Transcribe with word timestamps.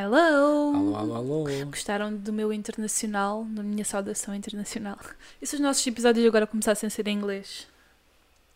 Hello! 0.00 0.74
Alô, 0.76 0.96
alô, 0.96 1.14
alô. 1.14 1.44
Gostaram 1.70 2.14
do 2.14 2.30
meu 2.30 2.52
internacional, 2.52 3.44
da 3.48 3.62
minha 3.62 3.82
saudação 3.82 4.34
internacional? 4.34 4.98
E 5.40 5.46
se 5.46 5.54
os 5.54 5.60
nossos 5.60 5.86
episódios 5.86 6.26
agora 6.26 6.46
começassem 6.46 6.86
a 6.86 6.90
ser 6.90 7.08
em 7.08 7.16
inglês? 7.16 7.66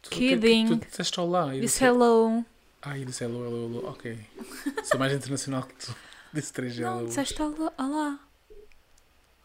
Tu, 0.03 0.09
o 0.09 0.11
que 0.11 0.17
é 0.17 0.29
que 0.29 0.35
Kidding. 0.37 0.67
Tu 0.67 0.77
disseste 0.91 1.19
olá. 1.19 1.57
e 1.57 1.61
Disse 1.63 1.83
hello. 1.83 2.45
Ah, 2.83 2.99
e 2.99 3.07
disse 3.07 3.25
hello, 3.25 3.43
hello, 3.47 3.65
hello. 3.75 3.89
Ok. 3.89 4.19
Sou 4.85 4.99
mais 4.99 5.15
internacional 5.15 5.63
que 5.63 5.75
tu. 5.87 5.95
Disse 6.35 6.53
três 6.53 6.79
Não, 6.79 6.99
hellos. 6.99 7.09
disseste 7.09 7.41
olá. 7.41 7.73
olá. 7.79 8.19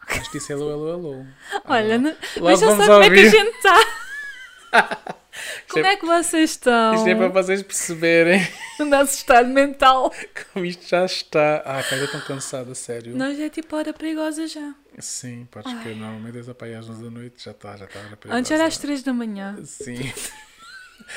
Mas 0.06 0.30
disse 0.30 0.52
hello, 0.52 0.68
hello, 0.70 0.88
hello. 0.90 1.26
Olha, 1.64 1.94
Ah, 1.94 1.98
não- 1.98 2.16
Lá 2.42 2.50
vejam 2.50 2.76
só 2.76 2.76
como 2.76 2.82
é 2.82 2.86
que 2.86 2.92
a 2.92 3.06
ouvir. 3.24 3.30
gente 3.30 3.56
está. 3.56 5.16
Como 5.68 5.86
é 5.86 5.96
que 5.96 6.06
vocês 6.06 6.50
estão? 6.50 6.94
Isto 6.94 7.08
é 7.08 7.14
para 7.14 7.28
vocês 7.28 7.62
perceberem 7.62 8.46
O 8.80 8.84
nosso 8.84 9.14
estado 9.14 9.48
mental. 9.48 10.12
como 10.52 10.64
isto 10.64 10.86
já 10.86 11.04
está. 11.04 11.62
Ah, 11.64 11.82
pá, 11.88 11.96
eu 11.96 12.04
estou 12.04 12.20
tão 12.20 12.28
cansado, 12.28 12.72
a 12.72 12.74
sério. 12.74 13.16
Nós 13.16 13.38
é 13.40 13.48
tipo 13.48 13.74
hora 13.74 13.92
perigosa 13.92 14.46
já. 14.46 14.74
Sim, 14.98 15.46
podes 15.50 15.72
Ai. 15.72 15.94
não. 15.94 16.20
Meio 16.20 16.34
das 16.34 16.48
às 16.48 16.90
11 16.90 17.02
da 17.02 17.10
noite 17.10 17.42
já 17.42 17.50
está, 17.52 17.76
já 17.76 17.86
está. 17.86 18.00
Antes 18.28 18.50
era 18.50 18.66
às 18.66 18.76
3 18.78 19.02
da 19.02 19.12
manhã. 19.12 19.56
Sim. 19.64 20.12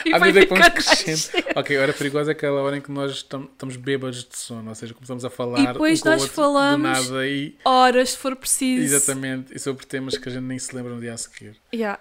E 0.05 0.13
À 0.13 0.17
vai 0.20 0.31
medida 0.31 0.45
que 0.45 0.59
vamos 0.61 0.85
crescendo. 0.88 1.45
Ok, 1.55 1.75
a 1.77 1.81
hora 1.81 1.93
perigosa 1.93 2.31
é 2.31 2.34
aquela 2.34 2.61
hora 2.61 2.77
em 2.77 2.81
que 2.81 2.91
nós 2.91 3.23
tam- 3.23 3.49
estamos 3.52 3.75
bêbados 3.75 4.23
de 4.23 4.38
sono, 4.38 4.70
ou 4.70 4.75
seja, 4.75 4.93
começamos 4.93 5.25
a 5.25 5.30
falar 5.30 5.59
E 5.59 5.67
depois 5.67 6.02
um 6.02 6.05
nós 6.09 6.25
falamos- 6.25 7.07
do 7.07 7.13
nada 7.13 7.27
e 7.27 7.55
Horas, 7.66 8.11
se 8.11 8.17
for 8.17 8.35
preciso. 8.35 8.83
exatamente, 8.95 9.53
e 9.55 9.59
sobre 9.59 9.85
temas 9.85 10.17
que 10.17 10.30
a 10.30 10.31
gente 10.31 10.44
nem 10.44 10.59
se 10.59 10.75
lembra 10.75 10.94
no 10.94 11.02
dia 11.02 11.13
a 11.13 11.17
seguir. 11.17 11.55
Yeah. 11.73 11.97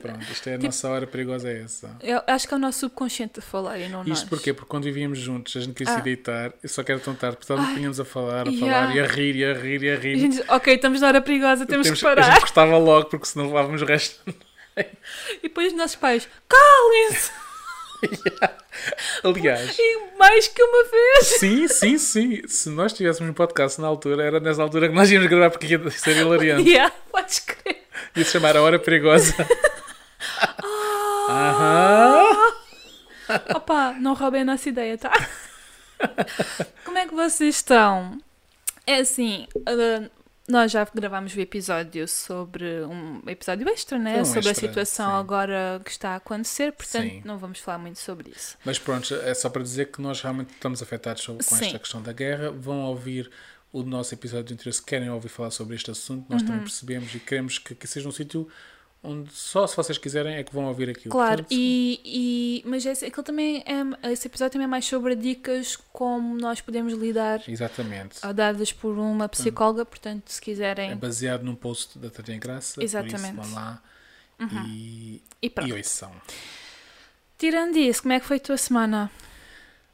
Pronto, 0.00 0.26
isto 0.32 0.48
é 0.48 0.52
Tipo 0.58 0.64
a 0.64 0.68
nossa 0.68 0.88
hora 0.88 1.06
perigosa 1.06 1.48
é 1.48 1.62
essa. 1.62 1.96
Eu 2.02 2.20
acho 2.26 2.46
que 2.48 2.54
é 2.54 2.56
o 2.56 2.60
nosso 2.60 2.80
subconsciente 2.80 3.38
a 3.38 3.42
falar 3.42 3.78
e 3.78 3.88
não 3.88 4.02
nós. 4.04 4.18
Isto 4.18 4.28
porquê? 4.28 4.52
Porque 4.52 4.68
quando 4.68 4.84
vivíamos 4.84 5.18
juntos, 5.18 5.56
a 5.56 5.60
gente 5.60 5.74
queria 5.74 5.92
se 5.92 5.98
Ah. 6.00 6.02
deitar, 6.02 6.52
eu 6.62 6.68
só 6.68 6.82
quero 6.82 7.00
tão 7.00 7.14
tarde, 7.14 7.36
portanto 7.38 7.60
Ai. 7.60 7.74
tínhamos 7.74 8.00
a 8.00 8.04
falar, 8.04 8.46
a 8.48 8.50
Yeah. 8.50 8.86
falar, 8.88 8.96
e 8.96 9.00
a 9.00 9.06
rir, 9.06 9.36
e 9.36 9.44
a 9.44 9.54
rir, 9.54 9.82
e 9.82 9.88
a 9.88 9.92
E 9.92 9.96
a 9.96 9.98
rir. 10.00 10.18
gente 10.18 10.42
ok, 10.48 10.74
estamos 10.74 11.00
na 11.00 11.06
hora 11.08 11.20
perigosa, 11.22 11.64
temos, 11.66 11.88
que 11.90 11.98
A 12.06 12.08
parar. 12.08 12.22
gente 12.32 12.40
gostava 12.40 12.76
logo, 12.78 13.06
porque 13.06 13.26
senão 13.26 13.46
levávamos 13.46 13.80
o 13.80 13.84
resto. 13.84 14.20
E 14.80 15.42
depois 15.42 15.68
os 15.72 15.78
nossos 15.78 15.96
pais, 15.96 16.28
calem-se! 16.48 17.30
Aliás, 19.24 19.76
E 19.78 19.98
mais 20.18 20.46
que 20.48 20.62
uma 20.62 20.84
vez! 20.84 21.26
sim, 21.40 21.66
sim, 21.68 21.98
sim. 21.98 22.42
Se 22.46 22.68
nós 22.70 22.92
tivéssemos 22.92 23.30
um 23.30 23.34
podcast 23.34 23.80
na 23.80 23.88
altura, 23.88 24.22
era 24.24 24.38
nessa 24.40 24.62
altura 24.62 24.88
que 24.88 24.94
nós 24.94 25.10
íamos 25.10 25.28
gravar 25.28 25.50
porque 25.50 25.66
ia 25.66 25.90
ser 25.90 26.16
hilariante. 26.16 26.62
Yeah, 26.68 26.94
podes 27.10 27.40
crer. 27.40 27.82
Ia 28.14 28.24
se 28.24 28.30
chamar 28.30 28.56
a 28.56 28.62
hora 28.62 28.78
perigosa. 28.78 29.34
Ah. 31.30 32.22
Aham. 33.28 33.38
Opa, 33.54 33.92
não 34.00 34.14
roubem 34.14 34.40
a 34.42 34.44
nossa 34.44 34.68
ideia, 34.68 34.96
tá? 34.96 35.12
Como 36.84 36.96
é 36.96 37.06
que 37.06 37.14
vocês 37.14 37.56
estão? 37.56 38.18
É 38.86 39.00
assim, 39.00 39.46
uh, 39.58 40.10
nós 40.48 40.72
já 40.72 40.84
gravámos 40.94 41.34
o 41.34 41.40
episódio 41.40 42.08
sobre 42.08 42.82
um 42.84 43.20
episódio 43.28 43.68
extra, 43.68 43.98
né? 43.98 44.20
Um 44.22 44.24
sobre 44.24 44.48
extra, 44.48 44.52
a 44.52 44.68
situação 44.68 45.10
sim. 45.10 45.16
agora 45.16 45.80
que 45.84 45.90
está 45.90 46.10
a 46.10 46.16
acontecer, 46.16 46.72
portanto 46.72 47.10
Sim. 47.10 47.22
não 47.24 47.36
vamos 47.38 47.58
falar 47.60 47.78
muito 47.78 47.98
sobre 47.98 48.30
isso. 48.30 48.56
Mas 48.64 48.78
pronto, 48.78 49.14
é 49.14 49.34
só 49.34 49.50
para 49.50 49.62
dizer 49.62 49.90
que 49.92 50.00
nós 50.00 50.20
realmente 50.22 50.50
estamos 50.54 50.82
afetados 50.82 51.24
com 51.26 51.40
Sim. 51.42 51.66
esta 51.66 51.78
questão 51.78 52.02
da 52.02 52.12
guerra. 52.12 52.50
Vão 52.50 52.80
ouvir 52.80 53.30
o 53.70 53.82
nosso 53.82 54.14
episódio 54.14 54.44
de 54.46 54.54
interesse, 54.54 54.82
querem 54.82 55.10
ouvir 55.10 55.28
falar 55.28 55.50
sobre 55.50 55.76
este 55.76 55.90
assunto. 55.90 56.24
Nós 56.30 56.40
Uhum. 56.40 56.48
também 56.48 56.62
percebemos 56.62 57.14
e 57.14 57.20
queremos 57.20 57.58
que, 57.58 57.74
que 57.74 57.86
seja 57.86 58.08
um 58.08 58.12
sítio 58.12 58.48
onde 59.02 59.32
só 59.32 59.66
se 59.66 59.76
vocês 59.76 59.96
quiserem 59.96 60.34
é 60.36 60.42
que 60.42 60.52
vão 60.52 60.66
ouvir 60.66 60.90
aquilo. 60.90 61.10
Claro, 61.12 61.36
Portanto, 61.44 61.52
e, 61.52 62.00
e, 62.04 62.62
mas 62.68 62.84
esse, 62.84 63.06
aquilo 63.06 63.22
também 63.22 63.62
é, 63.64 64.10
esse 64.12 64.26
episódio 64.26 64.52
também 64.52 64.64
é 64.64 64.68
mais 64.68 64.84
sobre 64.84 65.14
dicas 65.14 65.76
como 65.92 66.36
nós 66.36 66.60
podemos 66.60 66.92
lidar 66.94 67.40
Exatamente. 67.48 68.18
dadas 68.34 68.72
por 68.72 68.98
uma 68.98 69.28
psicóloga, 69.28 69.84
portanto, 69.84 70.28
se 70.30 70.40
É 70.40 70.44
quiserem. 70.44 70.96
baseado 70.96 71.42
num 71.42 71.54
post 71.54 71.98
da 71.98 72.10
Tânia 72.10 72.38
Graça. 72.40 72.82
Exatamente. 72.82 73.34
Por 73.36 73.44
isso 73.44 73.52
vão 73.52 73.54
lá 73.54 73.82
e, 74.66 75.22
E 75.42 75.48
pronto. 75.50 75.68
e 75.68 75.72
ouçam. 75.72 76.12
Tirando 77.38 77.76
isso, 77.76 78.02
como 78.02 78.14
é 78.14 78.20
que 78.20 78.26
foi 78.26 78.38
a 78.38 78.40
tua 78.40 78.56
semana? 78.56 79.10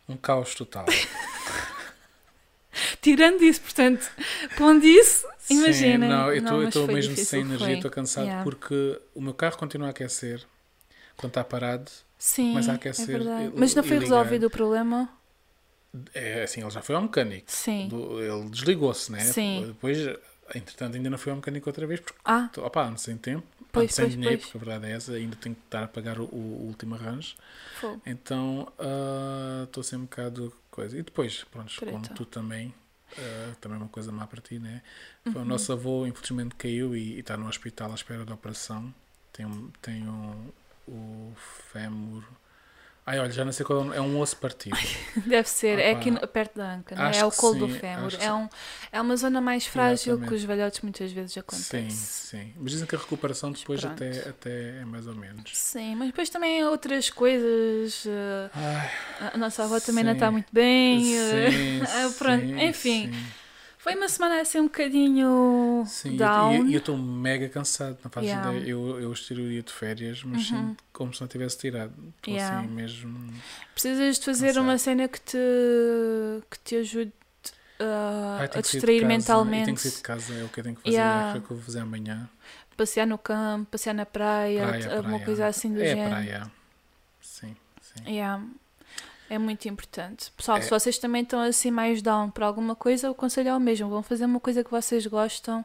Um 0.08 0.16
caos 0.16 0.54
total. 0.54 0.86
Tirando 3.00 3.42
isso, 3.42 3.60
portanto, 3.60 4.10
pondo 4.56 4.84
isso, 4.84 5.26
imaginem. 5.50 6.08
Sim, 6.08 6.14
não, 6.14 6.30
eu 6.32 6.42
mas 6.42 6.68
estou 6.68 6.86
mesmo 6.86 7.10
difícil, 7.14 7.24
sem 7.26 7.40
energia, 7.40 7.74
estou 7.74 7.90
cansado 7.90 8.24
Yeah. 8.26 8.44
porque 8.44 9.00
o 9.14 9.20
meu 9.20 9.34
carro 9.34 9.56
continua 9.58 9.88
a 9.88 9.90
aquecer 9.90 10.44
quando 11.16 11.30
está 11.30 11.44
parado. 11.44 11.90
Sim, 12.18 12.50
Começa 12.50 12.70
a 12.70 12.74
é 12.74 12.76
aquecer 12.76 13.20
e- 13.20 13.52
Mas 13.58 13.74
não 13.74 13.82
foi 13.82 13.98
resolvido 13.98 14.46
o 14.46 14.50
problema? 14.50 15.08
É 16.12 16.42
assim, 16.42 16.60
ele 16.60 16.70
já 16.70 16.82
foi 16.82 16.94
ao 16.96 17.02
mecânico. 17.02 17.44
Sim. 17.50 17.88
Ele 17.92 18.50
desligou-se, 18.50 19.12
né? 19.12 19.20
Sim. 19.20 19.64
Depois, 19.68 19.98
entretanto, 20.54 20.96
ainda 20.96 21.08
não 21.10 21.18
foi 21.18 21.30
ao 21.30 21.36
mecânico 21.36 21.68
outra 21.68 21.86
vez 21.86 22.00
porque 22.00 22.18
Ah, 22.24 22.50
opá, 22.58 22.86
ando 22.86 22.98
sem 22.98 23.16
tempo, 23.16 23.46
Pois, 23.70 23.84
ando 23.84 23.92
sem 23.92 24.04
pois, 24.06 24.14
dinheiro, 24.16 24.38
pois. 24.38 24.50
porque 24.52 24.58
a 24.58 24.60
verdade 24.70 24.92
é 24.92 24.96
essa, 24.96 25.12
ainda 25.12 25.36
tenho 25.36 25.54
que 25.54 25.60
estar 25.66 25.84
a 25.84 25.88
pagar 25.88 26.18
o, 26.18 26.24
o 26.24 26.66
último 26.66 26.94
arranjo. 26.96 27.36
Então 28.04 28.72
ah, 28.78 29.62
estou 29.64 29.82
sem 29.84 29.98
um 29.98 30.02
bocado 30.02 30.52
coisa. 30.70 30.98
E 30.98 31.02
depois, 31.02 31.44
pronto, 31.44 31.72
como 31.78 32.00
Treta. 32.00 32.14
tu 32.14 32.24
também, 32.26 32.74
ah, 33.18 33.54
também 33.60 33.78
é 33.78 33.80
uma 33.82 33.88
coisa 33.88 34.10
má 34.10 34.26
para 34.26 34.40
ti, 34.40 34.58
né? 34.58 34.82
Foi 35.24 35.34
Uhum. 35.36 35.42
O 35.42 35.44
nosso 35.44 35.72
avô, 35.72 36.06
infelizmente, 36.06 36.54
caiu 36.56 36.96
e, 36.96 37.18
está 37.18 37.36
no 37.36 37.48
hospital 37.48 37.92
à 37.92 37.94
espera 37.94 38.24
da 38.24 38.34
operação. 38.34 38.92
Tem, 39.32 39.46
um, 39.46 39.70
tem 39.82 40.08
um, 40.08 40.52
o 40.86 41.32
fémur. 41.72 42.24
Ai, 43.06 43.18
olha, 43.20 43.30
já 43.32 43.44
não 43.44 43.52
sei 43.52 43.66
qual 43.66 43.92
é 43.92 43.96
é 43.98 44.00
um 44.00 44.18
osso 44.18 44.36
partido. 44.38 44.76
Deve 45.26 45.48
ser, 45.48 45.78
é 45.78 45.90
Opa, 45.90 45.98
aqui 45.98 46.10
no- 46.10 46.26
perto 46.26 46.56
da 46.56 46.74
anca, 46.74 46.96
não 46.96 47.06
é? 47.06 47.18
É 47.18 47.24
o 47.24 47.30
que 47.30 47.36
colo 47.36 47.54
do 47.54 47.68
sim, 47.68 47.78
fémur. 47.80 48.14
que 48.14 48.20
É, 48.20 48.32
sim. 48.32 48.32
um, 48.32 48.48
é 48.92 49.00
uma 49.00 49.16
zona 49.16 49.40
mais 49.40 49.66
frágil 49.66 50.18
que 50.18 50.34
Exatamente. 50.34 50.34
os 50.34 50.42
velhotes 50.44 50.80
muitas 50.80 51.12
vezes 51.12 51.36
sim, 51.48 51.96
acontece. 51.96 52.28
sim. 52.28 52.54
Mas 52.56 52.72
dizem 52.72 52.86
que 52.86 52.94
a 52.96 52.98
recuperação 52.98 53.52
depois 53.52 53.84
até, 53.84 54.28
até 54.28 54.80
é 54.80 54.84
mais 54.84 55.06
ou 55.06 55.14
menos. 55.14 55.50
Sim, 55.52 55.94
mas 55.96 56.08
depois 56.08 56.30
também 56.30 56.64
outras 56.64 57.10
coisas. 57.10 58.04
eh, 58.06 58.50
Ai, 58.52 58.90
a 59.34 59.38
nossa 59.38 59.64
avó 59.64 59.80
também 59.80 60.04
não 60.04 60.12
Sim. 60.12 60.14
está 60.14 60.30
muito 60.30 60.52
bem. 60.52 61.16
eh, 61.18 61.48
sim, 61.48 61.84
ah, 61.86 62.10
pronto, 62.16 62.50
sim, 62.50 62.58
enfim. 62.58 63.10
sim. 63.12 63.34
Foi 63.84 63.94
uma 63.96 64.08
semana 64.08 64.40
assim 64.40 64.60
um 64.60 64.64
bocadinho 64.64 65.84
Sim, 65.86 66.14
e- 66.14 66.16
down. 66.16 66.66
e 66.66 66.72
eu 66.72 66.78
estou 66.78 66.96
mega 66.96 67.50
cansado, 67.50 67.98
não 68.02 68.10
fazes 68.10 68.30
Yeah. 68.30 68.50
ideia. 68.56 68.70
Eu, 68.70 68.98
eu 68.98 69.10
o 69.44 69.48
dia 69.50 69.62
de 69.62 69.70
férias, 69.70 70.24
mas 70.24 70.50
Uhum. 70.50 70.68
sinto 70.68 70.84
como 70.90 71.12
se 71.12 71.20
não 71.20 71.28
tivesse 71.28 71.58
tirado. 71.58 71.92
Estou 72.16 72.32
Yeah. 72.32 72.60
assim 72.60 72.68
mesmo. 72.68 73.34
Precisas 73.74 74.18
de 74.18 74.24
fazer 74.24 74.46
Cansado. 74.48 74.64
uma 74.64 74.78
cena 74.78 75.06
que 75.06 75.20
te, 75.20 75.36
que 76.50 76.58
te 76.64 76.76
ajude 76.76 77.12
ah, 77.78 78.38
Ai, 78.40 78.46
a 78.46 78.52
sair 78.52 78.62
de 78.62 78.70
distrair 78.70 79.04
mentalmente. 79.06 79.74
que 79.74 79.90
de 79.90 80.00
casa, 80.02 80.32
é 80.32 80.44
o 80.44 80.48
que 80.48 80.60
eu 80.60 80.64
tenho 80.64 80.76
que 80.76 80.82
fazer. 80.82 80.94
Yeah. 80.96 81.32
Acho 81.32 81.40
que 81.42 81.50
eu 81.50 81.56
vou 81.56 81.64
fazer 81.66 81.80
amanhã. 81.80 82.26
Passear 82.78 83.06
no 83.06 83.18
campo, 83.18 83.70
passear 83.70 83.92
na 83.92 84.06
praia, 84.06 84.66
Praia, 84.66 84.86
alguma 84.96 85.02
praia. 85.10 85.24
coisa 85.26 85.46
assim 85.46 85.70
do 85.74 85.82
é 85.82 85.88
género. 85.88 86.08
praia. 86.08 86.50
Sim, 87.20 87.54
sim. 87.82 88.10
Yeah. 88.10 88.42
É 89.34 89.38
muito 89.38 89.68
importante. 89.68 90.30
Pessoal, 90.36 90.58
É. 90.58 90.60
se 90.60 90.70
vocês 90.70 90.96
também 90.98 91.22
estão 91.22 91.40
assim 91.40 91.70
mais 91.70 92.00
down 92.00 92.30
por 92.30 92.42
alguma 92.44 92.74
coisa, 92.76 93.10
o 93.10 93.14
conselho 93.14 93.48
é 93.48 93.54
o 93.56 93.60
mesmo. 93.60 93.88
Vão 93.88 94.02
fazer 94.02 94.24
uma 94.26 94.38
coisa 94.38 94.62
que 94.62 94.70
vocês 94.70 95.06
gostam, 95.06 95.64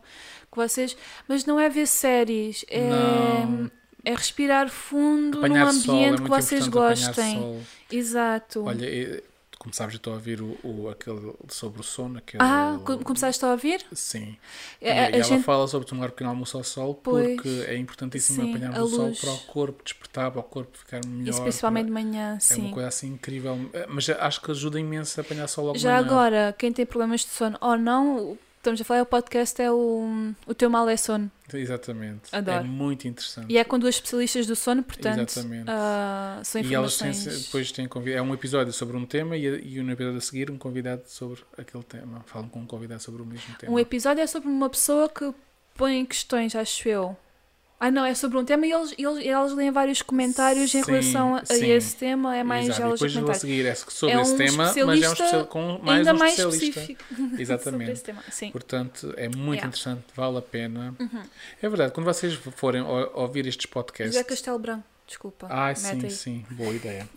que 0.52 0.56
vocês. 0.58 0.98
Mas 1.28 1.46
não 1.46 1.60
é 1.60 1.70
ver 1.70 1.86
séries, 1.88 2.66
é, 2.68 2.90
Não. 2.90 3.70
é 4.04 4.16
respirar 4.16 4.70
fundo 4.70 5.38
Apanhar 5.40 5.66
num 5.68 5.74
sol, 5.74 5.94
é 5.96 5.98
ambiente 6.08 6.22
que 6.24 6.30
vocês 6.30 6.68
gostem. 6.68 7.38
sol. 7.40 7.62
Exato. 7.92 8.64
Olha, 8.66 9.24
como 9.60 9.74
sabes, 9.74 9.94
eu 9.94 9.98
estou 9.98 10.14
a 10.14 10.16
ouvir 10.16 10.42
o, 10.42 10.58
o- 10.64 10.90
aquele 10.90 11.34
sobre 11.50 11.82
o 11.82 11.84
sono. 11.84 12.18
Aquele, 12.18 12.42
ah, 12.42 12.80
co- 12.86 12.98
começaste 13.00 13.44
a 13.46 13.52
ouvir? 13.52 13.86
Sim. 13.94 14.38
É, 14.82 14.88
e, 14.88 14.90
a- 14.90 14.94
e 14.96 14.98
a 14.98 15.10
ela 15.18 15.24
gente- 15.24 15.44
fala 15.44 15.68
sobre 15.68 15.86
tomar 15.88 16.06
um 16.06 16.10
pequeno 16.10 16.30
almoço 16.30 16.58
ao 16.58 16.64
sol 16.64 16.96
Pois. 16.96 17.36
porque 17.36 17.66
é 17.68 17.76
importantíssimo 17.78 18.42
Sim, 18.42 18.50
apanharmos 18.50 18.80
a 18.80 18.84
o 18.84 18.88
sol 18.90 19.12
para 19.20 19.32
o 19.34 19.40
corpo 19.52 19.84
despertar, 19.84 20.32
para 20.32 20.40
o 20.40 20.44
corpo 20.44 20.78
ficar 20.78 21.02
melhor. 21.06 21.30
Isso 21.34 21.42
principalmente 21.44 21.86
de 21.88 21.92
manhã, 21.92 22.36
É 22.38 22.40
sim. 22.40 22.62
uma 22.62 22.72
coisa 22.74 22.88
assim 22.88 23.08
incrível. 23.10 23.70
Eh, 23.74 23.86
Mas 23.90 24.10
acho 24.10 24.42
que 24.42 24.50
ajuda 24.50 24.80
imenso 24.80 25.20
a 25.20 25.24
apanhar 25.24 25.48
sol 25.48 25.66
logo 25.66 25.78
Já 25.78 25.92
manhã. 25.92 26.06
agora, 26.06 26.56
quem 26.58 26.72
tem 26.72 26.86
problemas 26.86 27.22
de 27.22 27.28
sono 27.28 27.58
ou 27.60 27.78
não, 27.78 28.38
estamos 28.60 28.80
a 28.82 28.84
falar, 28.84 29.02
o 29.02 29.06
podcast 29.06 29.62
é 29.62 29.72
o, 29.72 30.34
o 30.46 30.54
teu 30.54 30.70
mal 30.70 30.88
é 30.88 30.98
sono. 30.98 31.32
Exatamente. 31.52 32.24
Adoro. 32.32 32.60
É 32.60 32.64
muito 32.64 33.08
interessante. 33.08 33.52
E 33.52 33.58
é 33.58 33.64
com 33.64 33.80
duas 33.80 33.96
especialistas 33.96 34.46
do 34.46 34.56
sono, 34.56 34.84
portanto, 34.84 35.30
Exatamente. 35.30 35.66
ah, 35.68 36.42
são 36.44 36.62
E 36.62 36.76
elas 36.76 36.98
têm, 36.98 37.10
informações. 37.10 37.46
depois 37.46 37.72
têm 37.72 37.90
é 38.14 38.22
um 38.22 38.34
episódio 38.34 38.72
sobre 38.74 38.96
um 38.98 39.06
tema 39.06 39.36
e, 39.36 39.46
e 39.46 39.82
no 39.82 39.92
episódio 39.92 40.18
a 40.18 40.22
seguir 40.22 40.52
um 40.52 40.58
convidado 40.58 41.04
sobre 41.08 41.42
aquele 41.58 41.84
tema. 41.84 42.22
Falam 42.28 42.50
com 42.50 42.60
um 42.60 42.68
convidado 42.68 43.02
sobre 43.02 43.22
o 43.22 43.26
mesmo 43.26 43.56
tema. 43.56 43.72
Um 43.74 43.80
episódio 43.80 44.22
é 44.22 44.28
sobre 44.28 44.50
uma 44.50 44.70
pessoa 44.70 45.10
que 45.10 45.34
põe 45.76 46.06
questões, 46.06 46.54
acho 46.56 46.88
eu. 46.88 47.18
Ah, 47.82 47.90
não, 47.90 48.04
é 48.04 48.14
sobre 48.14 48.38
um 48.38 48.44
tema 48.44 48.68
e 48.68 48.72
eles, 48.74 48.94
eles, 48.98 49.18
eles 49.26 49.54
leem 49.54 49.72
vários 49.72 50.02
comentários 50.02 50.76
em 50.76 50.84
Sim, 50.84 50.92
relação 50.92 51.36
a, 51.38 51.46
sim. 51.46 51.66
esse 51.72 51.96
tema. 51.96 52.36
É 52.36 52.44
mais 52.44 52.66
Exato. 52.66 52.82
E 52.82 52.84
eles 52.84 53.02
a 53.02 53.06
depois 53.06 53.14
vou 53.26 53.34
seguir 53.34 53.66
é 53.66 53.76
sobre 53.76 54.16
É 54.16 54.22
esse 54.22 54.34
um 54.34 54.38
tema, 54.38 54.58
mas 54.66 54.78
é 54.78 54.86
um 54.86 54.92
especialista 54.94 55.24
especial 55.24 55.46
com 55.46 55.80
mais 55.82 55.98
Ainda 56.00 56.14
um 56.14 56.18
mais 56.18 56.38
especialista. 56.38 56.66
específico 56.82 57.04
Exatamente. 57.40 58.04
Portanto, 58.52 59.14
é 59.16 59.30
muito 59.30 59.40
Yeah. 59.40 59.48
Uhum. 59.50 59.68
interessante, 59.70 60.04
vale 60.16 60.38
a 60.38 60.42
pena. 60.42 60.96
É 61.62 61.70
verdade, 61.70 61.94
quando 61.94 62.06
vocês 62.06 62.34
forem 62.34 62.82
ou- 62.82 63.12
ouvir 63.16 63.48
estes 63.48 63.66
podcasts, 63.66 64.14
José 64.14 64.24
Castelo 64.26 64.60
Branco. 64.60 64.84
Desculpa. 65.10 65.48
Ah, 65.50 65.74
sim, 65.74 66.02
aí. 66.04 66.12
sim, 66.12 66.46
boa 66.52 66.72
ideia. 66.72 67.10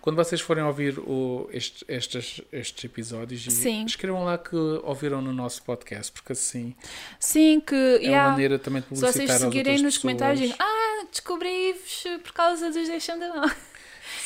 Quando 0.00 0.16
vocês 0.16 0.40
forem 0.40 0.64
ouvir 0.64 0.98
o, 0.98 1.48
este- 1.52 1.84
estes, 1.86 2.42
estes 2.50 2.82
episódios, 2.82 3.44
Sim. 3.44 3.84
escrevam 3.84 4.24
lá 4.24 4.36
que 4.36 4.56
ouviram 4.56 5.22
no 5.22 5.32
nosso 5.32 5.62
podcast, 5.62 6.10
porque 6.10 6.32
assim 6.32 6.74
Sim, 7.20 7.62
que. 7.64 7.76
é 7.76 7.98
yeah, 7.98 8.24
uma 8.24 8.32
maneira 8.32 8.58
também 8.58 8.82
de 8.82 8.88
se 8.88 8.94
publicitar 8.94 9.12
vocês 9.12 9.30
às 9.30 9.40
seguirem 9.40 9.80
nos 9.80 9.96
comentários, 9.98 10.52
ah, 10.58 11.04
descobri-vos 11.12 12.04
por 12.24 12.32
causa 12.32 12.72
dos 12.72 12.88
Deixando 12.88 13.20
Mão. 13.28 13.48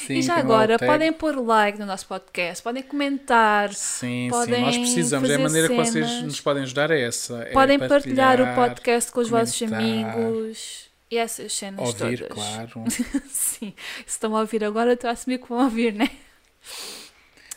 Sim, 0.07 0.15
e 0.15 0.23
já 0.23 0.37
o 0.37 0.39
agora, 0.39 0.79
podem 0.79 1.13
pôr 1.13 1.37
like 1.37 1.79
no 1.79 1.85
nosso 1.85 2.07
podcast, 2.07 2.63
podem 2.63 2.83
comentar, 2.83 3.75
Sim, 3.75 4.25
sim, 4.25 4.29
podem 4.31 4.63
nós 4.63 4.79
precisamos. 4.79 5.29
É 5.29 5.35
a 5.35 5.39
maneira 5.39 5.69
que 5.69 5.75
vocês 5.77 6.07
cenas. 6.07 6.23
nos 6.23 6.41
podem 6.41 6.63
ajudar 6.63 6.91
é 6.91 7.03
essa. 7.03 7.43
é 7.43 7.53
podem 7.53 7.79
partilhar, 7.79 8.41
o 8.41 8.45
partilhar, 8.45 8.69
podcast 8.71 9.13
com 9.13 9.21
os 9.21 9.29
vossos 9.29 9.63
amigos 9.71 10.92
e 11.13 11.19
essas 11.19 11.53
cenas 11.53 11.89
Ouvir, 11.89 12.27
todas. 12.27 12.35
claro. 12.35 12.85
Sim, 13.29 13.75
se 13.77 14.03
estão 14.07 14.35
a 14.35 14.41
ouvir 14.41 14.65
agora, 14.65 14.95
estou 14.95 15.11
a 15.11 15.13
assumir 15.13 15.39
que 15.39 15.47
vão 15.47 15.63
ouvir, 15.65 15.93
né? 15.93 16.09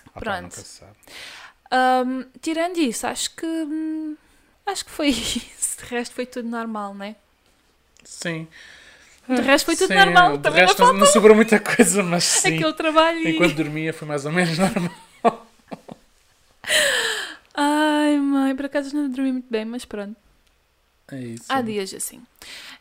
Ah, 0.07 0.11
pá, 0.11 0.19
Pronto. 0.19 0.61
Ahm, 1.71 2.25
tirando 2.41 2.77
isso, 2.79 3.07
acho 3.07 3.33
que. 3.33 3.45
hum, 3.45 4.17
Acho 4.65 4.83
que 4.83 4.91
foi 4.91 5.07
isso. 5.09 5.77
De 5.77 5.85
resto, 5.85 6.13
foi 6.13 6.25
tudo 6.25 6.49
normal, 6.49 6.93
né? 6.93 7.15
Sim. 8.03 8.45
De 9.29 9.41
resto, 9.41 9.67
foi 9.67 9.77
tudo 9.77 9.87
Sim, 9.87 9.95
normal. 9.95 10.37
De 10.37 10.49
resto, 10.49 10.81
não, 10.81 10.93
não 10.93 11.05
sobrou 11.05 11.33
muita 11.33 11.57
coisa, 11.57 12.03
mas 12.03 12.25
sim. 12.25 12.55
aquele 12.55 12.73
trabalho. 12.73 13.25
Enquanto 13.25 13.55
dormia 13.55 13.93
foi 13.93 14.05
mais 14.05 14.25
ou 14.25 14.33
menos 14.33 14.57
normal. 14.57 14.91
Ai, 17.55 18.17
mãe, 18.17 18.53
por 18.53 18.65
acaso 18.65 18.93
não 18.93 19.09
dormi 19.09 19.31
muito 19.31 19.49
bem, 19.49 19.63
mas 19.63 19.85
pronto. 19.85 20.15
É 21.11 21.19
isso. 21.19 21.45
Há 21.47 21.61
dias 21.61 21.93
assim. 21.93 22.21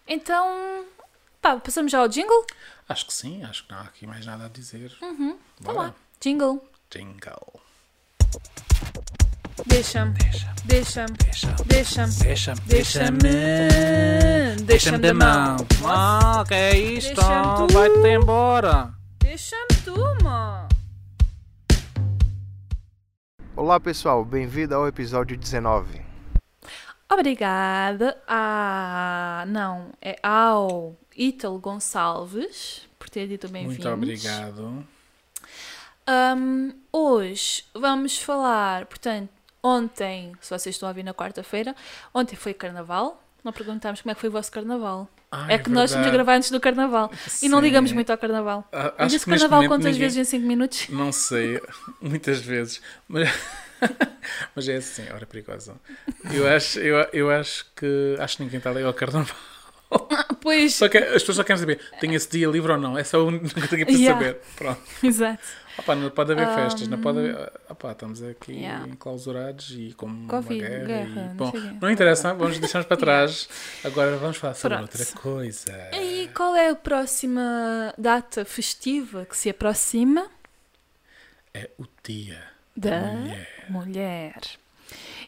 Então, 0.06 0.84
pá, 1.40 1.56
passamos 1.56 1.90
já 1.90 1.98
ao 1.98 2.08
jingle? 2.08 2.44
Acho 2.88 3.06
que 3.06 3.14
sim, 3.14 3.42
acho 3.44 3.64
que 3.64 3.72
não 3.72 3.78
há 3.78 3.82
aqui 3.84 4.06
mais 4.06 4.26
nada 4.26 4.44
a 4.44 4.48
dizer. 4.48 4.92
Uhum, 5.00 5.38
tá 5.62 5.72
Bora. 5.72 5.78
lá. 5.88 5.94
Jingle. 6.20 6.62
Jingle. 6.90 7.60
Deixa-me, 9.66 10.12
Deixa, 10.14 10.54
deixa-me, 10.64 11.16
deixa, 11.16 11.46
deixa-me, 11.66 12.12
deixa, 12.12 12.54
deixa-me, 12.66 14.62
deixa-me 14.64 14.98
da 14.98 15.14
mão. 15.14 15.56
Ah, 15.86 16.44
que 16.46 16.54
é 16.54 16.76
isto? 16.78 17.14
Deixa-me. 17.14 17.72
Vai-te 17.72 18.08
embora. 18.08 18.92
Deixa-me 19.20 19.68
tu, 19.84 19.96
mano. 20.22 20.68
Olá 23.56 23.80
pessoal, 23.80 24.24
bem-vindo 24.24 24.74
ao 24.74 24.86
episódio 24.86 25.36
19. 25.36 26.03
Obrigada 27.14 28.20
a. 28.26 29.44
Não, 29.46 29.90
é 30.02 30.18
ao 30.20 30.96
Ítalo 31.16 31.60
Gonçalves 31.60 32.88
por 32.98 33.08
ter 33.08 33.28
dito 33.28 33.46
bem-vindos. 33.48 33.76
Muito 33.84 33.88
obrigado. 33.88 34.84
Ahm, 36.08 36.70
hoje 36.92 37.62
vamos 37.72 38.18
falar, 38.18 38.86
portanto, 38.86 39.30
ontem, 39.62 40.32
se 40.40 40.50
vocês 40.50 40.74
estão 40.74 40.88
a 40.88 40.90
ouvir 40.90 41.04
na 41.04 41.14
quarta-feira, 41.14 41.74
ontem 42.12 42.34
foi 42.34 42.52
carnaval. 42.52 43.22
Não 43.44 43.52
perguntámos 43.52 44.00
como 44.02 44.10
é 44.10 44.14
que 44.14 44.20
foi 44.20 44.28
o 44.28 44.32
vosso 44.32 44.50
carnaval. 44.50 45.08
Ah, 45.30 45.46
é 45.52 45.56
que 45.58 45.70
nós 45.70 45.90
estamos 45.90 46.06
a 46.06 46.10
verdade. 46.10 46.16
gravar 46.16 46.36
antes 46.38 46.50
do 46.50 46.58
carnaval. 46.60 47.12
E 47.42 47.48
não 47.48 47.58
Sim. 47.58 47.64
ligamos 47.64 47.92
muito 47.92 48.10
ao 48.10 48.18
carnaval. 48.18 48.66
Ah, 48.72 48.92
Acho 48.98 49.20
que 49.20 49.30
neste 49.30 49.30
carnaval 49.30 49.68
quantas 49.68 49.84
ninguém- 49.92 50.00
vezes 50.00 50.16
em 50.18 50.24
5 50.24 50.46
minutos? 50.46 50.88
Não 50.88 51.12
sei, 51.12 51.60
muitas 52.02 52.40
vezes. 52.40 52.80
Mas, 53.06 53.28
mas 54.54 54.68
é 54.68 54.76
assim, 54.76 55.04
hora 55.12 55.26
perigosa. 55.26 55.74
Eu 56.32 56.46
acho, 56.48 56.78
eu, 56.80 56.96
eu 57.12 57.30
acho 57.30 57.66
que 57.76 58.16
acho 58.18 58.36
que 58.36 58.42
ninguém 58.44 58.58
está 58.58 58.70
ali 58.70 58.82
ao 58.82 58.94
carnaval. 58.94 59.36
Pois, 60.40 60.74
Só 60.74 60.88
que 60.88 60.98
as 60.98 61.22
pessoas 61.22 61.36
só 61.36 61.44
querem 61.44 61.60
saber, 61.60 61.80
tem 62.00 62.12
esse 62.14 62.28
dia 62.28 62.48
livre 62.48 62.72
ou 62.72 62.78
não? 62.78 62.98
É 62.98 63.04
só 63.04 63.18
a 63.20 63.24
única 63.24 63.48
coisa 63.54 63.68
que 63.76 63.82
eu 63.82 63.86
preciso 63.86 64.02
Yeah. 64.02 64.26
saber. 64.26 64.40
Pronto. 64.56 64.80
exato. 65.02 65.42
Opa, 65.78 65.94
não 65.94 66.10
pode 66.10 66.32
haver 66.32 66.46
festas, 66.54 66.88
não 66.88 67.00
pode 67.00 67.18
haver. 67.20 67.52
Opa, 67.68 67.92
estamos 67.92 68.22
aqui 68.22 68.52
Yeah. 68.52 68.88
enclausurados 68.88 69.70
e 69.70 69.94
com 69.96 70.06
uma 70.06 70.28
Covid, 70.28 70.60
guerra. 70.60 70.84
guerra, 70.84 71.08
e, 71.08 71.14
não 71.28 71.34
bom, 71.36 71.48
o 71.48 71.52
quê. 71.52 71.58
não 71.80 71.90
interessa, 71.90 72.34
vamos 72.34 72.58
deixar 72.58 72.84
para 72.84 72.96
trás. 72.98 73.48
Agora 73.84 74.16
vamos 74.16 74.36
falar 74.36 74.54
sobre 74.54 74.76
Pronto. 74.78 74.90
outra 74.98 75.20
coisa. 75.20 75.90
E 75.92 76.28
qual 76.34 76.54
é 76.56 76.70
a 76.70 76.74
próxima 76.76 77.94
data 77.96 78.44
festiva 78.44 79.24
que 79.24 79.36
se 79.36 79.48
aproxima? 79.50 80.26
É 81.52 81.70
o 81.78 81.84
dia 82.02 82.42
Da 82.76 83.00
mulher. 83.00 83.48
mulher. 83.68 84.40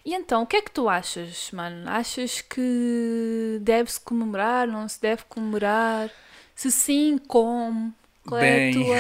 E 0.05 0.15
então, 0.15 0.43
o 0.43 0.47
que 0.47 0.57
é 0.57 0.63
que 0.63 0.71
tu 0.71 0.89
achas, 0.89 1.51
mano? 1.53 1.89
Achas 1.89 2.41
que 2.41 3.59
deve-se 3.63 4.01
comemorar, 4.01 4.67
não 4.69 4.89
se 4.89 5.01
deve 5.01 5.25
comemorar? 5.29 6.11
Se 6.55 6.71
sim, 6.71 7.19
como? 7.19 7.93
Qual 8.27 8.41
Bem. 8.41 8.51
é 8.51 8.59
a 8.61 8.73
tua... 8.73 8.97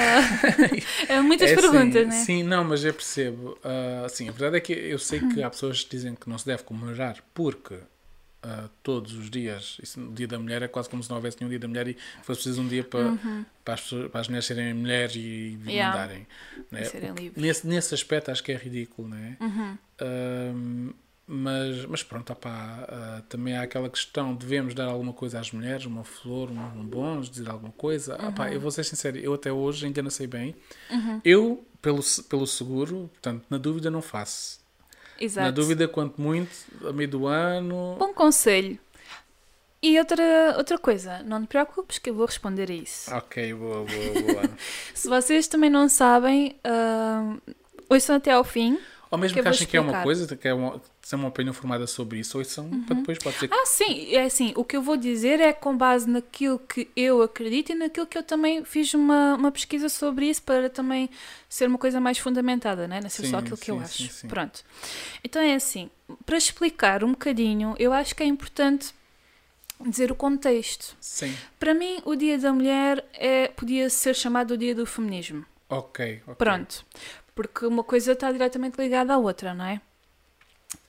é 1.16 1.20
muitas 1.20 1.50
É 1.50 1.54
assim, 1.54 1.70
perguntas, 1.70 2.06
né? 2.08 2.12
Sim, 2.12 2.42
não, 2.42 2.64
mas 2.64 2.84
eu 2.84 2.94
percebo. 2.94 3.58
Ah, 3.64 4.06
sim, 4.08 4.28
a 4.28 4.32
verdade 4.32 4.56
é 4.56 4.60
que 4.60 4.72
eu 4.72 4.98
sei 4.98 5.20
que 5.20 5.42
há 5.42 5.50
pessoas 5.50 5.82
que 5.84 5.90
dizem 5.90 6.14
que 6.14 6.28
não 6.28 6.38
se 6.38 6.46
deve 6.46 6.62
comemorar 6.64 7.22
porque 7.34 7.76
ah, 8.48 8.68
todos 8.82 9.12
os 9.14 9.28
dias, 9.28 9.76
isso, 9.82 10.00
o 10.00 10.12
dia 10.12 10.28
da 10.28 10.38
mulher 10.38 10.62
é 10.62 10.68
quase 10.68 10.88
como 10.88 11.02
se 11.02 11.08
não 11.10 11.16
houvesse 11.16 11.36
nenhum 11.40 11.50
dia 11.50 11.58
da 11.58 11.66
mulher 11.66 11.88
e 11.88 11.96
fosse 12.22 12.40
preciso 12.42 12.62
um 12.62 12.68
dia 12.68 12.84
para, 12.84 13.12
para, 13.64 13.74
as, 13.74 13.80
para 14.10 14.20
as 14.20 14.28
mulheres 14.28 14.46
serem 14.46 14.72
mulheres 14.72 15.14
e 15.16 15.58
Uhum. 15.60 15.70
Yeah. 15.70 15.90
mandarem. 15.98 16.26
né? 16.70 16.84
Serem 16.84 17.12
livres. 17.14 17.42
Nesse, 17.42 17.66
nesse 17.66 17.94
aspecto 17.94 18.30
acho 18.30 18.42
que 18.42 18.52
é 18.52 18.56
ridículo, 18.56 19.08
não 19.08 19.16
é? 19.16 19.36
Uhum. 19.40 19.78
Ahm, 20.00 20.90
mas, 21.28 21.84
mas 21.86 22.02
pronto, 22.04 22.32
opá, 22.32 22.86
ah, 22.88 23.22
também 23.28 23.56
há 23.56 23.62
aquela 23.62 23.90
questão, 23.90 24.32
devemos 24.34 24.74
dar 24.74 24.84
alguma 24.86 25.12
coisa 25.12 25.40
às 25.40 25.50
mulheres, 25.50 25.84
uma 25.84 26.04
flor, 26.04 26.48
um, 26.50 26.84
bons, 26.86 27.28
dizer 27.28 27.50
alguma 27.50 27.72
coisa. 27.72 28.14
Opá, 28.28 28.52
eu 28.52 28.60
vou 28.60 28.70
ser 28.70 28.84
sincero, 28.84 29.16
eu 29.18 29.34
até 29.34 29.50
hoje 29.52 29.86
ainda 29.86 30.00
não 30.02 30.10
sei 30.10 30.28
bem. 30.28 30.54
Eu, 31.24 31.66
pelo, 31.82 32.00
pelo 32.28 32.46
seguro, 32.46 33.10
portanto, 33.12 33.44
na 33.50 33.58
dúvida 33.58 33.90
não 33.90 34.00
faço. 34.00 34.60
Exato. 35.18 35.44
Na 35.44 35.50
dúvida, 35.50 35.88
quanto 35.88 36.20
muito, 36.20 36.50
a 36.86 36.92
meio 36.92 37.08
do 37.08 37.26
ano. 37.26 37.96
Bom 37.98 38.12
conselho. 38.12 38.78
E 39.82 39.98
outra, 39.98 40.54
outra 40.56 40.78
coisa, 40.78 41.22
não 41.22 41.42
te 41.42 41.48
preocupes 41.48 41.98
que 41.98 42.10
eu 42.10 42.14
vou 42.14 42.26
responder 42.26 42.70
a 42.70 42.74
isso. 42.74 43.14
Ok, 43.14 43.54
boa, 43.54 43.84
boa, 43.84 44.32
boa. 44.32 44.50
Se 44.94 45.08
vocês 45.08 45.46
também 45.46 45.70
não 45.70 45.88
sabem, 45.88 46.56
uh, 46.66 47.40
ouçam 47.88 48.16
até 48.16 48.32
ao 48.32 48.42
fim. 48.42 48.78
Ou 49.16 49.20
mesmo 49.20 49.36
Que 49.36 49.42
que 49.42 49.48
achem 49.48 49.66
que 49.66 49.76
é 49.76 49.80
uma 49.80 50.02
coisa, 50.02 50.36
que 50.36 50.46
é 50.46 50.52
uma, 50.52 50.80
é 51.10 51.16
uma 51.16 51.28
opinião 51.28 51.54
formada 51.54 51.86
sobre 51.86 52.18
isso, 52.18 52.36
ou 52.38 52.44
são 52.44 52.68
para 52.82 52.96
depois 52.96 53.18
pode 53.18 53.36
ser 53.38 53.48
Ah, 53.50 53.64
sim, 53.66 54.14
é 54.14 54.24
assim, 54.24 54.52
o 54.54 54.62
que 54.62 54.76
eu 54.76 54.82
vou 54.82 54.96
dizer 54.96 55.40
é 55.40 55.52
com 55.52 55.76
base 55.76 56.08
naquilo 56.08 56.58
que 56.58 56.88
eu 56.94 57.22
acredito 57.22 57.72
e 57.72 57.74
naquilo 57.74 58.06
que 58.06 58.18
eu 58.18 58.22
também 58.22 58.64
fiz 58.64 58.92
uma, 58.94 59.34
uma 59.34 59.50
pesquisa 59.50 59.88
sobre 59.88 60.28
isso 60.28 60.42
para 60.42 60.68
também 60.68 61.08
ser 61.48 61.66
uma 61.66 61.78
coisa 61.78 61.98
mais 62.00 62.18
fundamentada, 62.18 62.86
né? 62.86 63.00
não 63.00 63.08
ser 63.08 63.22
Sim, 63.22 63.30
só 63.30 63.38
aquilo 63.38 63.56
que 63.56 63.70
eu 63.70 63.76
sim, 63.78 63.82
acho. 63.84 64.02
sim, 64.02 64.08
sim. 64.08 64.28
Pronto. 64.28 64.62
Então 65.24 65.40
é 65.40 65.54
assim, 65.54 65.90
para 66.24 66.36
explicar 66.36 67.02
um 67.02 67.10
bocadinho, 67.12 67.74
eu 67.78 67.92
acho 67.92 68.14
que 68.14 68.22
é 68.22 68.26
importante 68.26 68.94
dizer 69.80 70.12
o 70.12 70.14
contexto. 70.14 70.96
Sim. 71.00 71.34
Para 71.58 71.74
mim, 71.74 72.00
o 72.04 72.14
Dia 72.14 72.38
da 72.38 72.52
Mulher 72.52 73.04
é, 73.14 73.48
podia 73.48 73.88
ser 73.90 74.14
chamado 74.14 74.52
o 74.52 74.56
Dia 74.58 74.74
do 74.74 74.86
Feminismo. 74.86 75.44
Ok, 75.68 76.22
ok. 76.26 76.34
Pronto. 76.36 76.84
Porque 77.36 77.66
uma 77.66 77.84
coisa 77.84 78.12
está 78.12 78.32
diretamente 78.32 78.80
ligada 78.80 79.14
à 79.14 79.18
outra, 79.18 79.54
não 79.54 79.66
é? 79.66 79.80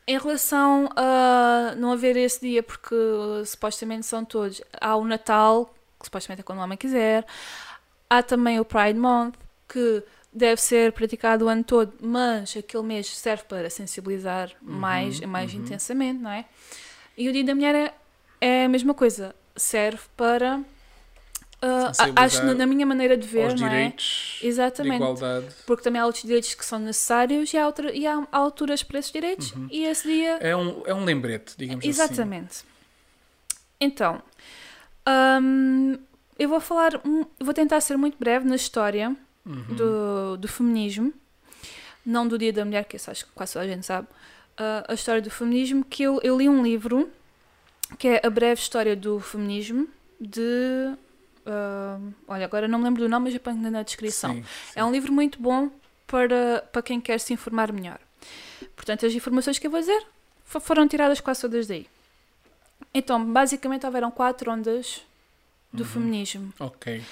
Em 0.08 0.18
relação 0.18 0.90
a 0.96 1.76
não 1.78 1.92
haver 1.92 2.16
esse 2.16 2.40
dia, 2.40 2.64
porque 2.64 2.96
uh, 2.96 3.46
supostamente 3.46 4.06
são 4.06 4.24
todos. 4.24 4.62
Há 4.80 4.96
o 4.96 5.04
Natal, 5.04 5.76
que 6.00 6.06
supostamente 6.06 6.40
é 6.40 6.44
quando 6.44 6.60
o 6.60 6.62
homem 6.64 6.78
quiser. 6.78 7.26
Há 8.10 8.24
também 8.24 8.60
o 8.60 8.66
Pride 8.66 8.98
Month, 8.98 9.34
que 9.68 10.02
deve 10.32 10.62
ser 10.62 10.94
praticado 10.94 11.46
o 11.46 11.48
ano 11.50 11.64
todo, 11.64 11.94
mas 12.00 12.56
aquele 12.56 12.84
mês 12.84 13.08
serve 13.18 13.44
para 13.44 13.70
sensibilizar 13.70 14.52
mais, 14.62 15.20
mais 15.22 15.54
intensamente, 15.54 16.22
não 16.22 16.32
é? 16.32 16.46
E 17.18 17.28
o 17.28 17.34
Dia 17.34 17.44
da 17.44 17.56
Mulher 17.56 17.76
é, 17.76 17.94
é 18.40 18.66
a 18.66 18.70
mesma 18.70 18.94
coisa. 18.94 19.36
Serve 19.56 20.04
para. 20.16 20.62
Uh, 21.62 21.92
acho, 22.16 22.44
na, 22.46 22.54
na 22.54 22.66
minha 22.66 22.86
maneira 22.86 23.18
de 23.18 23.28
ver, 23.28 23.56
não 23.58 23.68
é? 23.68 23.94
Exatamente. 24.42 25.04
Porque 25.66 25.84
também 25.84 26.02
há 26.02 26.06
outros 26.06 26.24
direitos 26.24 26.54
que 26.54 26.66
são 26.66 26.80
necessários 26.80 27.54
e 27.54 27.58
há, 27.58 27.66
outra, 27.66 27.92
e 27.96 28.06
há 28.08 28.28
alturas 28.32 28.84
para 28.84 29.00
esses 29.00 29.12
direitos. 29.12 29.54
E 29.72 29.84
esse 29.86 30.08
dia. 30.08 30.38
É 30.42 30.56
um, 30.56 30.84
é 30.86 30.94
um 30.94 31.04
lembrete, 31.04 31.56
digamos 31.58 31.80
assim. 31.84 31.90
Exatamente. 31.90 32.64
Então, 33.80 34.22
hum, 35.42 35.98
eu 36.38 36.50
vou 36.50 36.60
falar. 36.60 37.00
um- 37.06 37.26
vou 37.40 37.54
tentar 37.54 37.82
ser 37.82 37.98
muito 37.98 38.18
breve 38.20 38.48
na 38.48 38.56
história 38.56 39.16
Uhum. 39.46 39.64
do, 39.76 40.38
do 40.38 40.48
feminismo. 40.48 41.14
Não 42.06 42.28
do 42.28 42.38
Dia 42.38 42.52
da 42.54 42.64
Mulher, 42.66 42.86
que 42.86 42.96
isso 42.96 43.10
acho 43.12 43.26
que 43.26 43.32
quase 43.34 43.54
toda 43.54 43.66
a 43.66 43.68
gente 43.68 43.86
sabe. 43.86 44.08
ah, 44.58 44.86
a 44.88 44.94
história 44.94 45.22
do 45.22 45.30
feminismo. 45.30 45.84
Que 45.84 46.04
eu, 46.04 46.20
eu 46.24 46.38
li 46.38 46.48
um 46.50 46.64
livro 46.64 47.10
que 47.98 48.08
é 48.08 48.22
A 48.26 48.30
Breve 48.30 48.60
História 48.62 48.96
do 48.96 49.20
Feminismo 49.20 49.88
de. 50.20 50.94
Ah, 51.48 51.98
olha, 52.28 52.46
agora 52.46 52.68
não 52.68 52.78
me 52.80 52.86
lembro 52.86 53.02
do 53.04 53.10
nome, 53.10 53.26
mas 53.26 53.34
eu 53.34 53.40
ponho 53.40 53.58
na 53.72 53.82
descrição. 53.84 54.34
Sim, 54.36 54.44
É 54.76 54.84
um 54.84 54.92
livro 54.92 55.12
muito 55.12 55.42
bom 55.42 55.70
para, 56.06 56.68
para 56.72 56.82
quem 56.82 57.00
quer 57.02 57.20
se 57.20 57.34
informar 57.34 57.72
melhor. 57.72 58.00
Portanto, 58.76 59.06
as 59.06 59.14
informações 59.14 59.58
que 59.60 59.66
eu 59.68 59.72
vou 59.72 59.80
dizer 59.80 60.06
fo- 60.46 60.60
foram 60.60 60.88
tiradas 60.88 61.20
quase 61.20 61.42
todas 61.42 61.68
daí. 61.68 61.88
Então, 62.94 63.24
basicamente, 63.32 63.86
houveram 63.86 64.10
quatro 64.12 64.52
ondas 64.52 65.02
do 65.74 65.84
Uhum. 65.84 65.90
feminismo. 65.90 66.54
Ok. 66.60 67.04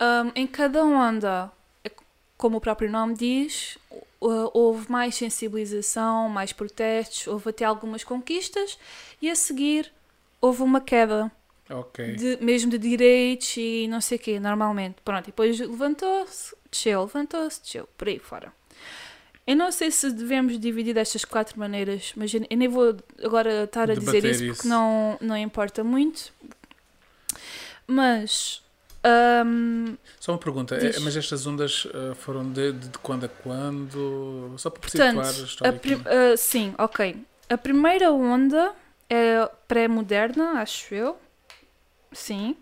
Um, 0.00 0.32
em 0.34 0.46
cada 0.46 0.84
onda, 0.84 1.50
é 1.84 1.90
como 2.36 2.56
o 2.58 2.60
próprio 2.60 2.90
nome 2.90 3.14
diz, 3.14 3.76
uh, 4.20 4.50
houve 4.52 4.90
mais 4.90 5.14
sensibilização, 5.14 6.28
mais 6.28 6.52
protestos, 6.52 7.26
houve 7.26 7.50
até 7.50 7.64
algumas 7.64 8.04
conquistas 8.04 8.78
e 9.20 9.30
a 9.30 9.36
seguir 9.36 9.92
houve 10.40 10.62
uma 10.62 10.80
queda, 10.80 11.30
Ok. 11.70 12.14
de, 12.16 12.38
mesmo 12.42 12.70
de 12.70 12.78
direitos 12.78 13.56
e 13.56 13.86
não 13.88 14.00
sei 14.00 14.18
o 14.18 14.20
quê, 14.20 14.38
normalmente. 14.40 14.96
Pronto, 15.04 15.24
e 15.24 15.26
depois 15.26 15.58
levantou-se, 15.58 16.54
desceu, 16.70 17.02
levantou-se, 17.02 17.60
desceu, 17.62 17.88
por 17.96 18.08
aí 18.08 18.18
fora. 18.18 18.52
Eu 19.46 19.56
não 19.56 19.70
sei 19.70 19.90
se 19.90 20.10
devemos 20.10 20.58
dividir 20.58 20.94
destas 20.94 21.24
quatro 21.24 21.58
maneiras, 21.58 22.12
mas 22.16 22.32
eu 22.32 22.46
nem 22.54 22.68
vou 22.68 22.96
agora 23.22 23.64
estar 23.64 23.90
a 23.90 23.94
dizer 23.94 24.20
Debater 24.22 24.30
isso 24.30 24.44
porque 24.46 24.60
isso. 24.60 24.68
não, 24.68 25.18
não 25.20 25.36
importa 25.36 25.84
muito. 25.84 26.32
Mas. 27.86 28.62
hum, 29.46 29.96
Só 30.18 30.32
uma 30.32 30.38
pergunta, 30.38 30.76
Diz. 30.78 30.96
é- 30.96 31.00
mas 31.00 31.16
estas 31.16 31.46
ondas 31.46 31.86
eh, 31.92 32.14
foram 32.14 32.50
de, 32.50 32.72
de, 32.72 32.88
de 32.88 32.98
quando 32.98 33.24
a 33.24 33.28
quando? 33.28 34.54
Só 34.56 34.70
para 34.70 34.80
Portanto, 34.80 35.24
situar 35.24 35.68
a 35.68 35.68
a 35.68 35.72
prim- 35.78 35.94
história. 35.94 36.32
ah, 36.32 36.36
sim, 36.36 36.74
ok. 36.78 37.16
A 37.50 37.58
primeira 37.58 38.10
onda 38.12 38.74
é 39.10 39.46
pré-moderna, 39.68 40.52
acho 40.62 40.94
eu. 40.94 41.18
Sim. 42.14 42.56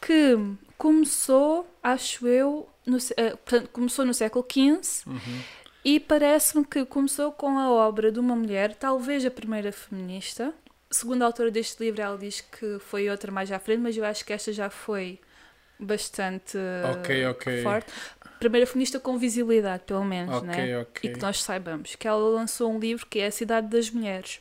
Que 0.00 0.36
começou, 0.78 1.66
acho 1.82 2.26
eu, 2.26 2.68
no, 2.86 2.96
ah, 2.96 3.36
portanto, 3.44 3.68
começou 3.72 4.04
no 4.04 4.14
século 4.14 4.44
XV 4.50 5.06
Uhum. 5.06 5.40
e 5.84 5.98
parece-me 6.00 6.64
que 6.64 6.84
começou 6.84 7.32
com 7.32 7.58
a 7.58 7.70
obra 7.70 8.10
de 8.12 8.18
uma 8.20 8.34
mulher, 8.36 8.74
talvez 8.74 9.24
a 9.26 9.30
primeira 9.30 9.72
feminista. 9.72 10.52
Segundo 10.90 11.22
a 11.22 11.26
autora 11.26 11.50
deste 11.50 11.82
livro, 11.82 12.00
ela 12.02 12.16
diz 12.18 12.40
que 12.40 12.78
foi 12.80 13.08
outra 13.10 13.32
mais 13.32 13.50
à 13.50 13.58
frente, 13.58 13.80
mas 13.80 13.96
eu 13.96 14.04
acho 14.04 14.24
que 14.24 14.32
esta 14.32 14.52
já 14.52 14.70
foi 14.70 15.18
bastante 15.78 16.56
Ok, 16.98 17.26
ok. 17.26 17.62
forte. 17.62 17.92
Primeira 18.38 18.66
feminista 18.66 19.00
com 19.00 19.16
visibilidade, 19.18 19.84
pelo 19.86 20.04
menos, 20.04 20.36
Ok, 20.36 20.46
né? 20.48 20.78
ok. 20.80 21.10
e 21.10 21.14
que 21.14 21.20
nós 21.20 21.42
saibamos 21.42 21.94
que 21.96 22.06
ela 22.06 22.28
lançou 22.28 22.70
um 22.70 22.78
livro 22.78 23.06
que 23.06 23.18
é 23.20 23.26
A 23.26 23.30
Cidade 23.30 23.68
das 23.68 23.90
Mulheres 23.90 24.40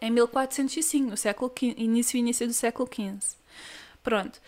em 0.00 0.10
1405, 0.10 1.10
no 1.10 1.16
século 1.16 1.50
início 1.78 2.18
início 2.18 2.46
do 2.46 2.52
século 2.52 2.88
XV. 2.92 3.35
Pronto. 4.06 4.40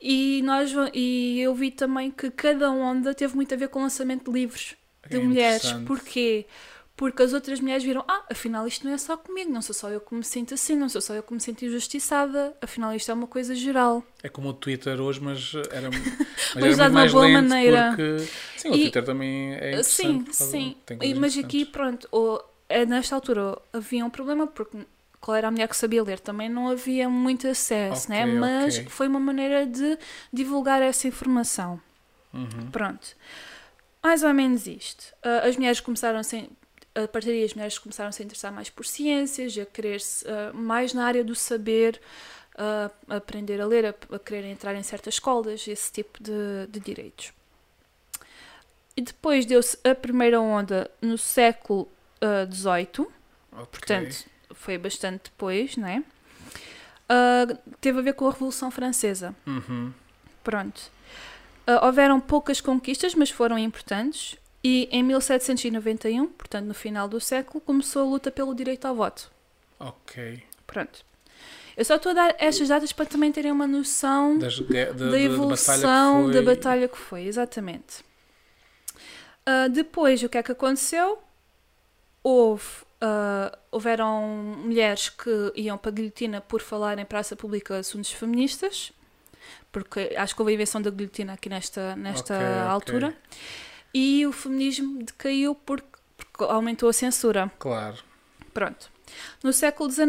E, 0.00 0.42
nós, 0.42 0.72
e 0.92 1.40
eu 1.40 1.54
vi 1.54 1.70
também 1.70 2.10
que 2.10 2.30
cada 2.30 2.70
onda 2.70 3.14
teve 3.14 3.34
muito 3.36 3.54
a 3.54 3.56
ver 3.56 3.68
com 3.68 3.78
o 3.78 3.82
lançamento 3.82 4.30
de 4.30 4.38
livros 4.40 4.74
de 5.08 5.16
É 5.16 5.20
mulheres. 5.20 5.72
Porquê? 5.86 6.46
Porque 6.96 7.22
as 7.22 7.32
outras 7.32 7.58
mulheres 7.60 7.82
viram, 7.82 8.04
ah, 8.06 8.22
afinal 8.30 8.66
isto 8.68 8.86
não 8.86 8.92
é 8.94 8.98
só 8.98 9.16
comigo, 9.16 9.50
não 9.50 9.62
sou 9.62 9.74
só 9.74 9.88
eu 9.90 10.00
que 10.00 10.14
me 10.14 10.22
sinto 10.22 10.54
assim, 10.54 10.76
não 10.76 10.88
sou 10.88 11.00
só 11.00 11.14
eu 11.14 11.22
que 11.24 11.32
me 11.34 11.40
sinto 11.40 11.64
injustiçada, 11.64 12.56
afinal 12.62 12.94
isto 12.94 13.10
é 13.10 13.14
uma 13.14 13.26
coisa 13.26 13.52
geral. 13.54 14.04
É 14.22 14.28
como 14.28 14.50
o 14.50 14.52
Twitter 14.54 15.00
hoje, 15.00 15.20
mas 15.20 15.54
era, 15.72 15.90
mas 16.54 16.54
Mas 16.54 16.64
era 16.64 16.72
usado 16.72 16.92
de 16.92 16.92
muito 16.92 16.92
uma 16.92 17.00
mais 17.00 17.12
boa 17.12 17.24
lento 17.26 17.48
maneira. 17.48 17.88
porque 17.96 18.16
sim, 18.58 18.68
o 18.70 18.74
E- 18.76 18.80
Twitter 18.82 19.04
também 19.04 19.54
é 19.54 19.70
interessante. 19.70 20.36
Sim, 20.36 20.50
sim. 20.50 20.76
E- 21.00 21.14
Mas 21.14 21.36
aqui, 21.36 21.64
pronto, 21.64 22.08
o- 22.12 22.40
é, 22.68 22.86
nesta 22.86 23.14
altura 23.16 23.58
havia 23.72 24.04
um 24.04 24.10
problema 24.10 24.46
porque 24.46 24.78
qual 25.24 25.34
era 25.38 25.48
a 25.48 25.50
mulher 25.50 25.66
que 25.68 25.76
sabia 25.76 26.02
ler? 26.04 26.20
Também 26.20 26.50
não 26.50 26.68
havia 26.68 27.08
muito 27.08 27.48
acesso, 27.48 28.12
Ok, 28.12 28.14
né? 28.14 28.26
mas 28.26 28.76
ok. 28.76 28.90
foi 28.90 29.08
uma 29.08 29.18
maneira 29.18 29.64
de 29.64 29.98
divulgar 30.30 30.82
essa 30.82 31.08
informação. 31.08 31.80
Uhum. 32.30 32.70
Pronto. 32.70 33.16
Mais 34.02 34.22
ou 34.22 34.34
menos 34.34 34.66
isto. 34.66 35.14
Ah, 35.22 35.46
as 35.48 35.56
mulheres 35.56 35.80
começaram 35.80 36.18
a 36.18 36.22
se, 36.22 36.46
a 36.94 37.08
partir 37.08 37.28
daí 37.28 37.42
as 37.42 37.54
mulheres 37.54 37.78
começaram 37.78 38.10
a 38.10 38.12
se 38.12 38.22
interessar 38.22 38.52
mais 38.52 38.68
por 38.68 38.84
ciências, 38.84 39.56
a 39.56 39.64
querer 39.64 39.98
-se, 39.98 40.28
ah, 40.28 40.52
mais 40.52 40.92
na 40.92 41.06
área 41.06 41.24
do 41.24 41.34
saber, 41.34 41.98
ah, 42.58 42.90
a 43.08 43.16
aprender 43.16 43.62
a 43.62 43.66
ler, 43.66 43.86
a, 43.86 43.94
a 44.14 44.18
querer 44.18 44.44
entrar 44.44 44.74
em 44.74 44.82
certas 44.82 45.14
escolas, 45.14 45.66
esse 45.66 45.90
tipo 45.90 46.22
de, 46.22 46.66
de 46.68 46.80
direitos. 46.80 47.32
E 48.94 49.00
depois 49.00 49.46
deu-se 49.46 49.78
a 49.82 49.94
primeira 49.94 50.38
onda 50.38 50.90
no 51.00 51.16
século 51.16 51.88
XVIII, 52.52 53.06
Ok. 53.52 53.66
portanto 53.72 54.33
foi 54.52 54.76
bastante 54.78 55.24
depois, 55.24 55.76
não 55.76 55.88
é? 55.88 56.02
Ah, 57.08 57.46
teve 57.80 57.98
a 57.98 58.02
ver 58.02 58.14
com 58.14 58.26
a 58.26 58.30
Revolução 58.30 58.70
Francesa. 58.70 59.34
Uhum. 59.46 59.92
Pronto. 60.42 60.80
Ah, 61.66 61.86
houveram 61.86 62.20
poucas 62.20 62.60
conquistas, 62.60 63.14
mas 63.14 63.30
foram 63.30 63.58
importantes. 63.58 64.36
E 64.62 64.88
em 64.90 65.02
1791, 65.02 66.26
portanto 66.28 66.64
no 66.66 66.74
final 66.74 67.06
do 67.06 67.20
século, 67.20 67.60
começou 67.60 68.02
a 68.02 68.06
luta 68.10 68.30
pelo 68.30 68.54
direito 68.54 68.86
ao 68.86 68.94
voto. 68.94 69.30
Ok. 69.78 70.42
Pronto. 70.66 71.04
Eu 71.76 71.84
só 71.84 71.96
estou 71.96 72.10
a 72.10 72.14
dar 72.14 72.36
estas 72.38 72.68
datas 72.68 72.92
para 72.92 73.04
também 73.04 73.30
terem 73.32 73.50
uma 73.52 73.66
noção 73.66 74.38
Das, 74.38 74.58
gue- 74.58 74.86
da, 74.86 75.10
da 75.10 75.20
evolução 75.20 75.76
da 75.80 75.82
batalha 75.82 76.28
que 76.28 76.32
foi. 76.32 76.32
da 76.32 76.42
batalha 76.54 76.88
que 76.88 76.98
foi, 76.98 77.22
exatamente. 77.24 78.04
Ah, 79.44 79.68
depois, 79.68 80.22
o 80.22 80.28
que 80.28 80.38
é 80.38 80.42
que 80.42 80.52
aconteceu? 80.52 81.18
Houve, 82.22 82.64
ah, 83.06 83.58
houveram 83.70 84.22
mulheres 84.64 85.10
que 85.10 85.52
iam 85.56 85.76
para 85.76 85.90
a 85.90 85.94
guilhotina 85.94 86.40
por 86.40 86.62
falar 86.62 86.98
em 86.98 87.04
praça 87.04 87.36
pública 87.36 87.76
assuntos 87.76 88.10
feministas, 88.12 88.92
porque 89.70 90.14
acho 90.16 90.34
que 90.34 90.40
houve 90.40 90.52
a 90.52 90.54
invenção 90.54 90.80
da 90.80 90.90
guilhotina 90.90 91.34
aqui 91.34 91.50
nesta, 91.50 91.94
nesta 91.96 92.34
Ok, 92.34 92.46
ok. 92.46 92.62
altura, 92.70 93.16
e 93.92 94.26
o 94.26 94.32
feminismo 94.32 95.02
decaiu 95.02 95.54
porque, 95.54 95.98
porque 96.16 96.44
aumentou 96.44 96.88
a 96.88 96.92
censura. 96.94 97.52
Claro. 97.58 97.98
Pronto. 98.54 98.90
No 99.42 99.52
século 99.52 99.90
XIX, 99.90 100.08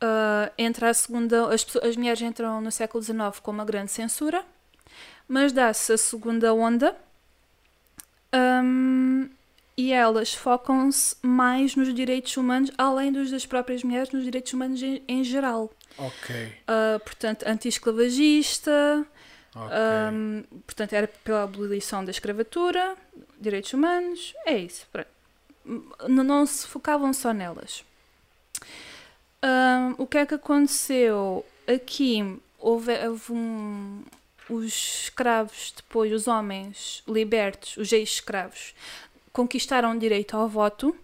ah, 0.00 0.52
entra 0.56 0.90
a 0.90 0.94
segunda, 0.94 1.52
as, 1.52 1.66
as 1.82 1.96
mulheres 1.96 2.22
entram 2.22 2.60
no 2.60 2.70
século 2.70 3.02
XIX 3.02 3.40
com 3.42 3.50
uma 3.50 3.64
grande 3.64 3.90
censura, 3.90 4.44
mas 5.26 5.52
dá-se 5.52 5.92
a 5.92 5.98
segunda 5.98 6.54
onda 6.54 6.94
ahm, 8.32 9.28
e 9.76 9.92
elas 9.92 10.32
focam-se 10.34 11.16
mais 11.22 11.74
nos 11.76 11.92
direitos 11.94 12.36
humanos, 12.36 12.70
além 12.78 13.10
dos 13.12 13.30
das 13.30 13.44
próprias 13.46 13.82
mulheres, 13.82 14.10
nos 14.12 14.24
direitos 14.24 14.52
humanos 14.52 14.82
em, 14.82 15.02
em 15.08 15.22
geral. 15.24 15.70
Ok. 15.98 16.52
Ah, 16.66 17.00
portanto, 17.04 17.44
anti-esclavagista, 17.46 19.06
Ok. 19.56 19.70
Ahm, 19.72 20.42
portanto, 20.66 20.92
era 20.94 21.06
pela 21.06 21.44
abolição 21.44 22.04
da 22.04 22.10
escravatura, 22.10 22.96
direitos 23.40 23.72
humanos, 23.72 24.34
é 24.46 24.58
isso. 24.58 24.84
pronto. 24.90 25.06
N- 25.64 26.24
Não 26.24 26.44
se 26.44 26.66
focavam 26.66 27.12
só 27.12 27.32
nelas. 27.32 27.84
Ahm, 29.42 29.94
o 29.98 30.06
que 30.06 30.18
é 30.18 30.26
que 30.26 30.34
aconteceu? 30.34 31.44
Aqui 31.72 32.38
houve, 32.58 32.92
houve 33.06 33.32
um, 33.32 34.02
os 34.50 34.64
escravos, 35.04 35.72
depois 35.76 36.12
os 36.12 36.26
homens 36.26 37.02
libertos, 37.06 37.76
os 37.76 37.92
ex-escravos, 37.92 38.74
conquistaram 39.34 39.98
direito 39.98 40.34
ao 40.36 40.48
voto 40.48 40.96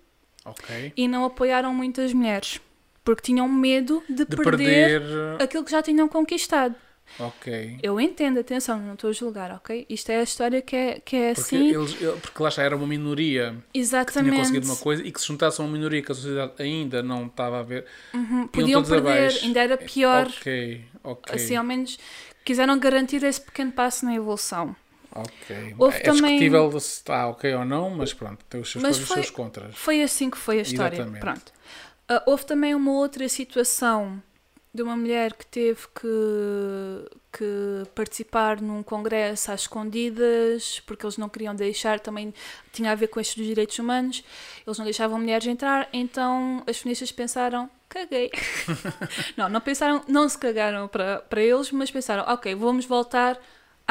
ok. 0.44 0.92
e 0.96 1.06
não 1.08 1.24
apoiaram 1.26 1.74
muitas 1.74 2.14
mulheres, 2.14 2.60
porque 3.04 3.20
tinham 3.22 3.46
medo 3.48 4.02
de, 4.08 4.24
De 4.24 4.36
perder, 4.36 5.00
perder. 5.02 5.42
aquilo 5.42 5.64
que 5.64 5.70
já 5.70 5.82
tinham 5.82 6.08
conquistado. 6.08 6.74
Ok. 7.18 7.76
Eu 7.82 8.00
entendo, 8.00 8.38
atenção, 8.38 8.78
não 8.78 8.94
estou 8.94 9.10
a 9.10 9.12
julgar, 9.12 9.50
ok? 9.50 9.84
Isto 9.90 10.10
é 10.10 10.20
a 10.20 10.22
história 10.22 10.62
que 10.62 10.76
é, 10.76 11.00
que 11.04 11.16
é 11.16 11.34
Porque, 11.34 11.40
assim. 11.56 11.68
eles, 11.74 12.00
ele- 12.00 12.12
porque 12.20 12.40
lá 12.40 12.48
está, 12.48 12.62
era 12.62 12.76
uma 12.76 12.86
minoria 12.86 13.50
que 13.50 13.72
tinha 13.72 13.82
Exatamente. 13.82 14.36
conseguido 14.36 14.66
uma 14.66 14.76
coisa 14.76 15.02
e 15.04 15.10
que 15.10 15.20
se 15.20 15.26
juntasse 15.26 15.60
a 15.60 15.64
uma 15.64 15.72
minoria 15.72 16.00
que 16.02 16.12
a 16.12 16.14
sociedade 16.14 16.52
ainda 16.60 17.02
não 17.02 17.26
estava 17.26 17.58
a 17.58 17.62
ver. 17.64 17.84
Uhum, 18.14 18.38
iam 18.42 18.46
Podiam 18.48 18.84
perder, 18.84 19.08
abaixo. 19.10 19.44
ainda 19.44 19.60
era 19.60 19.76
pior. 19.76 20.28
Ok, 20.28 20.84
ok. 21.02 21.34
Assim, 21.34 21.56
ao 21.56 21.64
menos 21.64 21.98
quiseram 22.44 22.78
garantir 22.78 23.24
esse 23.24 23.40
pequeno 23.40 23.72
passo 23.72 24.04
na 24.04 24.14
evolução. 24.14 24.76
Ok. 25.14 25.74
houve 25.78 25.96
é 25.96 26.00
também- 26.00 26.22
discutível 26.38 26.80
se 26.80 26.96
está 26.96 27.28
ok 27.28 27.54
ou 27.54 27.64
não, 27.64 27.90
mas 27.90 28.12
pronto, 28.14 28.44
tem 28.48 28.60
os 28.60 28.70
seus 28.70 28.82
Mas 28.82 28.96
e 28.98 29.02
os 29.02 29.08
foi- 29.08 29.16
seus 29.16 29.30
contras. 29.30 29.74
Foi 29.76 30.02
assim 30.02 30.30
que 30.30 30.38
foi 30.38 30.58
a 30.58 30.62
história. 30.62 30.96
Exatamente. 30.96 31.20
Pronto. 31.20 31.52
Ah, 32.08 32.22
houve 32.26 32.44
também 32.46 32.74
uma 32.74 32.92
outra 32.92 33.28
situação 33.28 34.22
de 34.72 34.82
uma 34.82 34.96
mulher 34.96 35.32
que 35.32 35.44
teve 35.46 35.80
que, 36.00 36.08
que 37.32 37.88
participar 37.94 38.60
num 38.60 38.82
congresso 38.84 39.50
às 39.50 39.62
escondidas, 39.62 40.80
porque 40.86 41.04
eles 41.04 41.16
não 41.18 41.28
queriam 41.28 41.54
deixar, 41.54 41.98
também 41.98 42.32
tinha 42.72 42.92
a 42.92 42.94
ver 42.94 43.08
com 43.08 43.18
estes 43.20 43.36
dos 43.36 43.46
direitos 43.46 43.78
humanos, 43.78 44.22
eles 44.64 44.78
não 44.78 44.84
deixavam 44.84 45.18
mulheres 45.18 45.46
entrar, 45.46 45.88
então 45.92 46.62
as 46.68 46.78
feministas 46.78 47.10
pensaram, 47.10 47.68
caguei. 47.88 48.30
não, 49.36 49.48
não 49.48 49.60
pensaram, 49.60 50.02
não 50.06 50.28
se 50.28 50.38
cagaram 50.38 50.86
para, 50.86 51.18
para 51.18 51.42
eles, 51.42 51.70
mas 51.72 51.90
pensaram, 51.90 52.24
ok, 52.32 52.54
vamos 52.54 52.84
voltar 52.86 53.38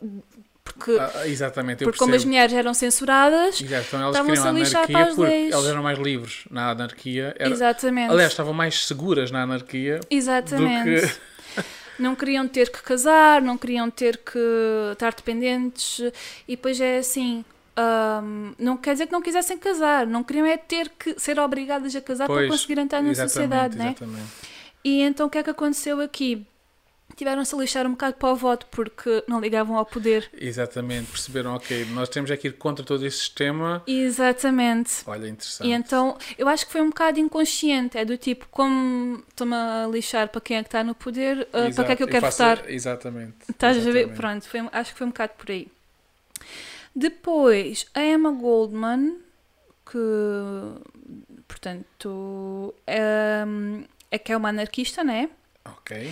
porque, 0.63 0.95
Ah, 0.99 1.27
exatamente, 1.27 1.81
eu 1.83 1.87
porque 1.87 1.97
como 1.97 2.13
as 2.13 2.23
mulheres 2.23 2.53
eram 2.53 2.71
censuradas 2.71 3.59
Exato, 3.59 3.87
então 3.87 4.01
elas 4.01 4.21
queriam 4.21 4.45
a 4.47 4.51
lixar 4.51 4.85
para 4.87 5.05
as 5.07 5.17
leis. 5.17 5.53
elas 5.53 5.65
eram 5.65 5.81
mais 5.81 5.97
livres 5.97 6.43
na 6.51 6.69
anarquia. 6.69 7.35
Era- 7.39 7.49
exatamente 7.49 8.11
Aliás, 8.11 8.31
estavam 8.31 8.53
mais 8.53 8.85
seguras 8.85 9.31
na 9.31 9.41
anarquia 9.41 9.99
exatamente 10.07 11.01
do 11.01 11.07
que. 11.07 11.17
Não 11.99 12.15
queriam 12.15 12.47
ter 12.47 12.69
que 12.69 12.81
casar 12.81 13.41
não 13.41 13.57
queriam 13.57 13.89
ter 13.89 14.17
que 14.17 14.39
estar 14.93 15.13
dependentes 15.13 15.99
e 16.47 16.55
depois 16.55 16.79
é 16.79 16.97
assim 16.99 17.43
ahm, 17.75 18.53
não 18.57 18.77
quer 18.77 18.93
dizer 18.93 19.07
que 19.07 19.11
não 19.13 19.21
quisessem 19.21 19.57
casar 19.57 20.05
não 20.07 20.23
queriam 20.23 20.45
é 20.45 20.57
ter 20.57 20.89
que 20.89 21.19
ser 21.19 21.39
obrigadas 21.39 21.95
a 21.95 22.01
casar 22.01 22.25
para 22.27 22.35
Pois, 22.35 22.49
conseguir 22.49 22.79
entrar 22.79 23.01
na 23.01 23.13
sociedade 23.15 23.77
né? 23.77 23.89
exatamente. 23.97 24.23
e 24.83 25.01
então 25.01 25.27
o 25.27 25.29
que 25.29 25.37
é 25.37 25.43
que 25.43 25.49
aconteceu 25.49 25.99
aqui 26.01 26.45
tiveram-se 27.15 27.55
a 27.55 27.57
lixar 27.57 27.85
um 27.87 27.91
bocado 27.91 28.15
para 28.15 28.29
o 28.31 28.35
voto 28.35 28.65
porque 28.69 29.23
não 29.27 29.39
ligavam 29.39 29.77
ao 29.77 29.85
poder 29.85 30.29
Exatamente, 30.33 31.09
perceberam, 31.09 31.55
ok, 31.55 31.85
nós 31.91 32.09
temos 32.09 32.29
é 32.29 32.37
que 32.37 32.47
ir 32.47 32.53
contra 32.53 32.85
todo 32.85 33.05
esse 33.05 33.17
sistema. 33.17 33.81
exatamente 33.87 35.03
Olha, 35.05 35.27
interessante. 35.27 35.67
E 35.67 35.71
então, 35.71 36.17
eu 36.37 36.47
acho 36.47 36.65
que 36.65 36.71
foi 36.71 36.81
um 36.81 36.89
bocado 36.89 37.19
inconsciente. 37.19 37.97
É 37.97 38.05
do 38.05 38.17
tipo, 38.17 38.47
como 38.51 39.23
estou-me 39.29 39.55
a 39.55 39.87
lixar 39.91 40.29
para 40.29 40.41
quem 40.41 40.57
é 40.57 40.61
que 40.61 40.67
está 40.67 40.83
no 40.83 40.93
poder, 40.93 41.47
ah, 41.53 41.69
para 41.73 41.85
que 41.85 41.91
é 41.91 41.95
que 41.95 42.03
eu 42.03 42.07
quero 42.07 42.29
votar? 42.29 42.69
Exatamente. 42.69 43.35
Estás 43.49 43.77
a 43.77 43.79
ver? 43.79 43.89
exatamente. 43.89 44.17
Pronto, 44.17 44.47
foi, 44.47 44.59
acho 44.71 44.91
que 44.91 44.97
foi 44.97 45.07
um 45.07 45.09
bocado 45.11 45.33
por 45.37 45.51
aí. 45.51 45.67
Depois, 46.95 47.85
a 47.93 48.03
Emma 48.03 48.31
Goldman, 48.31 49.17
que, 49.85 49.97
portanto, 51.47 52.73
é, 52.85 53.43
é 54.09 54.17
que 54.17 54.31
é 54.31 54.37
uma 54.37 54.49
anarquista, 54.49 55.03
né? 55.03 55.29
Ok. 55.65 56.11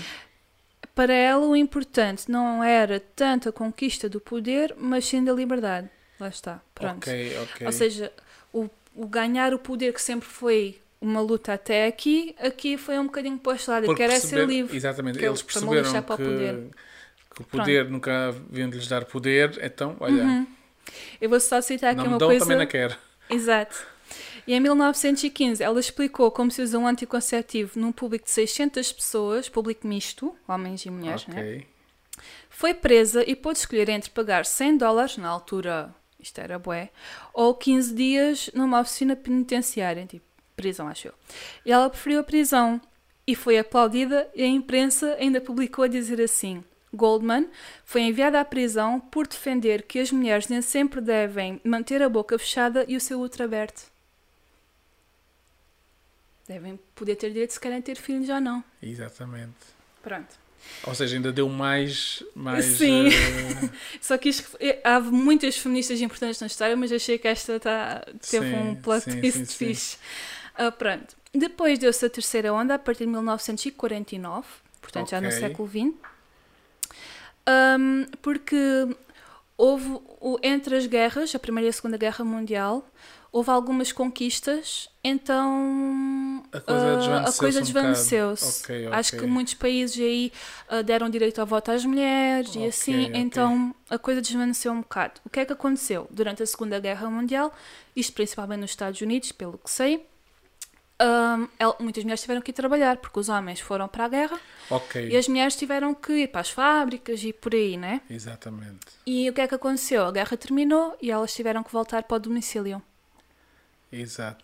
Para 0.96 1.14
ela, 1.14 1.46
o 1.46 1.56
importante 1.56 2.32
não 2.32 2.64
era 2.64 3.00
tanto 3.16 3.50
a 3.50 3.52
conquista 3.52 4.08
do 4.08 4.20
poder, 4.22 4.74
mas 4.78 5.06
sim 5.06 5.24
da 5.24 5.34
liberdade. 5.34 5.90
Lá 6.20 6.30
está. 6.30 6.62
Pronto. 6.74 6.98
Ok, 7.10 7.38
ok. 7.44 7.68
Ou 7.68 7.74
seja, 7.74 8.12
o, 8.54 8.70
o 8.96 9.06
ganhar 9.06 9.54
o 9.54 9.60
poder 9.60 9.94
que 9.94 10.02
sempre 10.02 10.28
foi 10.28 10.80
uma 11.02 11.20
luta 11.20 11.54
até 11.54 11.86
aqui, 11.86 12.34
aqui 12.40 12.78
foi 12.78 12.98
um 12.98 13.06
bocadinho 13.06 13.38
para 13.38 13.56
este 13.56 13.70
lado. 13.70 13.94
Quero 13.94 14.14
é 14.14 14.20
ser 14.20 14.48
livre. 14.48 14.76
Exatamente, 14.76 15.20
eu- 15.22 15.32
eles 15.32 15.42
perceberam 15.42 15.92
que, 15.92 16.02
poder. 16.02 16.64
que 17.36 17.42
o 17.42 17.46
poder 17.46 17.90
nunca 17.90 18.30
haviam 18.30 18.70
de 18.70 18.78
lhes 18.78 18.88
dar 18.88 19.04
poder, 19.06 19.60
então, 19.62 19.98
olha, 20.00 20.48
Eu 21.20 21.30
vou 21.30 21.40
só 21.40 21.60
citar 21.62 21.90
aqui 21.92 21.98
não 21.98 22.06
Uhum. 22.06 22.12
uma 22.14 22.18
dão, 22.20 22.28
coisa. 22.30 22.46
também 22.46 22.58
não 22.58 22.66
quero. 22.68 22.96
Exato. 23.30 23.86
E 24.48 24.54
em 24.54 24.60
1915 24.60 25.64
ela 25.64 25.80
explicou 25.80 26.30
como 26.32 26.52
se 26.52 26.62
usa 26.62 26.78
um 26.78 26.88
anticonceptivo 26.88 27.80
num 27.80 27.92
público 27.92 28.26
de 28.26 28.32
600 28.32 28.92
pessoas, 28.92 29.50
público 29.50 29.88
misto, 29.88 30.36
homens 30.48 30.86
e 30.86 30.90
mulheres, 30.90 31.26
né? 31.28 31.42
Ok. 31.42 31.68
Foi 32.50 32.74
presa 32.74 33.24
e 33.28 33.36
pôde 33.36 33.60
escolher 33.60 33.90
entre 33.90 34.10
pagar 34.10 34.46
100 34.46 34.78
dólares, 34.78 35.18
na 35.18 35.28
altura 35.28 35.94
isto 36.20 36.40
era 36.40 36.58
bué, 36.58 36.90
ou 37.34 37.54
15 37.54 37.94
dias 37.94 38.50
numa 38.54 38.80
oficina 38.80 39.16
penitenciária, 39.16 40.06
tipo 40.06 40.26
prisão, 40.56 40.88
acho 40.88 41.10
eu. 41.10 41.14
E 41.66 41.72
ela 41.72 41.90
preferiu 41.90 42.22
a 42.22 42.24
prisão 42.24 42.82
e 43.28 43.36
foi 43.36 43.58
aplaudida 43.58 44.30
e 44.34 44.42
a 44.42 44.48
imprensa 44.48 45.16
ainda 45.20 45.42
publicou 45.42 45.84
a 45.84 45.88
dizer 45.88 46.22
assim: 46.22 46.64
Goldman 46.94 47.48
foi 47.84 48.02
enviada 48.02 48.40
à 48.40 48.46
prisão 48.46 49.00
por 49.00 49.28
defender 49.28 49.84
que 49.84 50.00
as 50.00 50.12
mulheres 50.12 50.48
nem 50.48 50.62
sempre 50.62 51.02
devem 51.02 51.60
manter 51.64 52.02
a 52.02 52.10
boca 52.10 52.40
fechada 52.40 52.86
e 52.88 52.96
o 52.96 53.02
seu 53.02 53.20
útero 53.20 53.44
aberto. 53.44 53.95
Devem 56.48 56.80
poder 56.94 57.16
ter 57.16 57.30
direito 57.30 57.52
se 57.52 57.60
querem 57.60 57.82
ter 57.82 57.96
filhos 57.96 58.30
ou 58.30 58.40
não. 58.40 58.64
Exatamente. 58.82 59.54
Pronto. 60.02 60.36
Ou 60.86 60.96
seja, 60.96 61.16
ainda 61.16 61.32
deu 61.32 61.48
mais. 61.50 62.24
mais 62.36 62.66
Sim. 62.66 63.08
eh, 63.08 63.70
Só 64.02 64.18
que 64.18 64.30
isto, 64.30 64.58
eh, 64.60 64.80
há 64.84 65.00
muitas 65.00 65.58
feministas 65.58 66.00
importantes 66.02 66.40
na 66.40 66.48
história, 66.48 66.76
mas 66.76 66.92
achei 66.92 67.18
que 67.18 67.28
esta 67.28 67.60
tá, 67.60 68.04
teve 68.30 68.50
Sim, 68.50 68.56
um 68.56 68.76
plot 68.76 69.04
sim, 69.04 69.20
twist 69.20 69.46
sim, 69.46 69.68
fixe. 69.68 69.98
Ah, 70.56 70.72
pronto. 70.72 71.16
Depois 71.34 71.78
deu-se 71.78 72.06
a 72.06 72.10
terceira 72.10 72.54
onda, 72.54 72.76
a 72.76 72.80
partir 72.80 73.06
de 73.06 73.12
1949, 73.12 74.48
portanto 74.82 75.10
já 75.10 75.20
no 75.20 75.32
século 75.32 75.68
XX, 75.68 75.94
Ahm, 77.46 78.06
porque 78.22 78.58
houve, 79.58 80.00
entre 80.42 80.76
as 80.78 80.88
guerras, 80.88 81.36
a 81.36 81.40
Primeira 81.40 81.68
e 81.68 81.70
a 81.70 81.74
Segunda 81.74 81.98
Guerra 81.98 82.26
Mundial, 82.26 82.88
houve 83.38 83.50
algumas 83.50 83.92
conquistas, 83.92 84.88
então 85.04 86.42
A 86.54 86.60
coisa 86.62 86.94
a 86.94 86.96
desvaneceu-se 86.96 87.58
um 87.58 87.62
desvaneceu-se. 87.62 88.62
bocado. 88.62 88.86
Ok, 88.88 88.88
Acho 89.00 89.12
que 89.18 89.26
muitos 89.26 89.54
países 89.56 90.00
aí 90.02 90.32
ah, 90.70 90.82
deram 90.82 91.10
direito 91.10 91.40
ao 91.42 91.46
voto 91.46 91.70
às 91.70 91.84
mulheres 91.84 92.56
e 92.56 92.60
Ok, 92.60 92.70
assim, 92.70 93.10
então 93.14 93.76
a 93.90 93.98
coisa 93.98 94.22
desvaneceu 94.22 94.72
um 94.72 94.80
bocado. 94.82 95.20
O 95.26 95.30
que 95.30 95.42
é 95.42 95.46
que 95.46 95.52
aconteceu? 95.52 96.08
Durante 96.10 96.44
a 96.44 96.46
Segunda 96.46 96.80
Guerra 96.80 97.10
Mundial, 97.10 97.54
isto 97.94 98.14
principalmente 98.14 98.62
nos 98.62 98.72
Estados 98.72 99.02
Unidos, 99.02 99.32
pelo 99.34 99.58
que 99.58 99.70
sei, 99.70 100.06
el- 101.60 101.76
muitas 101.80 102.04
mulheres 102.04 102.22
tiveram 102.22 102.42
que 102.42 102.52
ir 102.52 102.54
trabalhar, 102.54 102.98
porque 102.98 103.20
os 103.20 103.28
homens 103.28 103.60
foram 103.60 103.88
para 103.90 104.06
a 104.06 104.08
guerra 104.08 104.40
e 105.10 105.18
as 105.18 105.28
mulheres 105.28 105.56
tiveram 105.58 105.94
que 105.94 106.14
ir 106.24 106.28
para 106.30 106.42
as 106.42 106.50
fábricas 106.50 107.22
e 107.24 107.34
por 107.34 107.54
aí, 107.54 107.76
né? 107.76 108.02
Exatamente. 108.10 108.80
E 109.06 109.30
o 109.30 109.34
que 109.34 109.42
é 109.42 109.48
que 109.48 109.56
aconteceu? 109.56 110.06
A 110.06 110.12
guerra 110.12 110.38
terminou 110.38 110.96
e 111.02 111.12
elas 111.12 111.34
tiveram 111.34 111.64
que 111.64 111.72
voltar 111.72 112.04
para 112.04 112.16
o 112.16 112.20
domicílio. 112.20 112.82
Exato. 114.02 114.44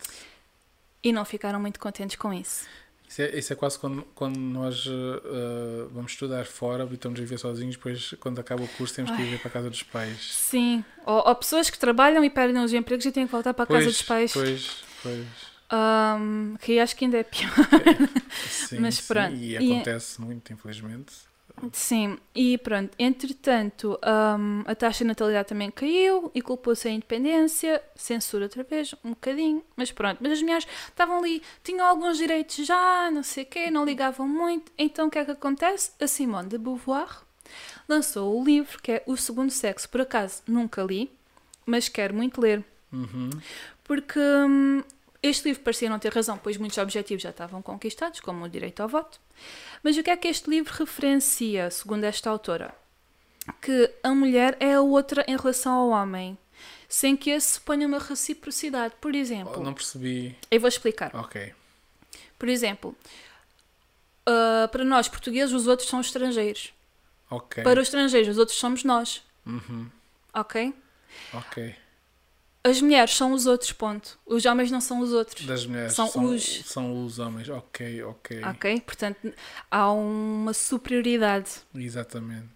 E 1.03 1.11
não 1.11 1.25
ficaram 1.25 1.59
muito 1.59 1.79
contentes 1.79 2.15
com 2.15 2.33
isso. 2.33 2.65
Isso 3.07 3.21
é, 3.23 3.37
isso 3.37 3.51
é 3.51 3.55
quase 3.57 3.77
quando, 3.77 4.03
quando 4.15 4.37
nós 4.39 4.85
eh, 4.87 5.87
vamos 5.91 6.13
estudar 6.13 6.45
fora 6.45 6.87
e 6.89 6.93
estamos 6.93 7.19
a 7.19 7.21
viver 7.23 7.37
sozinhos, 7.37 7.75
depois 7.75 8.13
quando 8.21 8.39
acaba 8.39 8.63
o 8.63 8.67
curso 8.69 8.95
temos 8.95 9.11
que 9.11 9.21
ir 9.21 9.31
Ai. 9.33 9.37
para 9.37 9.47
a 9.49 9.51
casa 9.51 9.69
dos 9.69 9.83
pais. 9.83 10.33
Sim. 10.33 10.85
Ou, 11.05 11.27
ou 11.27 11.35
pessoas 11.35 11.69
que 11.69 11.77
trabalham 11.77 12.23
e 12.23 12.29
perdem 12.29 12.63
os 12.63 12.71
empregos 12.71 13.05
e 13.05 13.11
têm 13.11 13.25
que 13.25 13.31
voltar 13.31 13.53
para 13.53 13.65
a 13.65 13.67
casa 13.67 13.87
dos 13.87 14.01
pais. 14.01 14.31
Pois, 14.31 14.83
pois. 15.03 15.27
Ahm, 15.69 16.55
que 16.61 16.79
acho 16.79 16.95
que 16.95 17.03
ainda 17.03 17.17
é 17.17 17.23
pior. 17.23 17.51
Sim, 18.49 18.79
Mas 18.79 18.95
sim, 18.95 19.13
pronto. 19.13 19.35
E 19.35 19.53
E- 19.57 19.57
acontece 19.73 20.21
muito, 20.21 20.53
infelizmente. 20.53 21.13
Sim, 21.71 22.17
e 22.33 22.57
pronto, 22.57 22.91
entretanto, 22.97 23.99
ahm, 24.01 24.63
a 24.65 24.73
taxa 24.73 25.03
de 25.03 25.07
natalidade 25.09 25.49
também 25.49 25.69
caiu 25.69 26.31
e 26.33 26.41
culpou-se 26.41 26.87
a 26.87 26.91
independência, 26.91 27.81
censura 27.95 28.45
outra 28.45 28.63
vez, 28.63 28.95
um 29.03 29.11
bocadinho, 29.11 29.63
mas 29.75 29.91
pronto. 29.91 30.17
Mas 30.21 30.33
as 30.33 30.41
mulheres 30.41 30.67
estavam 30.87 31.19
ali, 31.19 31.41
tinham 31.63 31.85
alguns 31.85 32.17
direitos 32.17 32.65
já, 32.65 33.09
não 33.11 33.23
sei 33.23 33.43
o 33.43 33.45
quê, 33.45 33.69
não 33.69 33.85
ligavam 33.85 34.27
muito. 34.27 34.71
Então 34.77 35.07
o 35.07 35.11
que 35.11 35.19
é 35.19 35.25
que 35.25 35.31
acontece? 35.31 35.91
A 35.99 36.07
Simone 36.07 36.49
de 36.49 36.57
Beauvoir 36.57 37.21
lançou 37.87 38.39
o 38.39 38.43
livro 38.43 38.81
que 38.81 38.93
é 38.93 39.03
O 39.05 39.15
Segundo 39.17 39.51
Sexo. 39.51 39.89
Por 39.89 40.01
acaso 40.01 40.41
nunca 40.47 40.81
li, 40.83 41.11
mas 41.65 41.89
quero 41.89 42.13
muito 42.13 42.41
ler. 42.41 42.63
Uhum. 42.91 43.29
Porque 43.83 44.19
hum, 44.19 44.83
este 45.23 45.47
livro 45.49 45.63
parecia 45.63 45.89
não 45.89 45.99
ter 45.99 46.11
razão, 46.13 46.37
pois 46.37 46.57
muitos 46.57 46.77
objetivos 46.77 47.21
já 47.23 47.29
estavam 47.29 47.61
conquistados, 47.61 48.19
como 48.19 48.43
o 48.45 48.49
direito 48.49 48.81
ao 48.81 48.89
voto. 48.89 49.19
Mas 49.83 49.97
o 49.97 50.03
que 50.03 50.09
é 50.09 50.17
que 50.17 50.27
este 50.27 50.49
livro 50.49 50.73
referencia, 50.73 51.69
segundo 51.69 52.03
esta 52.05 52.29
autora? 52.29 52.73
Que 53.61 53.91
a 54.03 54.09
mulher 54.13 54.55
é 54.59 54.73
a 54.73 54.81
outra 54.81 55.23
em 55.27 55.35
relação 55.37 55.73
ao 55.73 55.89
homem, 55.89 56.37
sem 56.87 57.15
que 57.17 57.29
esse 57.29 57.59
ponha 57.61 57.87
uma 57.87 57.99
reciprocidade. 57.99 58.93
Por 59.01 59.15
exemplo, 59.15 59.55
Oh, 59.57 59.63
Não 59.63 59.73
percebi. 59.73 60.35
eu 60.49 60.59
vou 60.59 60.67
explicar. 60.67 61.15
Ok. 61.15 61.53
Por 62.37 62.49
exemplo, 62.49 62.95
ah, 64.25 64.67
para 64.71 64.83
nós 64.83 65.07
portugueses, 65.07 65.53
os 65.53 65.67
outros 65.67 65.87
são 65.89 65.99
os 65.99 66.07
estrangeiros. 66.07 66.73
Ok. 67.29 67.63
Para 67.63 67.79
os 67.79 67.87
estrangeiros, 67.87 68.29
os 68.29 68.37
outros 68.37 68.57
somos 68.57 68.83
nós. 68.83 69.23
Uhum. 69.45 69.87
Ok? 70.33 70.73
Ok. 71.33 71.75
As 72.63 72.81
mulheres 72.81 73.15
são 73.15 73.31
os 73.33 73.45
outros, 73.45 73.71
ponto. 73.71 74.19
Os 74.25 74.45
homens 74.45 74.69
não 74.71 74.79
são 74.81 74.99
os 74.99 75.11
outros. 75.13 75.45
Das 75.45 75.65
mulheres. 75.65 75.93
São 75.93 76.07
São, 76.07 76.25
os- 76.25 76.61
são 76.65 77.05
os 77.05 77.17
homens. 77.19 77.49
Ok, 77.49 78.03
ok. 78.03 78.43
Ok? 78.45 78.81
Portanto, 78.81 79.33
há 79.69 79.91
uma 79.91 80.53
superioridade. 80.53 81.49
Exatamente. 81.75 82.49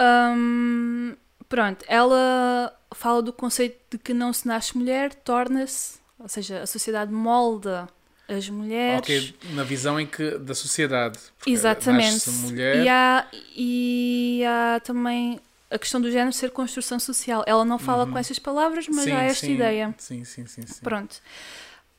Hum, 0.00 1.16
pronto, 1.48 1.84
ela 1.88 2.74
fala 2.94 3.20
do 3.22 3.32
conceito 3.32 3.78
de 3.90 3.98
que 3.98 4.14
não 4.14 4.32
se 4.32 4.46
nasce 4.46 4.76
mulher, 4.76 5.12
torna-se, 5.14 5.98
ou 6.18 6.28
seja, 6.28 6.62
a 6.62 6.66
sociedade 6.66 7.12
molda 7.12 7.88
as 8.28 8.48
mulheres. 8.48 9.00
Ok, 9.00 9.34
na 9.54 9.64
visão 9.64 9.98
em 9.98 10.06
que 10.06 10.32
da 10.38 10.54
sociedade. 10.54 11.18
Exatamente. 11.46 12.28
mulher. 12.30 12.84
E, 12.84 12.88
há, 12.88 13.26
e 13.56 14.42
há 14.46 14.80
também 14.80 15.40
a 15.70 15.78
questão 15.78 16.00
do 16.00 16.10
género 16.10 16.32
ser 16.32 16.50
construção 16.50 16.98
social. 16.98 17.44
Ela 17.46 17.64
não 17.64 17.78
fala 17.78 18.06
com 18.06 18.16
essas 18.18 18.38
palavras, 18.38 18.86
mas 18.88 18.98
Uhum. 18.98 19.04
sim, 19.04 19.12
há 19.12 19.22
esta 19.24 19.46
sim, 19.46 19.54
ideia. 19.54 19.94
Sim, 19.98 20.24
sim, 20.24 20.46
sim, 20.46 20.62
sim. 20.66 20.80
Pronto. 20.82 21.20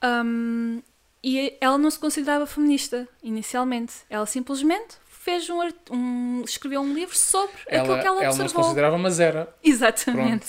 Hum, 0.03 0.81
e 1.23 1.57
ela 1.59 1.77
não 1.77 1.91
se 1.91 1.99
considerava 1.99 2.45
feminista 2.47 3.07
inicialmente. 3.21 3.93
Ela 4.09 4.25
simplesmente 4.25 4.95
fez 5.07 5.49
um, 5.49 5.59
um 5.91 6.43
escreveu 6.45 6.81
um 6.81 6.93
livro 6.93 7.15
sobre 7.17 7.51
Ela, 7.67 7.83
aquilo 7.83 7.99
que 8.01 8.07
ela 8.07 8.23
ela 8.23 8.25
não 8.25 8.31
se 8.33 8.41
observou. 8.41 8.63
considerava, 8.63 8.97
mas 8.97 9.19
era. 9.19 9.53
Exatamente. 9.63 10.47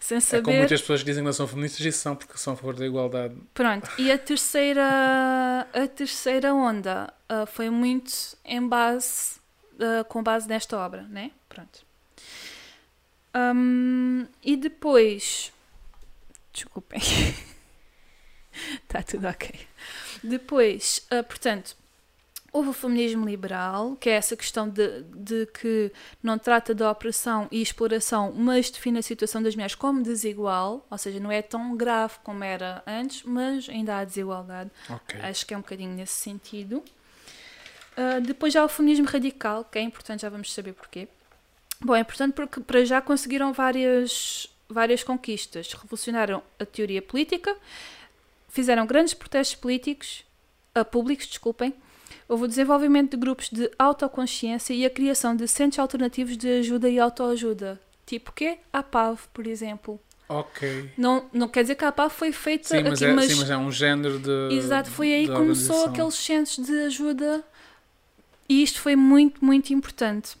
Sem 0.00 0.18
É 0.18 0.20
como 0.20 0.44
saber. 0.44 0.58
muitas 0.58 0.80
pessoas 0.80 1.00
dizem 1.04 1.22
que 1.22 1.26
não 1.26 1.32
são 1.32 1.46
feministas 1.48 1.84
e 1.84 1.90
são 1.92 2.14
porque 2.14 2.38
são 2.38 2.52
a 2.52 2.56
favor 2.56 2.74
da 2.76 2.86
igualdade. 2.86 3.34
Pronto. 3.52 3.90
E 3.98 4.10
a 4.12 4.16
terceira, 4.16 5.66
a 5.74 5.86
terceira 5.88 6.54
onda 6.54 7.12
ah, 7.28 7.44
foi 7.46 7.68
muito 7.68 8.12
em 8.44 8.66
base, 8.66 9.40
ah, 9.80 10.04
com 10.04 10.22
base 10.22 10.48
nesta 10.48 10.78
obra, 10.78 11.02
né? 11.02 11.32
Pronto. 11.48 11.80
Hum, 13.54 14.26
e 14.42 14.56
depois. 14.56 15.52
Desculpem. 16.52 17.00
Está 18.82 19.02
tudo 19.06 19.28
ok. 19.28 19.54
Depois, 20.22 21.06
ah, 21.10 21.22
portanto, 21.22 21.76
houve 22.52 22.70
o 22.70 22.72
feminismo 22.72 23.24
liberal, 23.24 23.96
que 23.96 24.10
é 24.10 24.14
essa 24.14 24.36
questão 24.36 24.68
de, 24.68 25.02
de 25.02 25.46
que 25.46 25.92
não 26.22 26.38
trata 26.38 26.74
da 26.74 26.90
opressão 26.90 27.46
e 27.52 27.62
exploração, 27.62 28.32
mas 28.32 28.70
define 28.70 28.98
a 28.98 29.02
situação 29.02 29.42
das 29.42 29.54
mulheres 29.54 29.76
como 29.76 30.02
desigual, 30.02 30.84
ou 30.90 30.98
seja, 30.98 31.20
não 31.20 31.30
é 31.30 31.40
tão 31.40 31.76
grave 31.76 32.14
como 32.24 32.42
era 32.42 32.82
antes, 32.86 33.22
mas 33.22 33.68
ainda 33.68 33.98
há 33.98 34.04
desigualdade. 34.04 34.70
Ok. 34.88 35.20
Acho 35.20 35.46
que 35.46 35.54
é 35.54 35.56
um 35.56 35.60
bocadinho 35.60 35.94
nesse 35.94 36.14
sentido. 36.14 36.82
Ah, 37.96 38.18
depois 38.20 38.52
já 38.52 38.62
há 38.62 38.64
o 38.64 38.68
feminismo 38.68 39.06
radical, 39.06 39.64
que 39.64 39.78
é 39.78 39.82
importante, 39.82 40.22
já 40.22 40.28
vamos 40.28 40.52
saber 40.52 40.72
porquê. 40.72 41.08
Bom, 41.80 41.94
é 41.94 42.00
importante 42.00 42.32
porque 42.32 42.60
para 42.60 42.84
já 42.84 43.00
conseguiram 43.00 43.52
várias, 43.52 44.48
várias 44.68 45.02
conquistas. 45.02 45.72
Revolucionaram 45.72 46.42
a 46.58 46.64
teoria 46.64 47.00
política, 47.00 47.54
fizeram 48.48 48.86
grandes 48.86 49.14
protestos 49.14 49.54
políticos, 49.54 50.24
ah, 50.74 50.84
públicos, 50.84 51.26
desculpem. 51.26 51.72
Houve 52.28 52.44
o 52.44 52.48
desenvolvimento 52.48 53.12
de 53.12 53.16
grupos 53.16 53.48
de 53.48 53.70
autoconsciência 53.78 54.74
e 54.74 54.84
a 54.84 54.90
criação 54.90 55.34
de 55.34 55.46
centros 55.46 55.78
alternativos 55.78 56.36
de 56.36 56.48
ajuda 56.58 56.88
e 56.88 56.98
autoajuda. 56.98 57.80
Tipo 58.04 58.30
o 58.30 58.34
quê? 58.34 58.58
A 58.72 58.82
PAV, 58.82 59.20
por 59.32 59.46
exemplo. 59.46 60.00
Ok. 60.28 60.90
Não, 60.96 61.24
não 61.32 61.48
quer 61.48 61.62
dizer 61.62 61.74
que 61.74 61.84
a 61.84 61.92
PAV 61.92 62.10
foi 62.12 62.32
feita 62.32 62.68
Sim 62.68 62.82
mas, 62.82 62.94
aqui, 62.94 63.04
é, 63.04 63.14
mas 63.14 63.26
sim, 63.26 63.34
mas 63.36 63.50
é 63.50 63.56
um 63.56 63.72
género 63.72 64.18
de. 64.18 64.54
Exato, 64.54 64.90
foi 64.90 65.12
aí 65.12 65.26
que 65.26 65.32
começou 65.32 65.86
aqueles 65.86 66.14
centros 66.14 66.58
de 66.58 66.72
ajuda 66.80 67.42
e 68.48 68.62
isto 68.62 68.80
foi 68.80 68.94
muito, 68.94 69.42
muito 69.44 69.72
importante. 69.72 70.36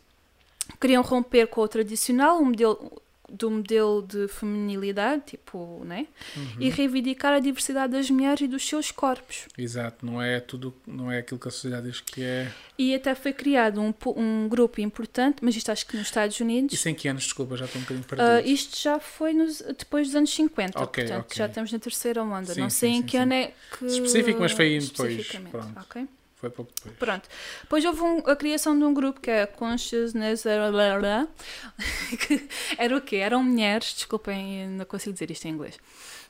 Queriam 0.80 1.02
romper 1.02 1.46
com 1.48 1.60
o 1.62 1.68
tradicional, 1.68 2.40
o 2.40 2.44
modelo 2.44 3.02
do 3.30 3.50
modelo 3.50 4.00
de 4.00 4.26
feminilidade, 4.26 5.22
tipo, 5.26 5.82
né? 5.84 6.06
Uhum. 6.34 6.46
E 6.60 6.70
reivindicar 6.70 7.34
a 7.34 7.38
diversidade 7.38 7.92
das 7.92 8.08
mulheres 8.10 8.40
e 8.40 8.46
dos 8.48 8.66
seus 8.66 8.90
corpos. 8.90 9.44
Exato, 9.58 10.06
não 10.06 10.22
é 10.22 10.40
tudo, 10.40 10.74
não 10.86 11.12
é 11.12 11.18
aquilo 11.18 11.38
que 11.38 11.46
a 11.46 11.50
sociedade 11.50 11.90
diz 11.90 12.00
que 12.00 12.22
é. 12.24 12.50
E 12.78 12.94
até 12.94 13.14
foi 13.14 13.34
criado 13.34 13.82
um, 13.82 13.92
um 14.16 14.48
grupo 14.48 14.80
importante, 14.80 15.38
mas 15.42 15.54
isto 15.54 15.70
acho 15.70 15.86
que 15.86 15.94
nos 15.98 16.06
Estados 16.06 16.40
Unidos. 16.40 16.72
Isso 16.72 16.88
em 16.88 16.94
que 16.94 17.06
anos, 17.06 17.24
desculpa, 17.24 17.54
já 17.54 17.66
estou 17.66 17.78
um 17.80 17.84
bocadinho 17.84 18.06
ah, 18.12 18.16
perdido. 18.16 18.48
isto 18.50 18.78
já 18.80 18.98
foi 18.98 19.34
nos- 19.34 19.60
depois 19.78 20.06
dos 20.06 20.16
anos 20.16 20.30
50, 20.34 20.82
Ok, 20.82 21.04
portanto, 21.04 21.26
ok. 21.26 21.36
já 21.36 21.46
estamos 21.46 21.70
na 21.70 21.78
terceira 21.78 22.22
onda. 22.22 22.54
Sim, 22.54 22.60
Não 22.62 22.70
sim, 22.70 22.76
sei 22.78 22.88
em 22.90 22.96
sim, 23.00 23.02
que 23.02 23.10
sim. 23.12 23.18
ano 23.18 23.32
é 23.34 23.52
que. 23.78 23.84
Específico, 23.84 24.40
mas 24.40 24.52
foi 24.52 24.64
aí 24.64 24.78
depois, 24.78 25.10
especificamente, 25.10 25.50
pronto. 25.50 25.80
ok? 25.80 26.08
Foi 26.40 26.50
pouco 26.50 26.72
depois. 26.76 26.96
Pronto. 26.96 27.28
Depois 27.62 27.84
houve 27.84 28.00
um- 28.00 28.18
a 28.30 28.36
criação 28.36 28.78
de 28.78 28.84
um 28.84 28.94
grupo 28.94 29.20
que 29.20 29.30
é 29.30 29.44
Consciousness. 29.46 30.44
que 32.20 32.48
era 32.78 32.96
o 32.96 33.00
quê? 33.00 33.16
Eram 33.16 33.42
mulheres, 33.42 33.92
desculpem, 33.94 34.68
não 34.68 34.84
consigo 34.84 35.12
dizer 35.12 35.30
isto 35.30 35.46
em 35.46 35.50
inglês. 35.50 35.78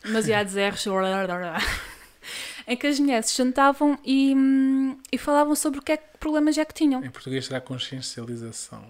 Demasiados 0.03 0.55
R's. 0.55 0.87
em 2.67 2.77
que 2.77 2.87
as 2.87 2.99
mulheres 2.99 3.31
se 3.31 3.37
juntavam 3.37 3.99
e, 4.05 4.35
e 5.13 5.19
falavam 5.19 5.55
sobre 5.55 5.81
o 5.81 5.83
que 5.83 5.93
é 5.93 5.97
que 5.97 6.19
problemas 6.19 6.57
é 6.57 6.65
que 6.65 6.75
tinham. 6.75 7.05
Em 7.05 7.11
português 7.11 7.47
será 7.47 7.61
consciencialização. 7.61 8.83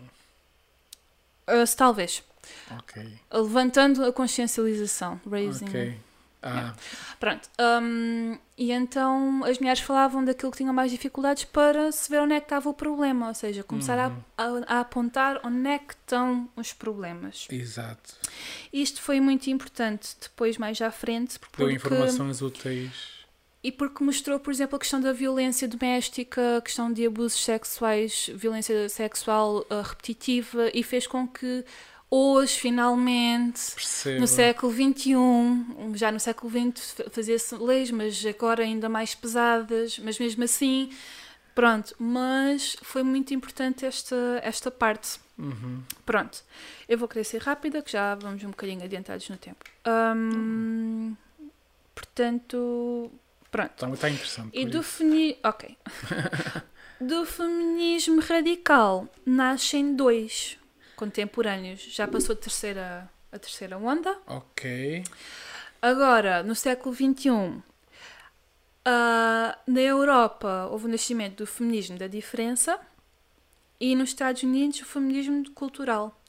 Uh, 1.49 1.77
talvez. 1.77 2.23
Ok. 2.71 3.03
Levantando 3.33 4.05
a 4.05 4.13
consciencialização. 4.13 5.21
Raising. 5.29 5.67
Ok. 5.67 5.99
Ah, 6.41 6.73
Pronto. 7.19 7.49
hum, 7.83 8.39
e 8.57 8.71
então 8.71 9.43
as 9.45 9.59
mulheres 9.59 9.81
falavam 9.81 10.25
daquilo 10.25 10.53
que 10.53 10.59
tinham 10.59 10.73
mais 10.73 10.91
dificuldades 10.91 11.45
para 11.45 11.91
se 11.91 12.09
ver 12.09 12.21
onde 12.23 12.35
é 12.35 12.39
que 12.41 12.47
estava 12.47 12.69
o 12.69 12.75
problema, 12.75 13.29
ou 13.29 13.35
seja, 13.35 13.65
começar 13.65 13.99
a- 13.99 14.13
a, 14.37 14.77
a 14.77 14.81
apontar 14.81 15.41
onde 15.45 15.69
é 15.69 15.79
que 15.79 15.95
estão 15.95 16.49
os 16.55 16.73
problemas. 16.73 17.47
exato. 17.51 18.15
Isto 18.73 19.03
foi 19.03 19.21
muito 19.21 19.51
importante 19.51 20.17
depois, 20.21 20.57
mais 20.59 20.81
à 20.81 20.91
frente, 20.93 21.39
Deu 21.41 21.41
porque, 21.51 21.75
informações 21.75 22.41
úteis. 22.41 22.93
e 23.63 23.73
porque 23.73 24.05
mostrou, 24.05 24.39
por 24.39 24.53
exemplo, 24.53 24.77
a 24.77 24.79
questão 24.79 25.01
da 25.01 25.13
violência 25.13 25.67
doméstica, 25.67 26.59
a 26.59 26.61
questão 26.63 26.93
de 26.93 27.05
abusos 27.05 27.43
sexuais, 27.45 28.31
violência 28.35 28.89
sexual 28.89 29.67
ah, 29.69 29.83
repetitiva, 29.83 30.71
e 30.73 30.85
fez 30.85 31.07
com 31.09 31.27
que 31.27 31.65
hoje, 32.11 32.59
finalmente, 32.59 33.61
no 34.19 34.27
século 34.27 34.73
XXI, 34.73 35.13
já 35.95 36.11
no 36.11 36.19
século 36.19 36.51
XX 36.51 36.93
fa- 36.93 37.11
fazia-se 37.11 37.55
leis, 37.57 37.91
mas 37.91 38.25
agora 38.25 38.63
ainda 38.63 38.89
mais 38.89 39.15
pesadas, 39.15 39.99
mas 39.99 40.19
mesmo 40.19 40.45
assim, 40.45 40.91
pronto. 41.55 41.95
Mas 41.99 42.77
foi 42.83 43.03
muito 43.03 43.35
importante 43.35 43.85
esta, 43.85 44.41
esta 44.43 44.71
parte. 44.71 45.21
Uhum. 45.39 45.83
Pronto. 46.05 46.43
Eu 46.89 46.99
vou 46.99 47.07
querer 47.07 47.25
ser 47.25 47.43
rápida, 47.43 47.83
que 47.83 47.93
já 47.93 48.15
vamos 48.15 48.43
um 48.43 48.51
bocadinho 48.51 48.83
adiantados 48.83 49.29
no 49.29 49.37
tempo. 49.37 49.65
Hum, 50.17 51.15
portanto, 51.95 53.11
pronto. 53.51 53.73
Está, 53.73 53.89
está 53.91 54.11
interessante. 54.11 54.51
E 54.59 54.65
do 54.65 54.81
isso. 54.81 54.91
femi... 54.99 55.39
Ok. 55.45 55.77
do 57.01 57.25
feminismo 57.25 58.21
radical 58.21 59.07
nascem 59.25 59.95
dois 59.95 60.59
contemporâneos. 60.99 61.81
Já 61.81 62.09
passou 62.09 62.33
a 62.33 62.37
terceira, 62.37 63.09
a 63.31 63.39
terceira 63.39 63.79
onda. 63.79 64.19
Ok. 64.27 65.05
Agora, 65.81 66.43
no 66.43 66.55
século 66.57 66.93
XXI, 66.95 67.63
ah, 68.85 69.57
na 69.67 69.81
Europa 69.81 70.69
houve 70.73 70.87
o 70.87 70.89
nascimento 70.89 71.37
do 71.39 71.47
feminismo 71.47 71.97
da 71.97 72.09
diferença 72.09 72.79
e 73.81 73.95
nos 73.95 74.09
Estados 74.11 74.43
Unidos 74.43 74.81
o 74.81 74.85
feminismo 74.85 75.49
cultural. 75.53 76.21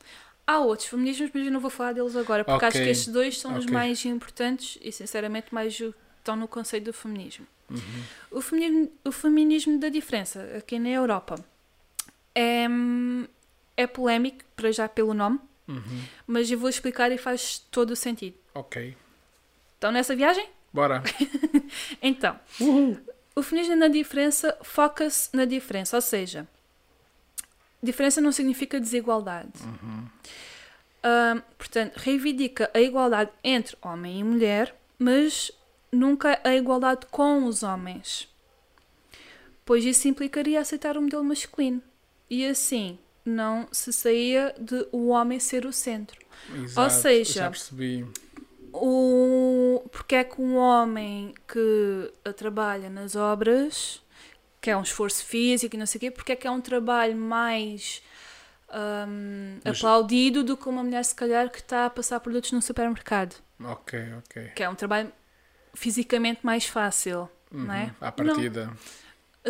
Há 0.46 0.60
outros 0.60 0.88
feminismos, 0.88 1.32
mas 1.34 1.46
eu 1.46 1.52
não 1.52 1.60
vou 1.60 1.70
falar 1.70 1.94
deles 1.94 2.16
agora, 2.16 2.44
porque 2.44 2.66
acho 2.66 2.78
Ok, 2.78 2.86
que 2.86 2.92
estes 2.92 3.14
dois 3.14 3.40
são 3.40 3.56
os 3.56 3.66
ok. 3.66 3.74
mais 3.74 4.04
importantes 4.06 4.78
e, 4.82 4.92
sinceramente, 4.92 5.54
mais 5.54 5.80
estão 6.18 6.36
no 6.36 6.48
conceito 6.48 6.86
do 6.86 6.94
feminismo. 6.94 7.46
Uhum. 7.70 8.04
O 8.32 8.42
feminismo, 8.42 8.92
o 9.06 9.12
feminismo 9.12 9.80
da 9.80 9.90
diferença, 9.90 10.42
aqui 10.58 10.80
na 10.80 10.90
Europa, 10.90 11.36
é, 12.34 12.68
é 13.82 13.88
polémico, 13.88 14.44
para 14.56 14.72
já 14.72 14.88
pelo 14.90 15.14
nome, 15.14 15.40
Uhum. 15.68 16.04
mas 16.28 16.50
eu 16.52 16.58
vou 16.60 16.68
explicar 16.70 17.12
e 17.12 17.18
faz 17.18 17.60
todo 17.72 17.92
o 17.92 17.96
sentido. 17.96 18.36
Ok. 18.54 18.98
Estão 19.76 19.92
nessa 19.92 20.16
viagem? 20.16 20.48
Bora. 20.74 21.02
Então, 22.02 22.40
o 23.36 23.44
feminismo 23.44 23.76
na 23.76 23.88
diferença 23.88 24.58
foca-se 24.64 25.30
na 25.36 25.46
diferença, 25.46 25.96
ou 25.96 26.02
seja, 26.02 26.48
diferença 27.82 28.20
não 28.20 28.32
significa 28.32 28.80
desigualdade. 28.80 29.52
Ahm, 31.04 31.42
portanto, 31.58 31.98
reivindica 31.98 32.70
a 32.74 32.82
igualdade 32.82 33.32
entre 33.44 33.78
homem 33.82 34.20
e 34.20 34.24
mulher, 34.24 34.76
mas 34.98 35.52
nunca 35.92 36.40
a 36.44 36.56
igualdade 36.56 37.06
com 37.12 37.46
os 37.46 37.62
homens. 37.64 38.28
Pois 39.64 39.86
isso 39.86 40.08
implicaria 40.08 40.60
aceitar 40.60 40.98
o 40.98 41.02
modelo 41.02 41.24
masculino. 41.24 41.82
E 42.30 42.46
assim, 42.46 42.98
não 43.30 43.68
se 43.72 43.94
saía 43.94 44.54
de 44.60 44.88
o 44.92 45.08
homem 45.10 45.40
ser 45.40 45.66
o 45.66 45.72
centro. 45.74 46.20
Exato. 46.54 46.90
seja, 46.94 47.34
Já 47.44 47.50
percebi. 47.50 48.06
o 48.74 49.84
porque 49.92 50.16
é 50.16 50.24
que 50.24 50.42
um 50.42 50.56
homem 50.58 51.34
que 51.48 51.60
uh, 52.28 52.34
trabalha 52.34 52.90
nas 52.90 53.16
obras 53.16 54.02
que 54.62 54.70
é 54.70 54.76
um 54.78 54.82
esforço 54.82 55.24
físico 55.26 55.76
e 55.76 55.80
não 55.80 55.86
sei 55.86 55.98
o 55.98 56.02
quê 56.02 56.12
porque 56.12 56.32
é 56.34 56.36
que 56.36 56.48
é 56.48 56.52
um 56.52 56.60
trabalho 56.62 57.16
mais 57.16 58.02
hum, 59.08 59.60
Mas- 59.64 59.78
aplaudido 59.78 60.44
do 60.44 60.58
que 60.58 60.68
uma 60.68 60.84
mulher, 60.84 61.04
se 61.06 61.16
calhar, 61.16 61.50
que 61.50 61.60
está 61.60 61.86
a 61.86 61.90
passar 61.90 62.20
produtos 62.20 62.52
num 62.52 62.62
supermercado. 62.62 63.36
Ok, 63.64 64.00
ok. 64.18 64.52
Que 64.56 64.64
é 64.64 64.70
um 64.70 64.76
trabalho 64.76 65.12
fisicamente 65.74 66.42
mais 66.46 66.66
fácil, 66.66 67.30
não 67.52 67.74
é? 67.74 67.84
Uhum, 67.86 67.92
À 68.02 68.12
partida. 68.12 68.72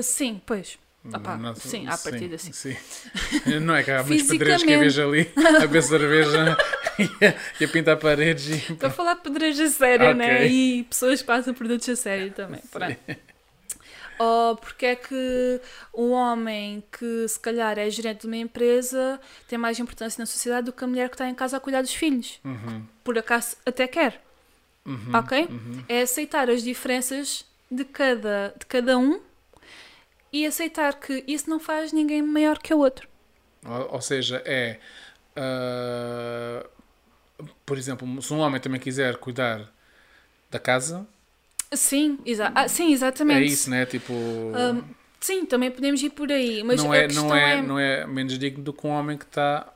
Sim, 0.01 0.41
pois. 0.45 0.77
Opá, 1.13 1.37
Não- 1.37 1.55
sim, 1.55 1.87
à 1.87 1.97
partida, 1.97 2.37
sim. 2.37 2.51
sim. 2.53 2.75
Não 3.61 3.75
é 3.75 3.83
que 3.83 3.91
há 3.91 4.03
muitos 4.03 4.27
pedreiros 4.27 4.63
que 4.63 4.71
eu 4.71 4.79
vejo 4.79 5.01
ali 5.07 5.31
a 5.35 5.59
beber 5.61 5.83
cerveja 5.83 6.57
e 6.99 7.25
a, 7.25 7.35
e 7.59 7.65
a 7.65 7.67
pintar 7.67 7.97
paredes 7.97 8.47
e... 8.47 8.73
Estou 8.73 8.87
a 8.87 8.91
falar 8.91 9.15
de 9.15 9.21
pedreiros 9.21 9.59
a 9.59 9.69
sério, 9.69 10.05
Ok. 10.07 10.15
né? 10.15 10.47
E 10.47 10.83
pessoas 10.83 11.21
que 11.21 11.27
passam 11.27 11.53
produtos 11.53 11.87
a 11.89 11.95
sério 11.95 12.31
também. 12.31 12.61
Pronto. 12.71 12.97
Ou 14.19 14.57
porque 14.57 14.85
é 14.85 14.95
que 14.97 15.61
um 15.93 16.11
homem 16.11 16.83
que 16.91 17.25
se 17.27 17.39
calhar 17.39 17.79
é 17.79 17.89
gerente 17.89 18.21
de 18.21 18.27
uma 18.27 18.35
empresa 18.35 19.19
tem 19.47 19.57
mais 19.57 19.79
importância 19.79 20.21
na 20.21 20.25
sociedade 20.25 20.65
do 20.65 20.73
que 20.73 20.83
a 20.83 20.87
mulher 20.87 21.07
que 21.07 21.15
está 21.15 21.29
em 21.29 21.33
casa 21.33 21.55
a 21.55 21.59
cuidar 21.59 21.81
dos 21.81 21.93
filhos? 21.93 22.37
Uhum, 22.43 22.83
Por 23.01 23.17
acaso 23.17 23.55
até 23.65 23.87
quer, 23.87 24.21
uhum, 24.85 25.11
ok? 25.13 25.47
uhum. 25.49 25.83
É 25.87 26.01
aceitar 26.01 26.49
as 26.49 26.61
diferenças 26.61 27.45
de 27.71 27.85
cada, 27.85 28.53
de 28.59 28.65
cada 28.65 28.97
um 28.97 29.21
e 30.31 30.45
aceitar 30.45 30.99
que 30.99 31.23
isso 31.27 31.49
não 31.49 31.59
faz 31.59 31.91
ninguém 31.91 32.21
maior 32.21 32.59
que 32.59 32.73
o 32.73 32.79
outro. 32.79 33.07
Ou, 33.65 33.93
ou 33.93 34.01
seja, 34.01 34.41
é... 34.45 34.79
ah, 35.35 36.65
por 37.65 37.77
exemplo, 37.77 38.21
se 38.21 38.33
um 38.33 38.39
homem 38.39 38.59
também 38.59 38.79
quiser 38.79 39.17
cuidar 39.17 39.71
da 40.49 40.59
casa, 40.59 41.07
Sim, 41.71 42.17
exa 42.25 42.51
ah, 42.55 42.67
sim 42.67 42.91
exatamente. 42.91 43.43
é 43.43 43.45
isso, 43.45 43.69
né? 43.69 43.85
Tipo... 43.85 44.13
Hum, 44.13 44.83
sim, 45.19 45.45
também 45.45 45.69
podemos 45.69 46.01
ir 46.01 46.09
por 46.09 46.31
aí, 46.31 46.63
mas 46.63 46.83
não, 46.83 46.93
é, 46.93 47.07
não, 47.07 47.35
é, 47.35 47.53
é 47.53 47.61
não 47.61 47.79
é 47.79 48.07
menos 48.07 48.37
digno 48.39 48.63
do 48.63 48.73
que 48.73 48.87
um 48.87 48.89
homem 48.89 49.17
que 49.17 49.25
está... 49.25 49.71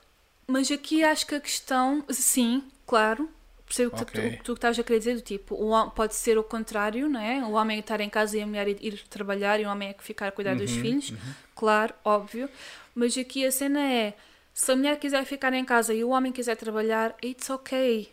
Mas 0.47 0.71
aqui 0.71 1.03
acho 1.03 1.25
que 1.27 1.35
a 1.35 1.39
questão, 1.39 2.03
sim, 2.09 2.63
claro, 2.85 3.29
percebo 3.73 4.03
o 4.03 4.05
que 4.05 4.13
tu, 4.13 4.27
o 4.27 4.31
que 4.37 4.43
tu 4.43 4.53
estás 4.53 4.77
a 4.79 4.83
querer 4.83 4.99
dizer, 4.99 5.15
do 5.15 5.21
tipo, 5.21 5.55
o 5.55 5.91
pode 5.91 6.15
ser 6.15 6.37
o 6.37 6.43
contrário, 6.43 7.09
não 7.09 7.19
é? 7.19 7.43
O 7.43 7.51
homem 7.53 7.79
estar 7.79 7.99
em 8.01 8.09
casa 8.09 8.37
e 8.37 8.41
a 8.41 8.47
mulher 8.47 8.67
ir, 8.67 8.77
ir 8.81 9.07
trabalhar 9.09 9.59
e 9.59 9.65
o 9.65 9.69
homem 9.69 9.89
é 9.89 9.93
que 9.93 10.03
ficar 10.03 10.27
a 10.27 10.31
cuidar 10.31 10.55
dos 10.55 10.71
Uhum, 10.71 10.75
filhos, 10.75 11.13
claro, 11.55 11.93
óbvio. 12.03 12.49
Mas 12.95 13.17
aqui 13.17 13.45
a 13.45 13.51
cena 13.51 13.79
é, 13.81 14.13
se 14.53 14.71
a 14.71 14.75
mulher 14.75 14.97
quiser 14.99 15.25
ficar 15.25 15.53
em 15.53 15.65
casa 15.65 15.93
e 15.93 16.03
o 16.03 16.09
homem 16.09 16.31
quiser 16.31 16.55
trabalhar, 16.55 17.15
it's 17.23 17.49
ok. 17.49 18.11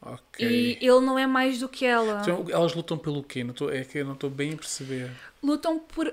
Ok. 0.00 0.38
E 0.38 0.78
ele 0.80 1.00
não 1.00 1.18
é 1.18 1.26
mais 1.26 1.58
do 1.60 1.68
que 1.68 1.84
ela. 1.84 2.20
Então, 2.20 2.46
elas 2.50 2.74
lutam 2.74 2.98
pelo 2.98 3.22
quê? 3.22 3.44
Não 3.44 3.54
tô, 3.54 3.70
é 3.70 3.84
que 3.84 3.98
eu 3.98 4.04
não 4.04 4.14
estou 4.14 4.30
bem 4.30 4.54
a 4.54 4.56
perceber. 4.56 5.10
Lutam 5.42 5.78
por, 5.78 6.12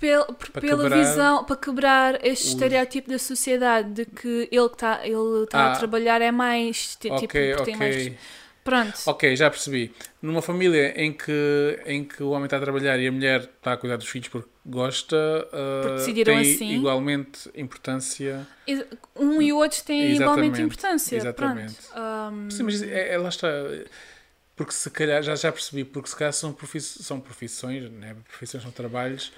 pel, 0.00 0.24
Para 0.24 0.60
pela 0.60 0.82
quebrar 0.82 0.98
visão, 0.98 1.44
para 1.44 1.56
quebrar 1.56 2.14
este 2.26 2.44
os- 2.46 2.52
estereótipo 2.52 3.10
da 3.10 3.18
sociedade 3.18 3.92
de 3.92 4.04
que 4.06 4.48
ele 4.50 4.68
que 4.68 4.74
está 4.74 5.06
ele 5.06 5.46
tá 5.48 5.58
Ah. 5.66 5.72
a 5.72 5.76
trabalhar 5.76 6.20
é 6.22 6.30
mais, 6.32 6.96
ti- 6.96 7.02
tipo, 7.02 7.14
ok, 7.16 7.50
porque 7.54 7.64
tem 7.64 7.76
mais... 7.76 7.96
ok. 7.96 8.16
Pronto. 8.62 8.94
Ok, 9.06 9.34
já 9.36 9.48
percebi. 9.50 9.92
Numa 10.20 10.42
família 10.42 10.92
em 11.02 11.12
que, 11.14 11.80
em 11.86 12.04
que 12.04 12.22
o 12.22 12.28
homem 12.30 12.44
está 12.44 12.58
a 12.58 12.60
trabalhar 12.60 12.98
e 12.98 13.06
a 13.08 13.10
mulher 13.10 13.40
está 13.40 13.72
a 13.72 13.76
cuidar 13.76 13.96
dos 13.96 14.06
filhos 14.06 14.28
porque 14.28 14.48
gosta, 14.66 15.16
uh, 15.16 15.82
Porque 15.82 15.94
decidiram 15.96 16.34
tem 16.34 16.54
assim. 16.54 16.72
igualmente 16.76 17.50
importância. 17.54 18.46
Um 19.16 19.40
e 19.40 19.50
o 19.50 19.56
outro 19.56 19.82
têm 19.82 20.10
Exatamente, 20.12 20.20
igualmente 20.22 20.62
importância. 20.62 21.16
exatamente. 21.16 21.76
Um, 21.96 22.50
Sim, 22.50 22.62
mas 22.64 22.82
é, 22.82 23.14
é- 23.14 23.18
lá 23.18 23.30
está. 23.30 23.48
Porque 24.54 24.72
se 24.74 24.90
calhar, 24.90 25.22
já, 25.22 25.34
já 25.34 25.50
percebi, 25.50 25.82
porque 25.84 26.10
se 26.10 26.16
calhar 26.16 26.32
são, 26.34 26.52
profiss, 26.52 26.98
são 27.00 27.18
profissões, 27.18 27.90
né? 27.90 28.14
profissões 28.28 28.62
são 28.62 28.70
trabalhos 28.70 29.32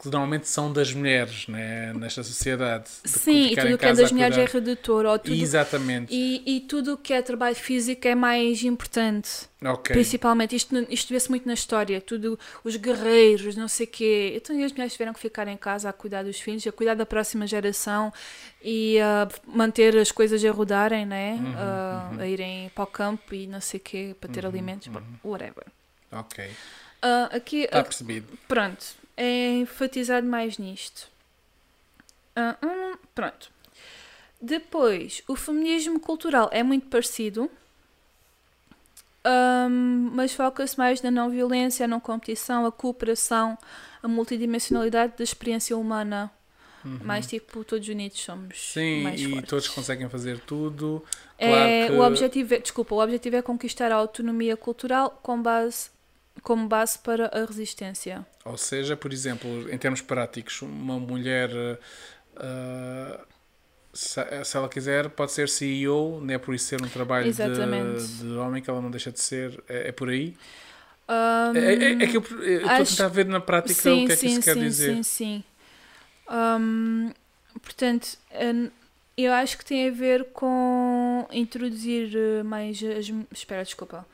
que 0.00 0.08
normalmente 0.08 0.46
são 0.46 0.72
das 0.72 0.92
mulheres 0.92 1.48
né? 1.48 1.92
nesta 1.92 2.22
sociedade. 2.22 2.84
de 3.02 3.10
sim, 3.10 3.46
e 3.48 3.56
tudo 3.56 3.74
o 3.74 3.78
que 3.78 3.86
é 3.86 3.92
das 3.92 4.12
mulheres 4.12 4.38
é 4.38 4.44
redutor. 4.44 5.04
Ou 5.06 5.18
tudo, 5.18 5.34
Exatamente. 5.34 6.14
e, 6.14 6.42
e 6.56 6.60
tudo 6.60 6.94
o 6.94 6.96
que 6.96 7.12
é 7.12 7.20
trabalho 7.20 7.56
físico 7.56 8.06
é 8.06 8.14
mais 8.14 8.62
importante. 8.62 9.48
Ok. 9.64 9.92
Principalmente, 9.92 10.54
isto, 10.54 10.86
isto 10.88 11.12
vê-se 11.12 11.28
muito 11.28 11.46
na 11.48 11.54
história. 11.54 12.00
Tudo, 12.00 12.38
os 12.62 12.76
guerreiros, 12.76 13.56
não 13.56 13.66
sei 13.66 13.86
o 13.86 13.88
quê. 13.90 14.34
Então, 14.36 14.56
e 14.56 14.62
as 14.62 14.70
mulheres 14.70 14.92
tiveram 14.92 15.12
que 15.12 15.18
ficar 15.18 15.48
em 15.48 15.56
casa 15.56 15.88
a 15.88 15.92
cuidar 15.92 16.22
dos 16.22 16.38
filhos, 16.38 16.64
a 16.64 16.70
cuidar 16.70 16.94
da 16.94 17.04
próxima 17.04 17.44
geração 17.44 18.12
e 18.62 19.00
a 19.00 19.26
manter 19.46 19.96
as 19.96 20.12
coisas 20.12 20.44
a 20.44 20.50
rodarem, 20.52 21.04
né? 21.04 21.32
Uhum, 21.40 21.54
Ah, 21.56 22.10
uhum. 22.12 22.20
A 22.20 22.26
irem 22.28 22.70
para 22.72 22.84
o 22.84 22.86
campo 22.86 23.34
e 23.34 23.48
não 23.48 23.60
sei 23.60 23.78
o 23.78 23.82
quê, 23.82 24.14
para 24.20 24.30
ter 24.30 24.44
Uhum, 24.44 24.50
alimentos, 24.50 24.86
uhum. 24.86 25.02
whatever. 25.24 25.64
Ok. 26.12 26.48
Ah, 27.02 27.28
aqui, 27.32 27.64
Está 27.64 27.82
percebido. 27.82 28.26
Pronto, 28.46 28.84
é 29.18 29.56
enfatizado 29.58 30.26
mais 30.26 30.56
nisto. 30.58 31.08
Ah, 32.36 32.56
hum, 32.62 32.96
pronto. 33.14 33.50
Depois, 34.40 35.22
o 35.26 35.34
feminismo 35.34 35.98
cultural 35.98 36.48
é 36.52 36.62
muito 36.62 36.86
parecido, 36.86 37.50
Ahm, 39.24 40.10
mas 40.14 40.32
foca-se 40.32 40.78
mais 40.78 41.02
na 41.02 41.10
não 41.10 41.28
violência, 41.28 41.84
a 41.84 41.88
não 41.88 42.00
competição, 42.00 42.64
a 42.64 42.72
cooperação, 42.72 43.58
a 44.02 44.08
multidimensionalidade 44.08 45.14
da 45.18 45.24
experiência 45.24 45.76
humana. 45.76 46.30
Mais 47.04 47.26
tipo, 47.26 47.64
todos 47.64 47.86
unidos 47.88 48.18
somos 48.20 48.44
Uhum. 48.44 48.54
Sim, 48.54 49.02
mais 49.02 49.20
e 49.20 49.24
fortes. 49.30 49.50
todos 49.50 49.68
conseguem 49.68 50.08
fazer 50.08 50.38
tudo. 50.40 51.04
É, 51.36 51.46
Claro 51.46 51.86
que- 51.86 51.92
o 51.92 52.06
objetivo 52.06 52.54
é, 52.54 52.58
desculpa, 52.60 52.94
o 52.94 53.02
objetivo 53.02 53.36
é 53.36 53.42
conquistar 53.42 53.92
a 53.92 53.96
autonomia 53.96 54.56
cultural 54.56 55.10
com 55.22 55.42
base, 55.42 55.90
como 56.48 56.66
base 56.66 56.98
para 56.98 57.26
a 57.26 57.44
resistência. 57.44 58.24
Ou 58.44 58.56
seja, 58.56 58.96
por 58.96 59.12
exemplo, 59.12 59.70
em 59.70 59.76
termos 59.76 60.00
práticos, 60.00 60.62
uma 60.62 60.98
mulher, 60.98 61.50
ah, 62.36 63.20
se, 63.92 64.20
se 64.44 64.56
ela 64.56 64.68
quiser, 64.68 65.10
pode 65.10 65.32
ser 65.32 65.48
CEO, 65.48 66.20
não 66.20 66.34
é 66.34 66.38
por 66.38 66.54
isso 66.54 66.66
ser 66.66 66.80
um 66.82 66.88
trabalho 66.88 67.34
de, 67.34 68.08
de 68.18 68.26
homem 68.38 68.62
que 68.62 68.70
ela 68.70 68.80
não 68.80 68.90
deixa 68.90 69.12
de 69.12 69.20
ser. 69.20 69.62
É, 69.68 69.88
é 69.88 69.92
por 69.92 70.08
aí? 70.10 70.36
Ahm, 71.08 71.54
É, 71.54 71.74
é- 71.74 72.04
é 72.04 72.06
que 72.06 72.16
eu 72.16 72.20
estou 72.20 72.66
a 72.66 72.70
acho- 72.72 72.86
tentar 72.86 73.08
ver 73.08 73.26
na 73.26 73.40
prática 73.40 73.82
sim, 73.82 73.98
o 74.02 74.04
que 74.04 74.12
é 74.12 74.16
que 74.16 74.20
sim, 74.20 74.28
isso 74.28 74.40
quer 74.40 74.54
sim, 74.54 74.68
dizer. 74.68 74.94
Sim, 74.96 75.02
sim, 75.02 75.44
Ahm, 76.28 77.12
portanto, 77.62 78.18
eu 79.16 79.32
acho 79.32 79.58
que 79.58 79.64
tem 79.64 79.88
a 79.88 79.92
ver 79.92 80.26
com 80.32 81.26
introduzir 81.32 82.12
eh, 82.16 82.42
mais 82.42 82.80
as. 82.82 83.10
Espera, 83.32 83.64
desculpa. 83.64 84.06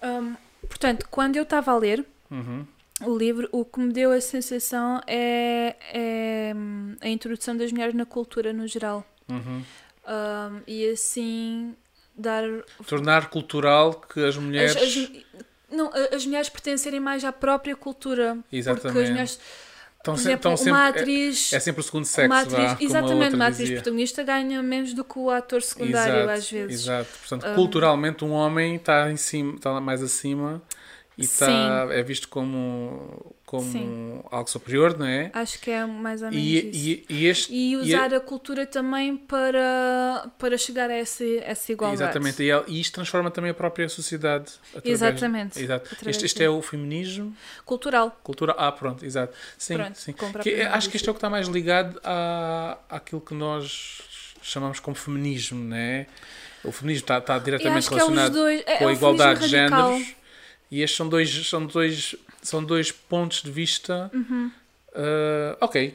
Ahm, 0.00 0.36
portanto, 0.68 1.06
quando 1.10 1.36
eu 1.36 1.42
estava 1.42 1.72
a 1.72 1.76
ler 1.76 2.04
Uhum. 2.30 2.64
o 3.04 3.16
livro, 3.16 3.48
o 3.52 3.64
que 3.64 3.78
me 3.80 3.92
deu 3.92 4.10
a 4.12 4.20
sensação 4.20 5.00
é, 5.06 5.76
é, 5.92 6.52
a 7.00 7.08
introdução 7.08 7.56
das 7.56 7.70
mulheres 7.72 7.94
na 7.94 8.06
cultura 8.06 8.52
no 8.52 8.66
geral. 8.66 9.04
Uhum. 9.28 9.62
Ahm, 10.06 10.60
e 10.66 10.88
assim 10.90 11.74
dar 12.16 12.42
Tornar 12.86 13.28
cultural 13.30 13.94
que 13.94 14.20
as 14.24 14.36
mulheres. 14.36 14.76
as, 14.76 14.82
as- 14.82 15.10
não, 15.70 15.90
as 16.14 16.26
mulheres 16.26 16.48
pertencerem 16.48 17.00
mais 17.00 17.24
à 17.24 17.32
própria 17.32 17.74
cultura. 17.76 18.34
Porque 18.42 18.56
as 18.56 18.66
Exatamente. 18.66 19.10
mulheres, 19.10 19.40
estão 20.02 20.14
por 20.14 20.20
se- 20.20 20.28
exemplo, 20.28 20.54
uma 20.66 20.86
é- 20.86 20.88
atriz. 20.88 21.52
é, 21.52 21.60
sempre 21.60 21.80
o 21.80 21.84
segundo 21.84 22.04
sexo, 22.04 22.26
uma 22.32 22.40
atriz 22.40 22.76
exatamente, 22.80 23.34
uma 23.36 23.44
atriz 23.46 23.58
dizia. 23.58 23.76
protagonista 23.76 24.22
ganha 24.24 24.62
menos 24.62 24.92
do 24.94 25.04
que 25.04 25.18
o 25.18 25.30
ator 25.30 25.62
secundário, 25.62 26.14
Exato, 26.16 26.30
às 26.30 26.50
vezes. 26.50 26.80
Exato. 26.82 27.08
Portanto, 27.20 27.46
Um, 27.50 27.54
culturalmente, 27.54 28.24
um 28.24 28.32
homem 28.32 28.74
está 28.76 29.10
em 29.10 29.16
cima, 29.16 29.54
está 29.54 29.80
mais 29.80 30.02
acima 30.02 30.60
e 31.16 31.22
está, 31.22 31.86
é 31.90 32.02
visto 32.02 32.28
como, 32.28 33.34
como 33.52 33.70
Sim. 33.70 34.20
algo 34.30 34.48
superior, 34.48 34.98
não 34.98 35.04
é? 35.04 35.30
Acho 35.34 35.60
que 35.60 35.70
é 35.70 35.84
mais 35.84 36.22
ou 36.22 36.30
menos 36.30 36.42
E, 36.42 36.70
isso. 36.70 37.06
e, 37.10 37.14
e 37.14 37.26
este. 37.26 37.52
E 37.54 37.76
usar 37.76 38.14
a 38.14 38.18
cultura 38.18 38.64
também 38.64 39.14
para, 39.14 40.30
para 40.38 40.56
chegar 40.56 40.88
a 40.88 40.94
essa, 40.94 41.22
essa 41.22 41.70
igualdade. 41.70 42.02
Exatamente, 42.02 42.42
e, 42.42 42.80
isto 42.80 42.94
transforma 42.94 43.30
também 43.30 43.50
a 43.50 43.54
própria 43.54 43.86
sociedade. 43.90 44.52
através- 44.74 45.02
Exatamente, 45.02 45.62
Exato. 45.62 45.94
Este, 46.06 46.24
este 46.24 46.42
é 46.42 46.48
o 46.48 46.62
feminismo, 46.62 47.36
Cultural. 47.66 48.18
cultura. 48.22 48.54
Ah, 48.56 48.72
pronto, 48.72 49.04
exato. 49.04 49.36
Sim, 49.58 49.74
Pronto, 49.76 49.98
sim. 49.98 50.14
Que, 50.42 50.62
acho 50.62 50.88
que 50.88 50.96
este 50.96 51.06
é 51.06 51.12
o 51.12 51.14
que 51.14 51.18
está 51.18 51.28
mais 51.28 51.46
ligado 51.46 52.00
à, 52.02 52.78
àquilo 52.88 53.20
que 53.20 53.34
nós 53.34 54.00
chamamos 54.40 54.80
como 54.80 54.96
feminismo, 54.96 55.62
não 55.62 55.76
é? 55.76 56.06
O 56.64 56.72
feminismo 56.72 57.04
está, 57.04 57.18
está 57.18 57.38
diretamente 57.38 57.86
é 57.86 57.90
relacionado 57.90 58.32
dois. 58.32 58.62
É, 58.66 58.76
com 58.78 58.84
é 58.84 58.86
a 58.86 58.86
o 58.86 58.92
igualdade 58.92 59.40
de 59.40 59.48
géneros 59.48 60.14
e 60.70 60.80
estes 60.80 60.96
são 60.96 61.06
dois, 61.06 61.48
são 61.50 61.66
dois, 61.66 62.16
são 62.42 62.62
dois 62.62 62.90
pontos 62.92 63.42
de 63.42 63.50
vista. 63.50 64.10
Uhum. 64.12 64.50
ah, 64.94 65.56
ok, 65.60 65.94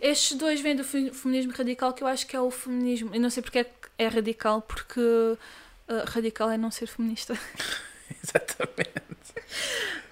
Estes 0.00 0.36
dois 0.36 0.60
vêm 0.60 0.74
do 0.74 0.82
fe- 0.84 1.12
feminismo 1.12 1.52
radical, 1.52 1.92
que 1.92 2.02
eu 2.02 2.08
acho 2.08 2.26
que 2.26 2.34
é 2.34 2.40
o 2.40 2.50
feminismo. 2.50 3.10
Eu 3.14 3.20
não 3.20 3.30
sei 3.30 3.42
porque 3.42 3.58
é 3.60 3.66
é 3.98 4.08
radical, 4.08 4.62
porque 4.62 4.98
uh, 5.00 5.38
radical 6.06 6.50
é 6.50 6.56
não 6.56 6.70
ser 6.70 6.86
feminista. 6.86 7.38
exatamente. 8.24 9.02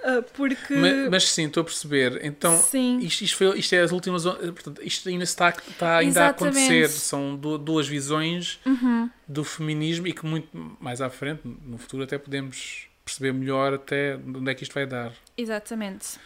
Uh, 0.05 0.23
porque. 0.35 0.75
Mas, 0.75 1.11
mas 1.11 1.25
sim, 1.29 1.47
estou 1.47 1.63
a 1.63 1.65
perceber. 1.65 2.25
Então, 2.25 2.57
sim. 2.59 2.99
isto, 3.01 3.23
isto, 3.23 3.37
foi, 3.37 3.59
isto 3.59 3.75
é 3.75 3.81
as 3.81 3.91
últimas. 3.93 4.25
Portanto, 4.25 4.81
isto 4.83 5.09
ainda 5.09 5.25
está, 5.25 5.51
está 5.51 5.99
ainda 5.99 6.27
a 6.27 6.29
acontecer. 6.29 6.89
São 6.89 7.37
du- 7.37 7.59
duas 7.59 7.87
visões 7.89 8.59
Uhum. 8.65 9.11
do 9.27 9.45
feminismo 9.45 10.07
e 10.07 10.13
que 10.13 10.25
muito 10.25 10.49
mais 10.81 11.01
à 11.01 11.11
frente, 11.11 11.41
no 11.45 11.77
futuro, 11.79 12.05
até 12.05 12.17
podemos 12.19 12.87
perceber 13.05 13.33
melhor 13.33 13.75
até 13.75 14.17
onde 14.17 14.51
é 14.51 14.55
que 14.55 14.63
isto 14.63 14.73
vai 14.75 14.87
dar. 14.87 15.13
Exatamente. 15.41 16.19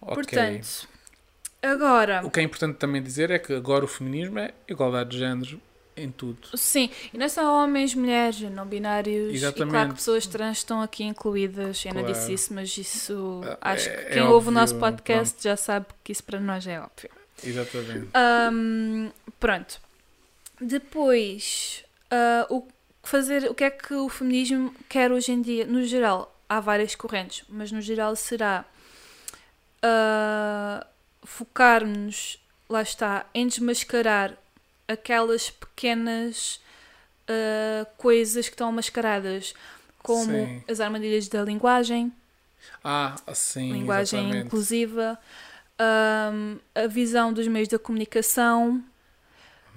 Ok. 0.00 0.14
Portanto, 0.14 0.88
Agora, 1.62 2.20
O 2.24 2.30
que 2.30 2.38
é 2.38 2.42
importante 2.42 2.76
também 2.76 3.02
dizer 3.02 3.30
é 3.30 3.38
que 3.38 3.52
agora 3.52 3.84
o 3.84 3.88
feminismo 3.88 4.38
é 4.38 4.52
igualdade 4.68 5.10
de 5.10 5.18
género 5.18 5.60
em 5.96 6.10
tudo. 6.12 6.56
sim, 6.56 6.90
e 7.12 7.16
não 7.18 7.24
é 7.26 7.28
só 7.28 7.64
homens, 7.64 7.94
mulheres, 7.94 8.38
não 8.50 8.66
binários, 8.66 9.34
e 9.34 9.38
claro 9.40 9.56
Exatamente. 9.56 9.88
que 9.88 9.94
pessoas 9.94 10.26
trans 10.26 10.58
estão 10.58 10.80
aqui 10.82 11.02
incluídas. 11.02 11.82
Eu 11.84 11.94
não 11.94 12.02
Claro. 12.02 12.14
disse 12.14 12.32
isso, 12.34 12.54
mas 12.54 12.76
isso 12.76 13.40
Ah, 13.60 13.72
acho 13.72 13.88
é- 13.88 13.96
que 13.96 14.00
é 14.00 14.10
quem 14.12 14.22
ouve 14.24 14.48
o 14.48 14.50
nosso 14.52 14.76
podcast 14.78 15.42
já 15.42 15.56
sabe 15.56 15.86
que 16.04 16.12
isso 16.12 16.22
para 16.22 16.38
nós 16.38 16.64
é 16.66 16.78
óbvio. 16.78 17.10
Exatamente. 17.42 18.08
Ahm, 18.14 19.10
pronto. 19.40 19.80
Depois, 20.60 21.84
ah, 22.10 22.46
o, 22.50 22.66
fazer, 23.02 23.50
o 23.50 23.54
que 23.54 23.64
é 23.64 23.70
que 23.70 23.94
o 23.94 24.08
feminismo 24.08 24.74
quer 24.88 25.10
hoje 25.10 25.32
em 25.32 25.40
dia? 25.40 25.64
No 25.66 25.82
geral, 25.84 26.35
há 26.48 26.60
várias 26.60 26.94
correntes, 26.94 27.44
mas 27.48 27.70
no 27.72 27.80
geral 27.80 28.14
será 28.16 28.64
ah, 29.82 30.86
focar-nos, 31.24 32.38
lá 32.68 32.82
está, 32.82 33.26
em 33.34 33.46
desmascarar 33.46 34.36
aquelas 34.88 35.50
pequenas 35.50 36.60
ah, 37.28 37.86
coisas 37.96 38.48
que 38.48 38.54
estão 38.54 38.70
mascaradas, 38.72 39.54
como 40.02 40.24
Sim. 40.30 40.62
as 40.68 40.80
armadilhas 40.80 41.28
da 41.28 41.42
linguagem, 41.42 42.12
Ah, 42.82 43.16
sim, 43.34 43.72
linguagem 43.72 44.20
exatamente. 44.20 44.46
inclusiva, 44.46 45.18
ahm, 45.78 46.58
a 46.74 46.86
visão 46.86 47.32
dos 47.32 47.46
meios 47.48 47.68
da 47.68 47.78
comunicação. 47.78 48.82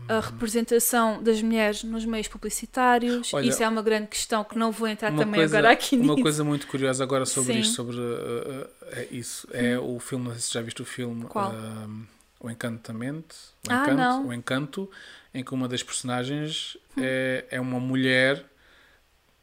A 0.08 0.20
representação 0.20 1.22
das 1.22 1.42
mulheres 1.42 1.84
nos 1.84 2.04
meios 2.06 2.28
publicitários. 2.28 3.34
Olha, 3.34 3.48
Isso 3.48 3.62
é 3.62 3.68
uma 3.70 3.82
grande 3.82 4.08
questão 4.08 4.44
que 4.44 4.58
não 4.58 4.72
vou 4.72 4.88
entrar 4.88 5.12
Uma 5.12 5.24
também 5.24 5.40
coisa, 5.42 5.58
agora 5.60 5.74
aqui 5.74 5.96
uma 5.96 6.14
nisso. 6.14 6.22
coisa 6.24 6.44
muito 6.44 6.66
curiosa 6.68 7.04
agora 7.04 7.26
sobre 7.26 7.54
Sim. 7.54 7.60
isto, 7.60 7.76
sobre 7.76 7.96
uh, 7.98 8.02
uh, 8.02 8.68
é 8.92 9.08
isso, 9.12 9.48
é 9.52 9.78
o 9.78 10.00
filme, 10.00 10.26
não 10.26 10.32
sei 10.32 10.42
se 10.42 10.54
já 10.54 10.62
viste 10.62 10.82
o 10.82 10.86
filme 10.86 11.26
Qual? 11.26 11.52
um, 11.52 12.06
O 12.40 12.50
Encantamento, 12.50 13.36
o 13.68 13.72
Ah, 13.72 13.84
Encanto, 13.92 14.28
o 14.28 14.34
Encanto, 14.34 14.92
em 15.34 15.44
que 15.44 15.54
uma 15.54 15.68
das 15.68 15.84
personagens 15.84 16.76
Hum. 16.98 17.02
é, 17.04 17.46
é 17.52 17.62
uma 17.62 17.80
mulher 17.80 18.44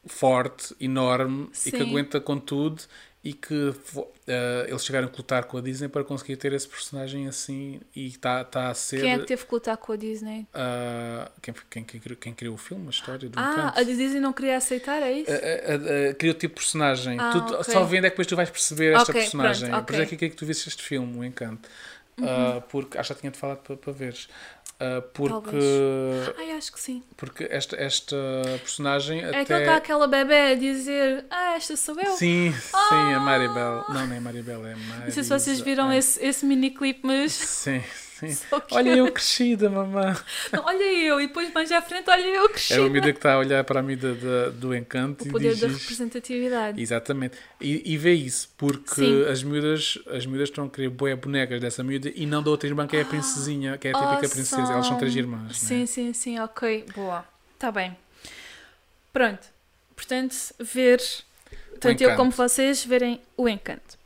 forte, 0.06 0.74
enorme 0.80 1.48
e 1.64 1.70
que 1.70 1.78
Sim. 1.78 1.82
aguenta 1.90 2.20
com 2.20 2.38
tudo 2.38 2.82
e 3.26 3.32
que 3.32 3.54
uh, 3.54 4.06
eles 4.68 4.84
chegaram 4.84 5.08
a 5.08 5.10
lutar 5.16 5.44
com 5.44 5.56
a 5.58 5.60
Disney 5.60 5.88
para 5.88 6.04
conseguir 6.04 6.36
ter 6.36 6.52
esse 6.52 6.68
personagem 6.68 7.26
assim 7.26 7.80
e 7.94 8.06
está 8.06 8.44
tá 8.44 8.68
a 8.68 8.74
ser 8.74 9.00
Quem 9.00 9.12
é 9.14 9.18
que 9.18 9.26
teve 9.26 9.44
que 9.44 9.52
lutar 9.52 9.76
com 9.76 9.92
a 9.92 9.96
Disney? 9.96 10.46
uh, 10.54 11.30
quem, 11.42 11.54
quem, 11.68 11.84
quem, 11.84 12.00
criou, 12.00 12.16
quem 12.18 12.32
criou 12.34 12.54
o 12.54 12.58
filme, 12.58 12.86
a 12.86 12.90
história 12.90 13.28
do 13.28 13.36
Ah, 13.38 13.50
Encanto. 13.52 13.80
a 13.80 13.82
Disney 13.82 14.20
não 14.20 14.32
queria 14.32 14.56
aceitar, 14.56 15.02
é 15.02 15.12
isso? 15.12 15.30
A- 15.32 16.14
criou 16.14 16.34
tipo 16.34 16.54
de 16.54 16.60
personagem. 16.60 17.18
Ah, 17.18 17.30
Tu- 17.32 17.54
ok. 17.54 17.64
Só 17.74 17.84
vendo 17.84 18.04
é 18.06 18.10
que 18.10 18.14
depois 18.14 18.26
tu 18.28 18.36
vais 18.36 18.48
perceber 18.50 18.94
esta 18.94 19.10
Ok, 19.10 19.20
personagem. 19.20 19.70
pronto, 19.70 19.86
Por 19.86 19.92
isso 19.94 20.02
é 20.02 20.06
que 20.06 20.16
queria 20.16 20.30
que 20.30 20.36
tu 20.36 20.46
visses 20.46 20.66
este 20.68 20.82
filme, 20.84 21.18
o 21.18 21.24
Encanto. 21.24 21.68
Uhum. 22.18 22.26
Ah, 22.28 22.60
porque 22.70 22.96
acho 22.96 23.08
que 23.08 23.14
já 23.14 23.20
tinha-te 23.20 23.38
falado 23.38 23.58
para, 23.58 23.76
para 23.76 23.92
veres. 23.92 24.28
Ah, 24.78 25.02
porque. 25.14 25.56
Ai, 26.38 26.52
acho 26.52 26.70
que 26.72 26.78
sim. 26.80 27.02
porque 27.16 27.46
esta, 27.50 27.76
esta 27.76 28.16
personagem 28.60 29.20
É 29.22 29.28
até. 29.28 29.40
aquele 29.40 29.62
que 29.64 29.68
aquela 29.70 30.06
bebé 30.06 30.52
a 30.52 30.54
dizer 30.54 31.24
Ah, 31.30 31.54
esta 31.56 31.76
sou 31.76 31.98
eu. 31.98 32.12
Sim, 32.12 32.52
sim, 32.52 33.14
a 33.14 33.18
Maribel. 33.20 33.84
Não, 33.88 34.06
não 34.06 34.14
é 34.16 34.20
Maribel, 34.20 34.66
é 34.66 34.74
Maribel. 34.74 35.00
Não 35.06 35.10
sei 35.10 35.22
se 35.22 35.30
vocês 35.30 35.60
viram 35.60 35.90
esse, 35.92 36.22
esse 36.22 36.44
mini 36.44 36.70
clipe, 36.70 37.00
mas. 37.04 37.32
Sim, 37.32 37.82
sim. 38.18 38.38
Olha 38.72 38.90
eu 38.96 39.10
crescida, 39.12 39.68
mamã. 39.70 40.16
Não, 40.52 40.64
olha 40.64 40.82
eu, 40.82 41.20
e 41.20 41.26
depois 41.26 41.52
mais 41.52 41.70
à 41.72 41.80
frente, 41.82 42.08
olha 42.10 42.22
eu 42.26 42.48
cresci. 42.48 42.74
É 42.74 42.80
uma 42.80 42.88
medida 42.88 43.12
que 43.12 43.18
está 43.18 43.34
a 43.34 43.38
olhar 43.38 43.62
para 43.64 43.80
a 43.80 43.82
medida 43.82 44.14
da- 44.14 44.48
do 44.50 44.74
encanto 44.74 45.24
O 45.24 45.30
poder 45.32 45.50
diz 45.50 45.60
da 45.60 45.68
representatividade. 45.68 46.80
Exatamente. 46.80 47.36
E, 47.60 47.92
e 47.92 47.96
vê 47.96 48.12
isso, 48.14 48.48
porque 48.56 48.94
Sim. 48.94 49.24
as 49.26 49.42
miúdas, 49.42 49.98
as 50.08 50.24
miúdas 50.26 50.48
estão 50.48 50.64
a 50.66 50.70
querer 50.70 50.88
boé 50.88 51.14
bonecas 51.14 51.60
dessa 51.60 51.82
miúda 51.84 52.10
e 52.14 52.26
não 52.26 52.42
da 52.42 52.50
outra 52.50 52.68
irmã 52.68 52.86
que 52.86 52.96
é 52.96 53.02
a 53.02 53.04
princesinha, 53.04 53.76
que 53.78 53.88
é 53.88 53.90
a 53.90 53.94
típica 53.94 54.14
Awesome. 54.16 54.30
princesa. 54.32 54.72
Elas 54.72 54.86
são 54.86 54.98
três 54.98 55.14
irmãs. 55.16 55.50
Ah, 55.50 55.54
Sim, 55.54 55.80
né? 55.80 55.86
sim, 55.86 56.12
sim, 56.12 56.38
ok, 56.38 56.84
boa. 56.94 57.24
Está 57.54 57.70
bem. 57.72 57.96
Pronto. 59.12 59.46
Portanto, 59.94 60.34
ver, 60.60 61.00
tanto 61.80 62.02
eu 62.02 62.14
como 62.16 62.30
vocês, 62.30 62.84
verem 62.84 63.20
o 63.36 63.48
encanto. 63.48 63.96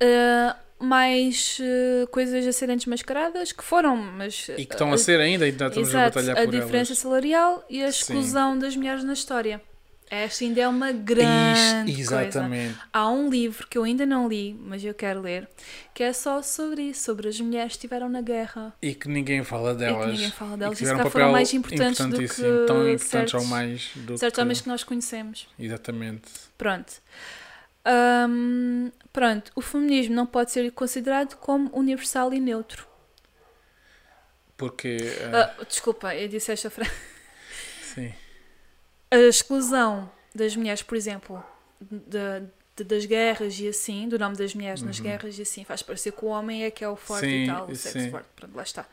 Ah, 0.00 0.56
mais 0.78 1.58
ah, 1.60 2.06
coisas 2.10 2.46
a 2.46 2.52
serem 2.52 2.76
desmascaradas, 2.76 3.52
que 3.52 3.64
foram, 3.64 3.96
mas... 3.96 4.48
E 4.56 4.64
que 4.66 4.74
estão 4.74 4.92
a 4.92 4.98
ser 4.98 5.20
ainda, 5.20 5.46
e 5.46 5.50
ainda 5.50 5.66
estamos 5.66 5.88
Exato, 5.88 6.18
a 6.18 6.22
batalhar 6.22 6.38
a 6.38 6.44
por 6.44 6.50
diferença 6.50 6.92
elas. 6.92 6.98
salarial 6.98 7.64
e 7.70 7.82
a 7.82 7.90
Sim. 7.92 7.98
exclusão 8.00 8.58
das 8.58 8.76
mulheres 8.76 9.02
na 9.04 9.12
história. 9.12 9.60
Esta 10.08 10.44
ainda 10.44 10.60
é 10.60 10.68
uma 10.68 10.92
grande 10.92 11.90
Isto, 11.90 12.12
coisa. 12.12 12.22
exatamente. 12.22 12.78
Há 12.92 13.10
um 13.10 13.28
livro 13.28 13.66
que 13.66 13.76
eu 13.76 13.82
ainda 13.82 14.06
não 14.06 14.28
li, 14.28 14.54
mas 14.60 14.84
eu 14.84 14.94
quero 14.94 15.20
ler, 15.20 15.48
que 15.92 16.00
é 16.00 16.12
só 16.12 16.40
sobre 16.42 16.82
isso, 16.90 17.02
sobre 17.02 17.28
as 17.28 17.40
mulheres 17.40 17.72
que 17.72 17.78
estiveram 17.78 18.08
na 18.08 18.20
guerra. 18.20 18.72
E 18.80 18.94
que 18.94 19.08
ninguém 19.08 19.42
fala 19.42 19.72
E 19.72 19.74
delas. 19.74 20.04
que 20.04 20.12
ninguém 20.12 20.30
fala 20.30 20.56
delas. 20.56 20.74
E 20.74 20.78
que 20.78 20.84
E 20.84 20.86
tiveram 20.86 21.00
um 21.00 21.10
papel 21.10 21.32
mais 21.32 21.52
importantes 21.52 22.06
do 22.06 22.18
que 22.18 22.66
tão 22.68 22.88
importantes 22.88 23.08
certos, 23.08 23.34
ou 23.34 23.44
mais 23.46 23.90
do 23.96 24.16
certos 24.16 24.36
que... 24.36 24.40
homens 24.42 24.60
que 24.60 24.68
nós 24.68 24.84
conhecemos. 24.84 25.48
Exatamente. 25.58 26.28
Pronto. 26.56 26.92
Hum, 27.86 28.90
pronto, 29.12 29.52
o 29.54 29.60
feminismo 29.60 30.14
não 30.14 30.26
pode 30.26 30.50
ser 30.50 30.70
considerado 30.72 31.36
como 31.36 31.70
universal 31.76 32.32
e 32.34 32.40
neutro. 32.40 32.86
Porque... 34.56 34.96
eh, 35.20 35.30
Ah, 35.32 35.64
desculpa, 35.68 36.14
eu 36.14 36.28
disse 36.28 36.52
esta 36.52 36.70
frase. 36.70 36.90
sim. 37.94 38.12
A 39.10 39.16
exclusão 39.18 40.10
das 40.34 40.56
mulheres, 40.56 40.82
por 40.82 40.96
exemplo, 40.96 41.42
da- 41.80 42.40
de- 42.76 42.84
das 42.84 43.06
guerras 43.06 43.58
e 43.58 43.68
assim, 43.68 44.08
do 44.08 44.18
nome 44.18 44.36
das 44.36 44.54
mulheres 44.54 44.82
nas 44.82 45.00
guerras 45.00 45.38
e 45.38 45.42
assim, 45.42 45.64
faz 45.64 45.82
parecer 45.82 46.12
que 46.12 46.24
o 46.24 46.28
homem 46.28 46.64
é 46.64 46.70
que 46.70 46.84
é 46.84 46.88
o 46.88 46.96
forte 46.96 47.24
Uhum. 47.26 47.30
Sim, 47.30 47.44
e 47.44 47.46
tal, 47.46 47.66
o 47.68 47.74
sexo 47.74 47.98
sim. 48.00 48.10
forte, 48.10 48.26
pronto, 48.34 48.54
lá 48.56 48.62
está. 48.62 48.86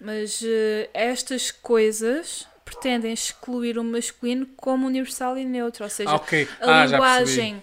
Mas 0.00 0.42
eh, 0.44 0.90
estas 0.92 1.50
coisas 1.50 2.46
pretendem 2.64 3.12
excluir 3.12 3.78
o 3.78 3.84
masculino 3.84 4.46
como 4.56 4.86
universal 4.86 5.38
e 5.38 5.44
neutro, 5.44 5.84
ou 5.84 5.90
seja, 5.90 6.10
Ah, 6.10 6.16
ok. 6.16 6.48
a 6.60 6.66
Ah, 6.66 6.84
linguagem 6.86 7.62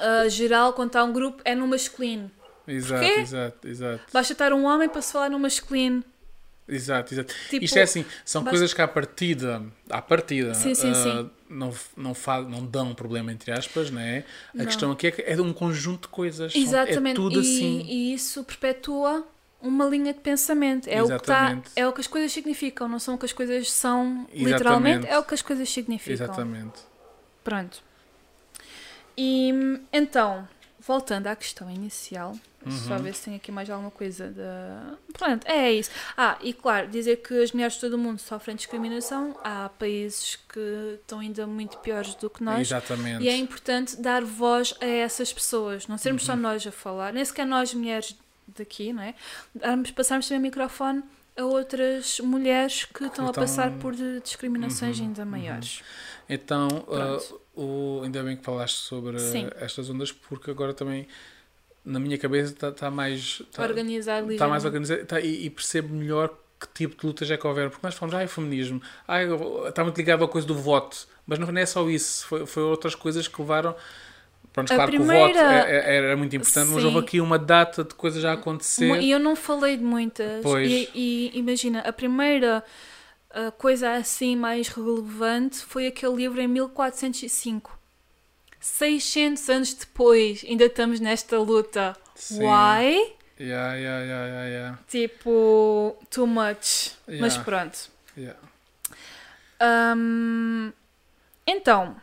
ah, 0.00 0.28
geral, 0.28 0.72
quando 0.72 0.88
está 0.88 1.04
um 1.04 1.12
grupo, 1.12 1.42
é 1.44 1.54
no 1.54 1.66
masculino. 1.66 2.30
Exato, 2.66 3.04
Porquê? 3.04 3.20
exato, 3.20 3.68
exato. 3.68 4.02
Basta 4.12 4.32
estar 4.32 4.52
um 4.52 4.64
homem 4.64 4.88
para 4.88 5.02
se 5.02 5.12
falar 5.12 5.28
no 5.30 5.38
masculino. 5.38 6.04
Exato, 6.68 7.12
exato. 7.14 7.34
Tipo, 7.48 7.64
Isto 7.64 7.78
é 7.78 7.82
assim, 7.82 8.04
são 8.24 8.42
basta- 8.42 8.50
coisas 8.52 8.72
que 8.72 8.80
à 8.80 8.86
partida, 8.86 9.60
à 9.88 10.00
partida 10.00 10.54
Sim, 10.54 10.72
sim, 10.74 10.90
ah, 10.92 10.94
sim. 10.94 11.30
Não, 11.48 11.74
não, 11.96 12.14
fa 12.14 12.40
não 12.42 12.64
dão 12.64 12.94
problema, 12.94 13.32
entre 13.32 13.50
aspas, 13.50 13.90
não 13.90 14.00
é? 14.00 14.24
A 14.54 14.58
Não. 14.58 14.64
questão 14.66 14.92
aqui 14.92 15.08
é 15.08 15.10
que 15.10 15.22
é 15.22 15.34
de 15.34 15.40
um 15.40 15.52
conjunto 15.52 16.02
de 16.02 16.08
coisas. 16.08 16.52
São- 16.52 16.62
Exatamente. 16.62 17.14
É 17.14 17.22
tudo 17.22 17.38
e, 17.38 17.40
assim. 17.40 17.80
e 17.88 18.14
isso 18.14 18.44
perpetua 18.44 19.26
uma 19.60 19.84
linha 19.86 20.12
de 20.14 20.20
pensamento. 20.20 20.86
É 20.88 21.02
o, 21.02 21.08
que 21.18 21.24
tá, 21.26 21.60
é 21.74 21.88
o 21.88 21.92
que 21.92 22.00
as 22.02 22.06
coisas 22.06 22.30
significam, 22.30 22.86
não 22.88 23.00
são 23.00 23.16
o 23.16 23.18
que 23.18 23.26
as 23.26 23.32
coisas 23.32 23.68
são 23.72 24.28
Exatamente. 24.32 24.44
literalmente, 24.52 25.06
é 25.08 25.18
o 25.18 25.24
que 25.24 25.34
as 25.34 25.42
coisas 25.42 25.68
significam. 25.68 26.12
Exatamente. 26.12 26.78
Pronto. 27.42 27.82
E 29.16 29.52
então, 29.92 30.48
voltando 30.78 31.26
à 31.26 31.36
questão 31.36 31.70
inicial, 31.70 32.36
só 32.86 32.94
Uhum. 32.96 33.02
ver 33.02 33.14
se 33.14 33.24
tem 33.24 33.36
aqui 33.36 33.50
mais 33.50 33.70
alguma 33.70 33.90
coisa 33.90 34.28
da. 34.28 34.94
Pronto, 35.14 35.46
é 35.46 35.72
isso. 35.72 35.90
Ah, 36.16 36.36
e 36.42 36.52
claro, 36.52 36.88
dizer 36.88 37.16
que 37.16 37.42
as 37.42 37.52
mulheres 37.52 37.74
de 37.74 37.80
todo 37.80 37.94
o 37.94 37.98
mundo 37.98 38.18
sofrem 38.18 38.54
discriminação. 38.54 39.34
Há 39.42 39.70
países 39.78 40.36
que 40.36 40.98
estão 41.00 41.20
ainda 41.20 41.46
muito 41.46 41.78
piores 41.78 42.14
do 42.16 42.28
que 42.28 42.42
nós. 42.44 42.60
Exatamente. 42.68 43.24
E 43.24 43.28
é 43.28 43.36
importante 43.36 43.96
dar 43.96 44.22
voz 44.22 44.74
a 44.80 44.84
essas 44.86 45.32
pessoas, 45.32 45.86
não 45.86 45.96
sermos 45.96 46.22
Uhum. 46.22 46.26
só 46.26 46.36
nós 46.36 46.66
a 46.66 46.72
falar, 46.72 47.12
nem 47.14 47.24
sequer 47.24 47.46
nós 47.46 47.72
mulheres 47.72 48.14
daqui, 48.46 48.92
não 48.92 49.02
é? 49.02 49.14
Darmos, 49.54 49.90
passarmos 49.92 50.26
também 50.28 50.40
o 50.40 50.42
microfone 50.42 51.02
a 51.38 51.44
outras 51.44 52.20
mulheres 52.20 52.84
que 52.84 53.04
estão 53.04 53.26
a 53.26 53.30
estão- 53.30 53.42
passar 53.42 53.70
por 53.78 53.94
de- 53.94 54.20
discriminações 54.20 54.98
Uhum, 54.98 55.06
ainda 55.06 55.24
maiores. 55.24 55.82
Então, 56.28 56.68
Pronto. 56.68 57.40
O, 57.62 58.00
ainda 58.04 58.22
bem 58.22 58.36
que 58.36 58.44
falaste 58.44 58.76
sobre 58.76 59.18
Sim. 59.18 59.48
estas 59.60 59.88
ondas, 59.90 60.10
porque 60.12 60.50
agora 60.50 60.72
também 60.74 61.06
na 61.84 61.98
minha 61.98 62.18
cabeça 62.18 62.52
está 62.52 62.70
tá 62.72 62.90
mais. 62.90 63.42
Tá, 63.52 63.62
Organizar 63.64 64.22
está 64.30 64.48
mais 64.48 64.64
organizado 64.64 65.04
tá, 65.06 65.20
e, 65.20 65.46
e 65.46 65.50
percebo 65.50 65.94
melhor 65.94 66.28
que 66.60 66.68
tipo 66.74 67.00
de 67.00 67.06
lutas 67.06 67.30
é 67.30 67.36
que 67.36 67.46
houver. 67.46 67.70
Porque 67.70 67.86
nós 67.86 67.94
falamos, 67.94 68.18
ah, 68.18 68.22
é 68.22 68.26
feminismo, 68.26 68.82
ah, 69.08 69.18
está 69.68 69.82
muito 69.82 69.96
ligado 69.96 70.24
à 70.24 70.28
coisa 70.28 70.46
do 70.46 70.54
voto, 70.54 71.06
mas 71.26 71.38
não 71.38 71.48
é 71.56 71.66
só 71.66 71.88
isso, 71.88 72.26
foi, 72.26 72.46
foi 72.46 72.62
outras 72.62 72.94
coisas 72.94 73.26
que 73.28 73.40
levaram. 73.40 73.74
Pronto, 74.52 74.72
A 74.72 74.74
claro 74.74 74.90
que 74.90 74.96
o 74.96 75.00
primeira- 75.00 75.26
voto 75.32 75.38
é- 75.38 75.70
é- 75.70 75.96
era 75.96 76.16
muito 76.16 76.34
importante, 76.34 76.70
mas 76.70 76.80
Sim. 76.82 76.86
houve 76.88 76.98
aqui 76.98 77.20
uma 77.20 77.38
data 77.38 77.84
de 77.84 77.94
coisas 77.94 78.24
a 78.24 78.32
acontecer. 78.32 79.00
E 79.00 79.10
eu 79.10 79.18
não 79.20 79.36
falei 79.36 79.76
de 79.76 79.84
muitas. 79.84 80.42
Pois. 80.42 80.68
E, 80.68 80.90
e 80.92 81.30
imagina, 81.38 81.80
a 81.80 81.92
primeira 81.92 82.62
coisa 83.58 83.92
assim 83.94 84.34
mais 84.36 84.68
relevante 84.68 85.58
foi 85.58 85.86
aquele 85.86 86.16
livro 86.16 86.40
em 86.40 86.48
1405. 86.48 87.78
600 88.60 89.48
anos 89.48 89.72
depois, 89.74 90.44
ainda 90.46 90.64
estamos 90.66 91.00
nesta 91.00 91.38
luta. 91.38 91.96
Sim. 92.14 92.40
Why? 92.40 93.14
Yeah, 93.38 93.74
yeah, 93.74 94.04
yeah, 94.04 94.26
yeah, 94.26 94.46
yeah, 94.48 94.78
Tipo, 94.86 95.96
too 96.10 96.26
much. 96.26 96.92
Mas 97.08 97.34
Yeah. 97.34 97.44
pronto. 97.44 97.78
yeah. 98.16 98.38
Hum, 99.96 100.72
então, 101.46 101.96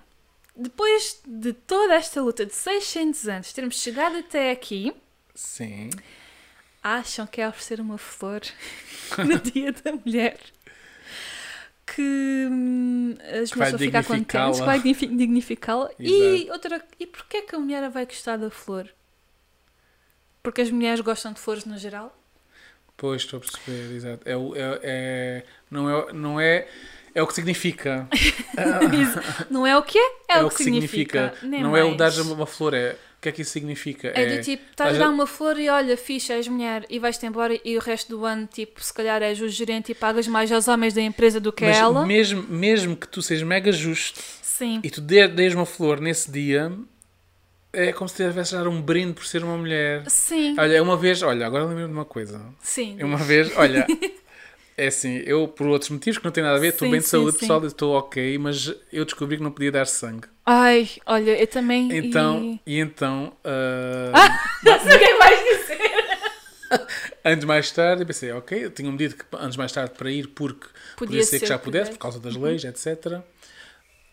depois 0.55 1.19
de 1.25 1.53
toda 1.53 1.93
esta 1.95 2.21
luta 2.21 2.45
de 2.45 2.55
600 2.55 3.28
anos, 3.28 3.53
termos 3.53 3.80
chegado 3.80 4.17
até 4.17 4.49
aqui, 4.51 4.93
Sim. 5.36 5.91
acham 6.82 7.28
que 7.28 7.39
é 7.41 7.47
oferecer 7.47 7.80
uma 7.80 7.97
flor 7.99 8.41
no 9.19 9.38
dia 9.39 9.71
da 9.71 9.91
mulher 9.91 10.39
que 11.95 12.47
hum, 12.51 13.15
as 13.41 13.49
Que 13.51 13.57
mulheres 13.57 13.71
vão 13.71 13.79
ficar 13.79 14.03
contentes, 14.03 14.59
que 14.59 14.65
vai 14.65 14.77
dignifi- 14.77 15.07
dignificá-la. 15.07 15.89
E 15.99 16.49
outra, 16.51 16.83
e 16.99 17.07
porquê 17.07 17.41
que 17.41 17.55
a 17.55 17.59
mulher 17.59 17.89
vai 17.89 18.05
gostar 18.05 18.38
da 18.38 18.49
flor? 18.49 18.88
Porque 20.43 20.61
as 20.61 20.69
mulheres 20.71 20.99
gostam 21.01 21.33
de 21.33 21.39
flores 21.39 21.65
no 21.65 21.77
geral? 21.77 22.15
Pois, 22.95 23.21
estou 23.21 23.38
a 23.38 23.39
perceber, 23.41 23.95
exato. 23.95 24.21
É, 24.27 24.35
o- 24.35 24.55
é, 24.55 24.79
é- 24.83 25.43
não, 25.69 25.89
é, 25.89 26.13
não 26.13 26.39
é. 26.39 26.67
É 27.15 27.21
o 27.23 27.25
que 27.27 27.33
significa. 27.33 28.07
Não 29.49 29.65
é 29.65 29.75
o 29.75 29.81
que 29.81 29.97
é? 29.97 30.11
É, 30.29 30.43
o 30.43 30.49
que, 30.49 30.63
significa. 30.63 31.33
Nem 31.41 31.63
Não 31.63 31.75
é 31.75 31.83
o 31.83 31.95
mais. 31.97 32.15
dar 32.15 32.21
uma 32.21 32.45
flor, 32.45 32.75
é. 32.75 32.95
O 33.18 33.22
que 33.22 33.30
é 33.30 33.32
que 33.32 33.41
isso 33.41 33.51
significa? 33.51 34.11
É 34.13 34.26
do 34.38 34.41
tipo, 34.43 34.63
estás 34.70 34.95
a 34.95 34.99
dar 34.99 35.09
uma 35.09 35.26
flor 35.26 35.59
e 35.59 35.68
olha, 35.70 35.97
fixe, 35.97 36.32
és 36.32 36.47
mulher 36.47 36.86
e 36.88 36.99
vais-te 36.99 37.26
embora 37.26 37.59
e 37.65 37.76
o 37.76 37.80
resto 37.82 38.15
do 38.15 38.24
ano, 38.26 38.45
tipo, 38.45 38.82
se 38.84 38.93
calhar 38.93 39.22
és 39.24 39.41
o 39.41 39.49
gerente 39.49 39.91
e 39.91 39.95
pagas 39.95 40.28
mais 40.28 40.51
aos 40.51 40.68
homens 40.68 40.93
da 40.93 41.01
empresa 41.01 41.39
do 41.39 41.51
que 41.51 41.65
a 41.65 41.68
Mas 41.68 41.78
ela. 41.78 42.05
Mesmo, 42.05 42.43
mesmo 42.43 42.95
que 42.95 43.07
tu 43.07 43.22
sejas 43.24 43.43
mega 43.47 43.72
justo 43.72 44.22
Sim. 44.43 44.80
e 44.84 44.89
tu 44.91 45.01
dê- 45.01 45.28
dês 45.28 45.55
uma 45.55 45.65
flor 45.65 45.99
nesse 45.99 46.30
dia, 46.32 46.72
é 47.74 47.91
como 47.91 48.07
se 48.07 48.15
tivesse 48.18 48.55
a 48.55 48.59
dar 48.59 48.68
um 48.68 48.80
brinde 48.80 49.13
por 49.13 49.26
ser 49.26 49.43
uma 49.43 49.57
mulher. 49.57 50.03
Sim. 50.07 50.55
Olha, 50.59 50.82
uma 50.84 50.95
vez, 50.95 51.22
olha, 51.24 51.45
agora 51.47 51.63
lembro-me 51.65 51.88
de 51.88 51.93
uma 51.93 52.05
coisa. 52.05 52.39
Sim. 52.61 52.97
É 52.99 53.03
Uma 53.05 53.18
vez, 53.18 53.51
olha, 53.57 53.86
é 54.78 54.88
assim, 54.88 55.17
eu 55.25 55.47
por 55.47 55.67
outros 55.67 55.89
motivos 55.89 56.19
que 56.19 56.25
não 56.25 56.32
tem 56.32 56.43
nada 56.43 56.55
a 56.55 56.59
ver, 56.59 56.67
estou 56.67 56.89
bem 56.89 56.99
de 56.99 57.07
saúde, 57.07 57.34
sim. 57.34 57.39
pessoal, 57.39 57.65
estou 57.65 57.95
ok, 57.95 58.38
mas 58.38 58.73
eu 58.93 59.03
descobri 59.03 59.38
que 59.38 59.43
não 59.43 59.51
podia 59.51 59.71
dar 59.71 59.88
sangue. 59.88 60.28
Ai, 60.45 60.89
olha, 61.05 61.32
eu 61.32 61.47
também. 61.47 61.91
Então, 61.97 62.59
e, 62.65 62.80
então, 62.80 63.34
ah, 63.43 64.39
Não 64.63 64.80
sei 64.80 64.95
o 64.95 64.99
que 64.99 65.05
é 65.05 65.17
vais 65.17 65.39
dizer. 65.39 65.97
anos 67.23 67.45
mais 67.45 67.71
tarde, 67.71 68.03
eu 68.03 68.07
pensei, 68.07 68.32
ok, 68.32 68.65
eu 68.65 68.71
tinha-me 68.71 68.97
dito 68.97 69.15
que 69.15 69.25
anos 69.36 69.57
mais 69.57 69.71
tarde 69.71 69.93
para 69.97 70.11
ir 70.11 70.28
porque 70.28 70.67
podia, 70.95 71.23
ser, 71.23 71.39
que 71.39 71.47
já 71.47 71.57
pudesse, 71.57 71.91
por 71.91 71.97
causa 71.97 72.19
das 72.19 72.36
leis, 72.36 72.63
etc. 72.63 73.21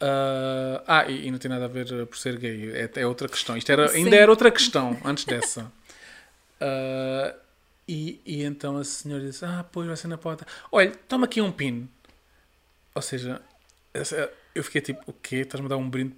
Ah, 0.00 0.82
ah, 0.86 1.04
e, 1.10 1.26
e 1.26 1.30
não 1.30 1.38
tem 1.38 1.50
nada 1.50 1.66
a 1.66 1.68
ver 1.68 1.92
uh, 1.92 2.06
por 2.06 2.16
ser 2.16 2.38
gay, 2.38 2.72
é, 2.72 2.90
é 3.00 3.06
outra 3.06 3.28
questão. 3.28 3.56
Isto 3.56 3.70
era, 3.70 3.90
ainda 3.90 4.16
era 4.16 4.30
outra 4.30 4.50
questão 4.50 4.96
antes 5.04 5.24
dessa. 5.24 5.70
Ah, 6.60 7.34
e, 7.86 8.20
e 8.24 8.42
então 8.42 8.76
a 8.76 8.84
senhora 8.84 9.24
disse: 9.24 9.44
Ah, 9.44 9.64
pois 9.70 9.86
vai 9.86 9.96
ser 9.96 10.08
na 10.08 10.18
porta. 10.18 10.46
Olha, 10.72 10.90
toma 11.08 11.26
aqui 11.26 11.40
um 11.40 11.52
pin. 11.52 11.88
Ou 12.94 13.02
seja, 13.02 13.42
eu 14.54 14.62
fiquei 14.64 14.80
tipo: 14.80 15.02
O 15.06 15.12
quê? 15.12 15.36
Estás-me 15.36 15.66
a 15.66 15.70
dar 15.70 15.76
um 15.76 15.88
brinde? 15.88 16.14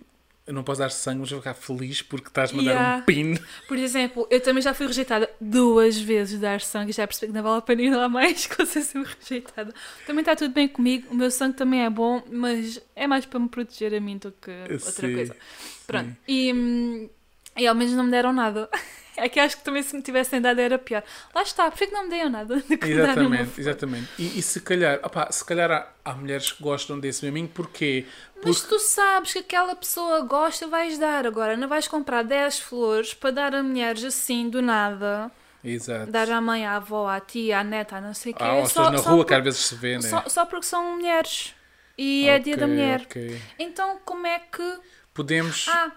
Eu 0.47 0.55
não 0.55 0.63
posso 0.63 0.79
dar 0.79 0.93
sangue, 0.93 1.19
mas 1.23 1.31
vou 1.31 1.41
ficar 1.41 1.55
feliz 1.55 2.03
porque 2.03 2.29
estás-me 2.29 2.61
a 2.61 2.63
dar 2.63 2.71
Yeah. 2.71 2.97
um 2.99 3.03
pin. 3.03 3.35
Por 3.67 3.77
exemplo, 3.77 4.29
eu 4.31 4.41
também 4.41 4.63
já 4.63 4.73
fui 4.73 4.87
rejeitada 4.87 5.29
duas 5.41 5.99
vezes 5.99 6.35
de 6.35 6.39
dar 6.41 6.61
sangue 6.61 6.91
e 6.91 6.95
já 6.95 7.05
percebi 7.05 7.33
que 7.33 7.37
não 7.37 7.43
vale 7.43 7.59
a 7.59 7.63
pena 7.63 7.83
ir 7.83 7.91
lá 7.91 8.09
mais 8.09 8.47
que 8.47 8.57
você 8.57 8.81
ser 8.81 9.03
rejeitada. 9.05 9.75
Também 10.07 10.21
está 10.21 10.37
tudo 10.37 10.55
bem 10.55 10.69
comigo, 10.69 11.09
o 11.11 11.17
meu 11.17 11.33
sangue 11.33 11.57
também 11.57 11.85
é 11.85 11.91
bom, 11.91 12.23
mas 12.31 12.81
é 12.95 13.09
mais 13.09 13.27
para 13.27 13.41
me 13.41 13.49
proteger 13.49 13.93
a 13.93 14.01
mim 14.01 14.19
do 14.19 14.31
que 14.31 14.53
outra 14.71 14.79
Sim, 14.79 15.15
coisa. 15.15 15.37
Pronto. 15.85 16.11
sim. 16.11 16.17
E, 16.29 16.53
hum, 16.53 17.11
e 17.57 17.67
ao 17.67 17.75
menos 17.75 17.95
não 17.95 18.05
me 18.05 18.13
deram 18.13 18.33
nada. 18.33 18.71
É 19.17 19.29
que 19.29 19.41
acho 19.41 19.57
que 19.57 19.65
também 19.65 19.83
se 19.83 19.97
me 19.97 20.03
tivessem 20.03 20.41
dado 20.41 20.61
era 20.61 20.79
pior. 20.79 21.03
Lá 21.35 21.43
está, 21.43 21.71
por 21.71 21.79
que 21.79 21.87
não 21.91 22.05
me 22.05 22.11
deram 22.11 22.31
nada? 22.31 22.63
Exatamente, 22.83 23.61
exatamente. 23.61 24.09
E, 24.19 24.39
e 24.39 24.43
se 24.43 24.61
calhar, 24.61 25.01
opá, 25.03 25.31
se 25.33 25.45
calhar 25.45 25.71
há, 25.71 25.89
há 26.05 26.13
mulheres 26.15 26.53
que 26.53 26.63
gostam 26.63 26.99
desse 27.01 27.25
maminho, 27.25 27.49
porquê? 27.49 28.07
Mas 28.37 28.61
Porque 28.61 28.69
tu 28.69 28.79
sabes 28.79 29.33
que 29.33 29.39
aquela 29.39 29.75
pessoa 29.75 30.21
gosta, 30.23 30.67
vais 30.69 30.99
dar. 30.99 31.27
Agora, 31.27 31.57
não 31.57 31.69
vais 31.69 31.89
comprar 31.89 32.23
10 32.23 32.59
flores 32.61 33.15
para 33.15 33.31
dar 33.31 33.55
a 33.55 33.63
mulheres 33.63 34.05
assim, 34.05 34.49
do 34.51 34.61
nada. 34.61 35.31
Exato. 35.65 36.13
Dar 36.13 36.31
à 36.31 36.41
mãe, 36.41 36.65
à 36.65 36.77
avó, 36.77 37.09
à 37.09 37.19
tia, 37.19 37.59
à 37.59 37.65
neta, 37.65 38.01
não 38.01 38.15
sei 38.15 38.33
o 38.33 38.37
quê. 38.37 38.45
Ah, 38.45 38.67
só, 38.67 38.91
na 38.91 38.99
só 38.99 39.11
rua 39.11 39.19
por- 39.25 39.27
que 39.27 39.35
às 39.35 39.43
vezes 39.43 39.61
se 39.61 39.75
vê, 39.75 39.95
né? 39.97 40.03
só, 40.03 40.23
só 40.29 40.45
porque 40.47 40.67
são 40.67 40.95
mulheres. 40.97 41.55
E 41.99 42.29
é 42.29 42.39
dia 42.39 42.57
da 42.57 42.67
mulher. 42.67 43.01
ok. 43.07 43.41
Então, 43.59 43.99
como 44.05 44.27
é 44.27 44.39
que. 44.39 44.79
Podemos. 45.15 45.67
Ah, 45.69 45.91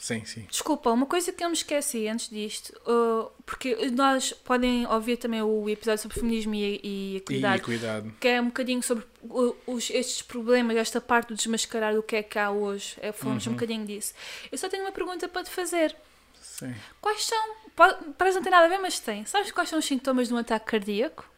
Sim, 0.00 0.24
sim. 0.24 0.46
desculpa, 0.48 0.90
uma 0.92 1.06
coisa 1.06 1.32
que 1.32 1.42
eu 1.42 1.48
me 1.48 1.54
esqueci 1.54 2.06
antes 2.06 2.30
disto, 2.30 2.70
uh, 2.86 3.28
porque 3.44 3.74
nós 3.90 4.32
podem 4.32 4.86
ouvir 4.86 5.16
também 5.16 5.42
o 5.42 5.68
episódio 5.68 6.00
sobre 6.02 6.20
feminismo 6.20 6.54
e, 6.54 6.80
e 6.84 7.14
E 7.14 7.16
equidade, 7.16 8.12
que 8.20 8.28
é 8.28 8.40
um 8.40 8.46
bocadinho 8.46 8.80
sobre 8.80 9.04
o- 9.22 9.56
os, 9.66 9.90
estes 9.90 10.22
problemas, 10.22 10.76
esta 10.76 11.00
parte 11.00 11.28
do 11.30 11.34
desmascarar 11.34 11.96
o 11.96 12.02
que 12.04 12.14
é 12.14 12.22
que 12.22 12.38
há 12.38 12.48
hoje. 12.48 12.96
É, 13.00 13.10
falamos 13.10 13.44
Uhum. 13.44 13.52
um 13.52 13.54
bocadinho 13.56 13.84
disso. 13.84 14.14
Eu 14.52 14.56
só 14.56 14.68
tenho 14.68 14.84
uma 14.84 14.92
pergunta 14.92 15.28
para 15.28 15.42
te 15.42 15.50
fazer. 15.50 15.96
Sim. 16.40 16.72
Quais 17.00 17.24
são. 17.24 17.54
pode- 17.74 17.98
Parece 18.16 18.36
não 18.36 18.44
ter 18.44 18.50
nada 18.50 18.66
a 18.66 18.68
ver, 18.68 18.78
mas 18.78 19.00
tem. 19.00 19.24
Sabes 19.26 19.50
quais 19.50 19.68
são 19.68 19.80
os 19.80 19.84
sintomas 19.84 20.28
de 20.28 20.34
um 20.34 20.36
ataque 20.36 20.66
cardíaco? 20.66 21.28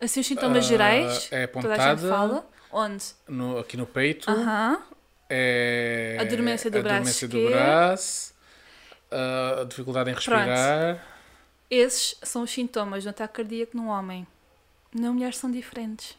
Assim, 0.00 0.20
os 0.20 0.26
sintomas 0.26 0.64
Ah, 0.66 0.68
gerais. 0.68 1.28
é 1.32 1.46
Toda 1.48 1.74
a 1.74 1.76
gente 1.76 1.80
apontada. 2.04 2.08
fala. 2.08 2.50
Onde? 2.70 3.04
No, 3.26 3.58
aqui 3.58 3.76
no 3.76 3.86
peito. 3.86 4.30
Aham. 4.30 4.82
É 5.28 6.16
A 6.20 6.24
dormência 6.24 6.70
do 6.70 6.78
a 6.78 6.82
braço 6.82 6.96
dormência 6.96 7.28
do 7.28 7.44
braço, 7.50 8.34
a 9.10 9.64
dificuldade 9.64 10.10
em 10.10 10.14
respirar. 10.14 11.04
Esses 11.70 12.16
são 12.22 12.42
os 12.42 12.50
sintomas 12.50 13.02
de 13.02 13.08
um 13.08 13.10
ataque 13.10 13.34
cardíaco 13.34 13.76
num 13.76 13.88
homem. 13.88 14.26
Na 14.94 15.12
mulher 15.12 15.34
são 15.34 15.50
diferentes. 15.50 16.16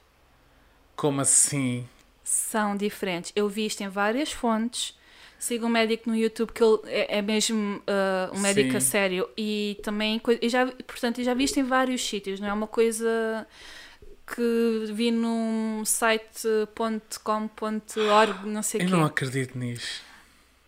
Como 0.96 1.22
assim? 1.22 1.88
São 2.24 2.76
diferentes. 2.78 3.32
Eu 3.36 3.50
vi 3.50 3.66
isto 3.66 3.82
em 3.82 3.88
várias 3.90 4.32
fontes. 4.32 4.98
Sigo 5.40 5.66
um 5.66 5.70
médico 5.70 6.10
no 6.10 6.16
YouTube 6.16 6.52
que 6.52 6.62
ele 6.64 6.80
é, 6.86 7.20
é 7.20 7.22
mesmo 7.22 7.82
ah, 7.88 8.30
um 8.34 8.40
médico 8.40 8.76
a 8.78 8.82
Sim. 8.82 8.88
sério. 8.88 9.30
E 9.38 9.80
também, 9.84 10.22
eu 10.42 10.50
já, 10.50 10.66
portanto, 10.68 11.20
eu 11.20 11.26
já 11.26 11.34
vi 11.34 11.46
isto 11.46 11.60
em 11.60 11.64
vários 11.64 12.02
sítios. 12.08 12.40
Não 12.40 12.48
é 12.48 12.54
uma 12.54 12.68
coisa 12.68 13.48
que 14.36 14.86
vi 14.94 15.12
num 15.12 15.84
site.com.org, 17.20 18.46
não 18.48 18.62
sei 18.64 18.82
o 18.82 18.84
Eu 18.84 18.88
quê. 18.88 18.92
não 18.94 19.06
acredito 19.06 19.58
nisso. 19.58 20.02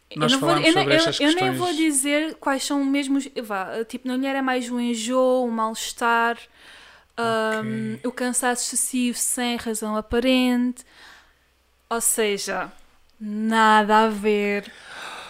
Eu 0.10 0.20
Nós 0.20 0.32
não 0.34 0.40
vou- 0.40 0.50
falámos 0.50 0.68
eu 0.68 0.74
nem- 0.76 0.84
sobre 0.84 0.94
eu- 0.94 0.98
estas 1.00 1.20
eu 1.20 1.28
nem 1.28 1.36
questões. 1.38 1.58
vou 1.58 1.74
dizer 1.74 2.36
quais 2.36 2.64
são 2.64 2.84
mesmo. 2.84 3.18
os- 3.18 3.30
Vá, 3.44 3.84
tipo, 3.86 4.08
na 4.08 4.18
mulher 4.18 4.36
é 4.36 4.42
mais 4.42 4.70
o 4.70 4.80
enjoo, 4.80 5.46
o 5.48 5.52
mal-estar, 5.52 6.38
hum, 7.64 7.98
o 8.04 8.12
cansaço 8.12 8.64
excessivo 8.66 9.18
sem 9.18 9.56
razão 9.58 9.96
aparente. 9.96 10.84
Ou 11.90 12.02
seja, 12.02 12.72
nada 13.20 14.06
a 14.06 14.10
ver. 14.10 14.72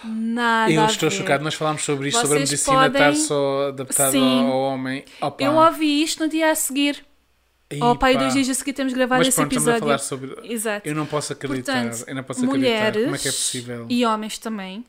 Nada 0.04 0.72
Eu 0.72 0.84
estou 0.86 1.12
chocado. 1.12 1.44
Nós 1.44 1.54
falámos 1.54 1.84
sobre 1.84 2.08
isto, 2.10 2.20
sobre 2.22 2.38
a 2.38 2.40
Vocês 2.40 2.50
medicina 2.50 2.88
estar 2.88 3.00
podem- 3.10 3.16
só 3.22 3.68
adaptada 3.68 4.18
ao 4.18 4.60
homem. 4.60 5.06
Opa. 5.22 5.44
Eu 5.44 5.54
ouvi 5.54 6.02
isto 6.02 6.24
no 6.24 6.30
dia 6.30 6.50
a 6.50 6.56
seguir. 6.56 7.06
Ou 7.80 7.96
pai, 7.96 8.12
Epá. 8.14 8.22
dois 8.22 8.34
dias 8.34 8.58
seguir 8.58 8.74
temos 8.74 8.92
gravado 8.94 9.20
Mas 9.20 9.28
esse 9.30 9.36
pronto, 9.38 9.52
estamos 9.52 9.68
a 9.68 9.72
episódio. 9.78 9.88
falar 9.88 9.98
sobre. 10.34 10.54
Exato. 10.54 10.88
Eu 10.90 10.96
não 10.96 11.06
posso 11.06 11.34
acreditar. 11.34 11.82
Portanto, 11.84 12.04
eu 12.10 12.16
não 12.16 12.24
posso 12.24 12.46
mulheres 12.46 12.80
acreditar. 12.82 13.04
Como 13.06 13.16
é 13.16 13.20
que 13.20 13.28
é 13.28 13.32
possível? 13.32 13.86
e 13.90 14.06
homens 14.06 14.38
também. 14.38 14.86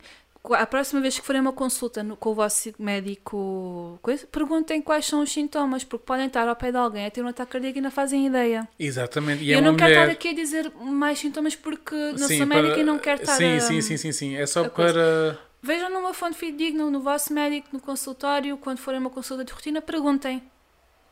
A 0.51 0.65
próxima 0.65 0.99
vez 0.99 1.17
que 1.17 1.25
forem 1.25 1.39
uma 1.39 1.53
consulta 1.53 2.03
no- 2.03 2.17
com 2.17 2.31
o 2.31 2.33
vosso 2.35 2.73
médico, 2.77 3.97
coisa, 4.01 4.27
perguntem 4.27 4.81
quais 4.81 5.05
são 5.05 5.21
os 5.21 5.31
sintomas, 5.31 5.85
porque 5.85 6.05
podem 6.05 6.27
estar 6.27 6.45
ao 6.47 6.55
pé 6.55 6.69
de 6.69 6.77
alguém 6.77 7.05
a 7.05 7.11
ter 7.11 7.23
um 7.23 7.27
ataque 7.29 7.53
cardíaco 7.53 7.77
e 7.77 7.81
não 7.81 7.89
fazem 7.89 8.27
ideia. 8.27 8.67
Exatamente. 8.77 9.41
E 9.41 9.53
é 9.53 9.55
eu 9.55 9.59
uma 9.61 9.71
não 9.71 9.77
quero 9.77 9.91
mulher. 9.91 10.01
estar 10.09 10.11
aqui 10.11 10.27
a 10.29 10.33
dizer 10.33 10.69
mais 10.81 11.19
sintomas 11.19 11.55
porque 11.55 11.95
não 11.95 12.27
Sim, 12.27 12.37
sou 12.39 12.45
médica 12.47 12.71
para- 12.73 12.81
e 12.81 12.83
não 12.83 12.99
quero 12.99 13.21
estar 13.21 13.35
Sim, 13.37 13.55
a... 13.55 13.59
sim, 13.61 13.79
sim, 13.81 13.95
sim, 13.95 14.11
sim. 14.11 14.35
É 14.35 14.45
só 14.45 14.65
a 14.65 14.69
coisa. 14.69 14.93
para. 14.93 15.39
Vejam 15.61 15.89
numa 15.89 16.13
fonte 16.13 16.35
fidedigna, 16.37 16.89
no 16.91 16.99
vosso 16.99 17.31
médico, 17.33 17.69
no 17.71 17.79
consultório, 17.79 18.57
quando 18.57 18.79
forem 18.79 18.99
uma 18.99 19.09
consulta 19.09 19.45
de 19.45 19.53
rotina, 19.53 19.81
perguntem. 19.81 20.43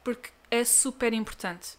Porque 0.03 0.27
é 0.51 0.63
super 0.63 1.13
importante. 1.13 1.69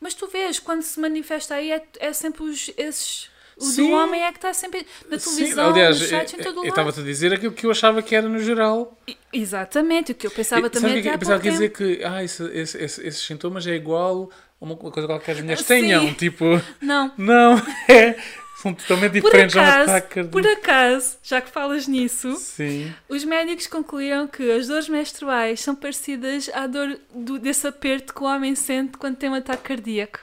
Mas 0.00 0.14
tu 0.14 0.26
vês, 0.28 0.58
quando 0.58 0.82
se 0.82 1.00
manifesta 1.00 1.54
aí, 1.54 1.72
é, 1.72 1.82
é 1.98 2.12
sempre 2.12 2.42
os, 2.44 2.70
esses... 2.76 3.34
O 3.58 3.64
Sim. 3.64 3.88
do 3.88 3.92
homem 3.96 4.22
é 4.22 4.30
que 4.32 4.36
está 4.36 4.52
sempre 4.52 4.86
na 5.08 5.18
Sim, 5.18 5.34
televisão, 5.34 5.70
aliás, 5.70 5.98
nos 5.98 6.08
sites, 6.10 6.34
em 6.34 6.36
eu- 6.36 6.42
todo 6.44 6.56
o 6.56 6.58
eu 6.58 6.62
lado. 6.64 6.68
estava-te 6.68 7.00
a 7.00 7.02
dizer 7.02 7.32
aquilo 7.32 7.52
que 7.54 7.64
eu 7.64 7.70
achava 7.70 8.02
que 8.02 8.14
era 8.14 8.28
no 8.28 8.38
geral. 8.38 8.94
Exatamente, 9.32 10.12
o 10.12 10.14
que 10.14 10.26
eu 10.26 10.30
pensava 10.30 10.66
Eu- 10.66 10.70
também 10.70 11.00
que- 11.00 11.08
eu 11.08 11.18
pensava 11.18 11.40
que 11.40 11.50
dizer 11.50 11.70
que 11.70 12.04
ah, 12.04 12.22
esse- 12.22 12.42
esse- 12.52 12.76
esse- 12.84 13.06
esses 13.06 13.22
sintomas 13.26 13.66
é 13.66 13.74
igual 13.74 14.30
a 14.60 14.64
uma 14.64 14.76
coisa 14.76 15.06
qualquer 15.08 15.24
que 15.24 15.30
as 15.30 15.40
mulheres 15.40 15.60
Sim. 15.62 15.66
tenham. 15.68 16.12
Tipo, 16.12 16.44
Não, 16.82 17.10
não, 17.16 17.54
é. 17.88 18.18
São 18.62 18.72
totalmente 18.74 19.20
por 19.20 19.30
diferentes. 19.30 19.54
um 19.54 19.60
acaso, 19.60 19.90
ataque 19.90 20.14
cardíaco. 20.14 20.30
por 20.32 20.46
acaso, 20.46 21.18
já 21.22 21.40
que 21.40 21.50
falas 21.50 21.86
nisso, 21.86 22.34
Sim. 22.36 22.92
os 23.08 23.24
médicos 23.24 23.66
concluíram 23.66 24.26
que 24.26 24.50
as 24.50 24.66
dores 24.66 24.88
menstruais 24.88 25.60
são 25.60 25.74
parecidas 25.74 26.48
à 26.54 26.66
dor 26.66 26.98
do- 27.14 27.38
desse 27.38 27.66
aperto 27.66 28.14
que 28.14 28.22
o 28.22 28.26
homem 28.26 28.54
sente 28.54 28.96
quando 28.96 29.16
tem 29.16 29.28
um 29.28 29.34
ataque 29.34 29.62
cardíaco. 29.64 30.20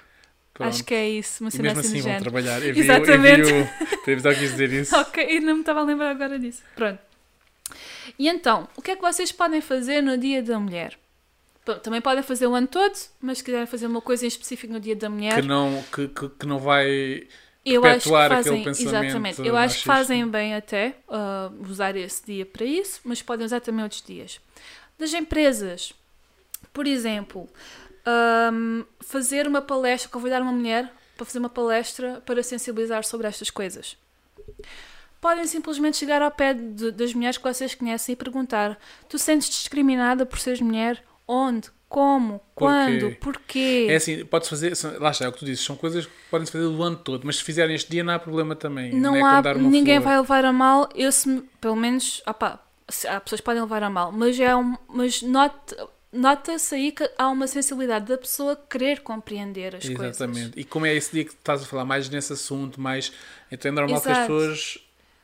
Pronto. 0.53 0.69
Acho 0.69 0.83
que 0.83 0.93
é 0.93 1.09
isso, 1.09 1.43
uma 1.43 1.49
cena 1.51 1.63
mesmo 1.63 1.79
assim 1.79 1.99
assim 1.99 2.09
vão 2.09 2.19
trabalhar. 2.19 2.61
Eu 2.63 2.73
vi, 2.73 2.79
Exatamente. 2.81 3.49
Eu 3.51 3.63
vi 3.65 3.69
o... 3.93 3.97
Teve 4.05 4.21
só 4.21 4.29
quis 4.33 4.51
dizer 4.51 4.71
isso. 4.73 4.95
Ok, 4.95 5.25
e 5.27 5.39
não 5.39 5.53
me 5.55 5.59
estava 5.61 5.79
a 5.79 5.83
lembrar 5.83 6.09
agora 6.11 6.37
disso. 6.37 6.61
Pronto. 6.75 6.99
E 8.19 8.27
então, 8.27 8.67
o 8.75 8.81
que 8.81 8.91
é 8.91 8.95
que 8.95 9.01
vocês 9.01 9.31
podem 9.31 9.61
fazer 9.61 10.01
no 10.01 10.17
Dia 10.17 10.43
da 10.43 10.59
Mulher? 10.59 10.97
Bom, 11.65 11.75
também 11.79 12.01
podem 12.01 12.21
fazer 12.21 12.45
o 12.45 12.53
ano 12.53 12.67
todo, 12.67 12.93
mas 13.21 13.37
se 13.37 13.43
quiserem 13.43 13.65
fazer 13.65 13.87
uma 13.87 14.01
coisa 14.01 14.25
em 14.25 14.27
específico 14.27 14.71
no 14.73 14.79
Dia 14.79 14.95
da 14.95 15.09
Mulher, 15.09 15.35
Que 15.41 15.47
não, 15.47 15.83
que, 15.93 16.07
que, 16.09 16.29
que 16.29 16.45
não 16.45 16.59
vai. 16.59 17.25
Eu 17.65 17.81
acho 17.85 18.09
que 18.09 18.15
aquele 18.15 18.35
fazem, 18.43 18.63
pensamento 18.63 18.89
exatamente, 19.05 19.41
eu 19.47 19.55
acho 19.57 19.79
que 19.79 19.85
fazem 19.85 20.27
bem 20.27 20.53
até 20.55 20.95
ah, 21.09 21.49
usar 21.67 21.95
esse 21.95 22.25
dia 22.25 22.45
para 22.45 22.65
isso, 22.65 22.99
mas 23.03 23.21
podem 23.21 23.45
usar 23.45 23.59
também 23.61 23.83
outros 23.83 24.01
dias. 24.01 24.39
Das 24.99 25.13
empresas, 25.13 25.93
Por 26.73 26.87
exemplo, 26.87 27.47
ahm, 28.05 28.83
fazer 28.99 29.47
uma 29.47 29.61
palestra, 29.61 30.09
convidar 30.09 30.41
uma 30.41 30.51
mulher 30.51 30.91
para 31.15 31.25
fazer 31.25 31.39
uma 31.39 31.49
palestra 31.49 32.21
para 32.25 32.41
sensibilizar 32.41 33.03
sobre 33.03 33.27
estas 33.27 33.49
coisas. 33.51 33.95
Podem 35.21 35.45
simplesmente 35.47 35.97
chegar 35.97 36.21
ao 36.21 36.31
pé 36.31 36.53
de- 36.53 36.91
das 36.91 37.13
mulheres 37.13 37.37
que 37.37 37.43
vocês 37.43 37.73
conhecem 37.75 38.13
e 38.13 38.15
perguntar: 38.15 38.77
Tu 39.07 39.17
sentes 39.17 39.49
discriminada 39.49 40.25
por 40.25 40.39
seres 40.39 40.59
mulher? 40.61 41.03
Onde? 41.27 41.69
Como? 41.93 42.41
Quando? 42.55 43.15
Porquê? 43.17 43.85
É 43.87 43.97
assim, 43.97 44.25
pode-se 44.25 44.49
fazer, 44.49 44.73
lá 44.99 45.11
está, 45.11 45.25
é 45.25 45.27
o 45.27 45.31
que 45.31 45.37
tu 45.37 45.45
dizes, 45.45 45.63
são 45.63 45.75
coisas 45.75 46.07
que 46.07 46.11
podem-se 46.31 46.51
fazer 46.51 46.65
o 46.65 46.81
ano 46.81 46.95
todo, 46.95 47.21
mas 47.23 47.35
se 47.35 47.43
fizerem 47.43 47.75
este 47.75 47.91
dia 47.91 48.03
não 48.03 48.15
há 48.15 48.17
problema 48.17 48.55
também. 48.55 48.91
não 48.95 49.15
é 49.15 49.21
há, 49.21 49.53
ninguém 49.53 49.97
flor. 50.01 50.09
vai 50.09 50.17
levar 50.17 50.45
a 50.45 50.51
mal. 50.51 50.89
Eu 50.95 51.11
se, 51.11 51.43
pelo 51.61 51.75
menos, 51.75 52.23
opá, 52.25 52.59
se- 52.89 53.07
há 53.07 53.21
pessoas 53.21 53.41
que 53.41 53.45
podem 53.45 53.61
levar 53.61 53.83
a 53.83 53.91
mal, 53.91 54.11
mas 54.11 54.39
é 54.39 54.55
um, 54.55 54.75
mas 54.87 55.21
note- 55.21 55.75
nota-se 56.11 56.73
aí 56.73 56.91
que 56.91 57.07
há 57.15 57.27
uma 57.29 57.45
sensibilidade 57.45 58.05
da 58.07 58.17
pessoa 58.17 58.55
querer 58.55 59.01
compreender 59.01 59.75
as 59.75 59.85
coisas. 59.87 60.15
Exatamente. 60.19 60.59
E 60.59 60.63
como 60.63 60.87
é 60.87 60.95
esse 60.95 61.11
dia 61.11 61.25
que 61.25 61.31
estás 61.33 61.61
a 61.61 61.65
falar 61.67 61.85
mais 61.85 62.09
nesse 62.09 62.33
assunto, 62.33 62.81
mais. 62.81 63.11
Então 63.51 63.69
é 63.69 63.71
normal 63.71 64.01
que 64.01 64.09
as 64.09 64.17
Exato. 64.17 64.33
pessoas 64.33 64.82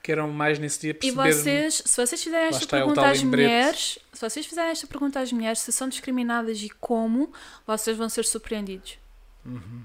queiram 0.10 0.28
mais 0.32 0.58
nesse 0.58 0.80
dia 0.82 0.90
E 0.90 0.94
perceber. 0.96 1.34
vocês, 1.34 1.84
se 1.86 1.96
vocês 2.06 2.24
fizerem 2.24 2.48
esta 2.48 2.64
é 2.64 2.68
pergunta 2.80 3.08
às 3.08 3.22
lembrete. 3.22 3.48
mulheres, 3.48 4.00
se 4.12 4.22
vocês 4.22 4.46
fizerem 4.46 4.72
esta 4.72 4.88
pergunta 4.88 5.20
às 5.20 5.32
mulheres 5.32 5.60
se 5.60 5.72
são 5.72 5.88
discriminadas 5.88 6.58
e 6.64 6.70
como, 6.70 7.32
vocês 7.68 7.96
vão 7.96 8.10
ser 8.10 8.26
surpreendidos. 8.26 8.98
Uhum. 9.46 9.84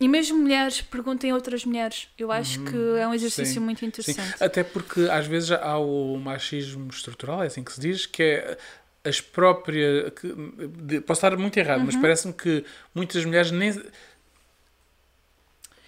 E 0.00 0.08
mesmo 0.08 0.38
mulheres, 0.38 0.80
perguntem 0.80 1.30
a 1.30 1.34
outras 1.34 1.62
mulheres. 1.66 2.08
Eu 2.16 2.32
acho 2.32 2.64
que 2.64 2.76
é 2.98 3.06
um 3.06 3.12
exercício 3.12 3.52
Sim. 3.54 3.60
muito 3.60 3.80
Sim, 3.80 3.86
interessante. 3.86 4.42
até 4.42 4.64
porque 4.64 5.02
às 5.10 5.26
vezes 5.26 5.50
há 5.50 5.76
o 5.78 6.16
machismo 6.16 6.88
estrutural, 6.88 7.42
é 7.42 7.46
assim 7.48 7.62
que 7.62 7.70
se 7.74 7.80
diz, 7.80 8.06
que 8.06 8.22
é 8.22 8.58
as 9.04 9.20
próprias. 9.20 10.10
que- 10.18 11.00
posso 11.02 11.18
estar 11.18 11.36
muito 11.36 11.54
errado, 11.58 11.80
Uhum. 11.80 11.86
mas 11.86 11.96
parece-me 11.96 12.32
que 12.32 12.64
muitas 12.94 13.22
mulheres 13.26 13.50
nem. 13.50 13.78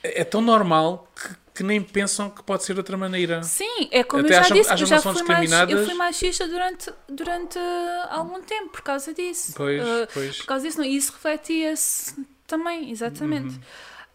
É 0.02 0.24
tão 0.24 0.40
normal 0.42 1.10
que, 1.14 1.41
que 1.55 1.62
nem 1.62 1.82
pensam 1.82 2.30
que 2.30 2.42
pode 2.42 2.64
ser 2.64 2.72
de 2.74 2.80
outra 2.80 2.96
maneira. 2.96 3.42
Sim, 3.42 3.88
é 3.90 4.03
como 4.03 4.24
Até 4.24 4.30
eu 4.30 4.34
já 4.36 4.40
acham- 4.42 4.57
disse, 4.57 4.70
acham 4.72 4.84
eu 4.84 4.86
já 4.88 5.00
fui, 5.00 5.22
mais, 5.24 5.53
eu 5.70 5.84
fui 5.84 5.94
machista 5.94 6.48
durante, 6.48 6.90
durante 7.09 7.59
algum 8.11 8.40
tempo 8.42 8.70
por 8.70 8.80
causa 8.82 9.12
disso. 9.12 9.53
Pois, 9.57 9.82
Uh, 9.82 10.09
pois. 10.14 10.38
por 10.38 10.46
causa 10.46 10.66
disso, 10.66 10.78
não, 10.78 10.84
e 10.86 10.96
isso 10.96 11.12
refletia-se 11.12 12.26
também, 12.46 12.90
exatamente. 12.90 13.55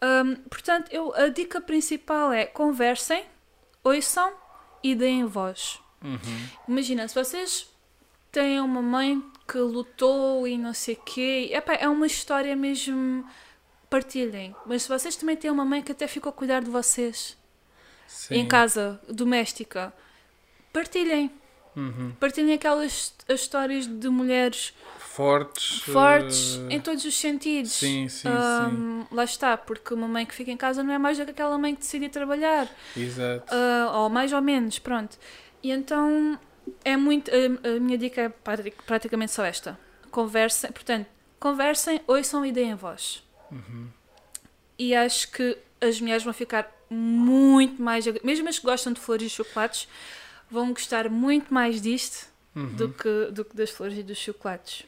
Uhum. 0.02 0.30
Um, 0.30 0.34
portanto, 0.48 0.88
eu, 0.92 1.14
a 1.14 1.28
dica 1.28 1.60
principal 1.60 2.32
é 2.32 2.46
conversem, 2.46 3.24
ouçam 3.84 4.32
e 4.82 4.94
deem 4.94 5.24
voz. 5.24 5.78
Uhum. 6.02 6.18
Imagina, 6.68 7.06
se 7.08 7.14
vocês 7.14 7.68
têm 8.30 8.60
uma 8.60 8.82
mãe 8.82 9.22
que 9.46 9.58
lutou 9.58 10.46
e 10.46 10.56
não 10.58 10.72
sei 10.74 10.94
o 10.94 11.02
quê, 11.04 11.50
epá, 11.52 11.74
é 11.74 11.88
uma 11.88 12.06
história 12.06 12.54
mesmo. 12.54 13.24
Partilhem. 13.90 14.54
Mas 14.66 14.82
se 14.82 14.88
vocês 14.88 15.16
também 15.16 15.36
têm 15.36 15.50
uma 15.50 15.64
mãe 15.64 15.82
que 15.82 15.92
até 15.92 16.06
ficou 16.06 16.30
a 16.30 16.32
cuidar 16.32 16.62
de 16.62 16.70
vocês 16.70 17.36
Sim. 18.06 18.34
em 18.36 18.46
casa 18.46 19.00
doméstica, 19.08 19.92
partilhem. 20.72 21.30
Uhum. 21.76 22.12
Partilhem 22.18 22.54
aquelas 22.54 23.14
as 23.28 23.40
histórias 23.40 23.86
de 23.86 24.08
mulheres 24.08 24.74
Fortes. 24.98 25.80
fortes 25.82 26.56
eh, 26.68 26.74
em 26.74 26.80
todos 26.80 27.04
os 27.04 27.16
sentidos. 27.16 27.72
Sim, 27.72 28.08
sim, 28.08 28.28
Ahm, 28.28 29.04
Lá 29.12 29.24
está, 29.24 29.56
porque 29.56 29.94
uma 29.94 30.08
mãe 30.08 30.26
que 30.26 30.34
fica 30.34 30.50
em 30.50 30.56
casa 30.56 30.82
não 30.82 30.92
é 30.92 30.98
mais 30.98 31.18
do 31.18 31.24
que 31.24 31.30
aquela 31.30 31.56
mãe 31.58 31.74
que 31.74 31.80
decide 31.80 32.08
trabalhar. 32.08 32.66
sim. 32.94 33.02
Exato. 33.04 33.44
Ah, 33.54 33.90
ou 34.00 34.08
mais 34.08 34.32
ou 34.32 34.40
menos, 34.42 34.78
pronto. 34.78 35.16
E 35.62 35.70
então 35.70 36.38
é 36.84 36.96
muito. 36.96 37.30
A, 37.30 37.68
a 37.76 37.80
minha 37.80 37.96
dica 37.98 38.22
é 38.22 38.28
prati- 38.28 38.74
praticamente 38.86 39.32
só 39.32 39.44
esta. 39.44 39.78
Conversem, 40.10 40.70
portanto, 40.72 41.06
conversem, 41.38 42.00
ouçam 42.06 42.44
e 42.44 42.50
deem 42.52 42.74
voz. 42.74 43.22
E 44.78 44.94
acho 44.94 45.30
que 45.30 45.58
as 45.80 46.00
mulheres 46.00 46.22
vão 46.22 46.32
ficar 46.32 46.70
muito 46.90 47.80
mais. 47.82 48.04
Mesmo 48.22 48.48
as 48.48 48.58
que 48.58 48.64
gostam 48.64 48.92
de 48.92 49.00
flores 49.00 49.26
e 49.26 49.30
chocolates, 49.30 49.88
vão 50.50 50.72
gostar 50.72 51.08
muito 51.08 51.52
mais 51.52 51.80
disto 51.80 52.28
do, 52.54 52.88
que, 52.92 53.30
do 53.32 53.44
que 53.44 53.56
das 53.56 53.70
flores 53.70 53.98
e 53.98 54.02
dos 54.02 54.18
chocolates. 54.18 54.86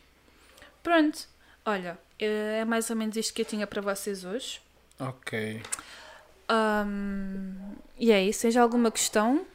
Pronto, 0.82 1.28
olha, 1.64 1.98
é 2.18 2.64
mais 2.64 2.88
ou 2.90 2.96
menos 2.96 3.16
isto 3.16 3.34
que 3.34 3.42
eu 3.42 3.46
tinha 3.46 3.66
para 3.66 3.80
vocês 3.80 4.24
hoje. 4.24 4.60
Ok. 4.98 5.62
Ahm, 6.48 7.76
e 7.98 8.10
é 8.10 8.22
isso. 8.24 8.40
Seja 8.40 8.60
alguma 8.60 8.90
questão? 8.90 9.46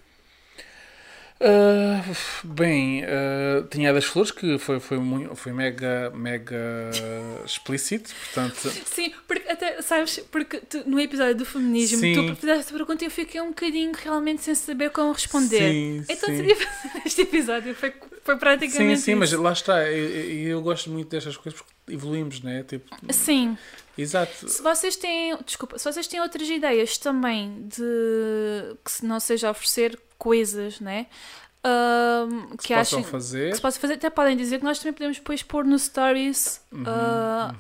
Ah, 1.40 2.02
bem, 2.46 3.04
ah, 3.04 3.68
tinha 3.70 3.90
a 3.90 3.94
das 3.94 4.06
flores 4.06 4.32
que 4.32 4.58
foi, 4.58 4.80
foi, 4.80 4.98
foi 5.36 5.52
mega, 5.52 6.10
mega 6.16 6.56
explícito, 7.46 8.14
portanto. 8.14 8.70
Sim, 8.86 9.12
porque 9.28 9.50
até, 9.50 9.82
sabes, 9.82 10.20
porque 10.32 10.60
tu, 10.60 10.90
no 10.90 11.00
episódio 11.00 11.36
do 11.36 11.46
feminismo 11.46 12.00
Sim. 12.00 12.14
tu 12.14 12.36
fizeste 12.36 12.62
essa 12.62 12.74
pergunta 12.74 13.04
e 13.04 13.08
eu 13.08 13.12
fiquei 13.12 13.42
um 13.42 13.50
bocadinho 13.50 13.92
realmente 13.94 14.44
sem 14.44 14.56
saber 14.56 14.92
como 14.92 15.12
responder. 15.12 15.72
Sim, 15.72 16.06
então 16.08 16.30
sim. 16.30 16.42
decidi 16.42 16.56
fazer 16.56 17.02
este 17.06 17.22
episódio, 17.24 17.76
foi, 17.76 17.94
foi 18.24 18.36
Sim, 18.36 18.40
praticamente 18.40 19.02
sim, 19.02 19.16
mas 19.16 19.32
isso. 19.32 19.42
lá 19.42 19.52
está. 19.52 19.90
E 19.90 20.44
eu, 20.44 20.52
eu 20.52 20.62
gosto 20.62 20.90
muito 20.90 21.10
destas 21.10 21.36
coisas 21.36 21.60
porque 21.60 21.94
evoluímos, 21.94 22.42
né? 22.42 22.64
Tipo, 22.64 22.96
Sim, 23.12 23.58
exato. 23.98 24.48
se 24.48 24.62
vocês 24.62 24.96
têm, 24.96 25.38
desculpa, 25.46 25.78
se 25.78 25.84
vocês 25.92 26.08
têm 26.08 26.22
outras 26.22 26.50
ideias 26.50 26.98
também 26.98 27.68
de 27.68 28.78
que 28.84 28.92
se 28.92 29.06
não 29.06 29.20
seja 29.20 29.52
oferecer 29.52 30.00
coisas, 30.18 30.80
né? 30.80 31.07
Ahm, 31.68 32.49
que 32.57 32.68
Que 32.68 32.76
possam 32.76 32.99
achem 32.99 33.03
fazer. 33.03 33.49
que 33.49 33.55
se 33.55 33.61
possa 33.61 33.80
fazer, 33.80 33.93
até 33.95 34.09
podem 34.11 34.38
dizer 34.38 34.59
que 34.59 34.63
nós 34.63 34.78
também 34.78 34.93
podemos 34.93 35.18
depois 35.18 35.41
pôr 35.41 35.66
no 35.66 35.80
stories 35.80 36.61
ah, 36.86 37.53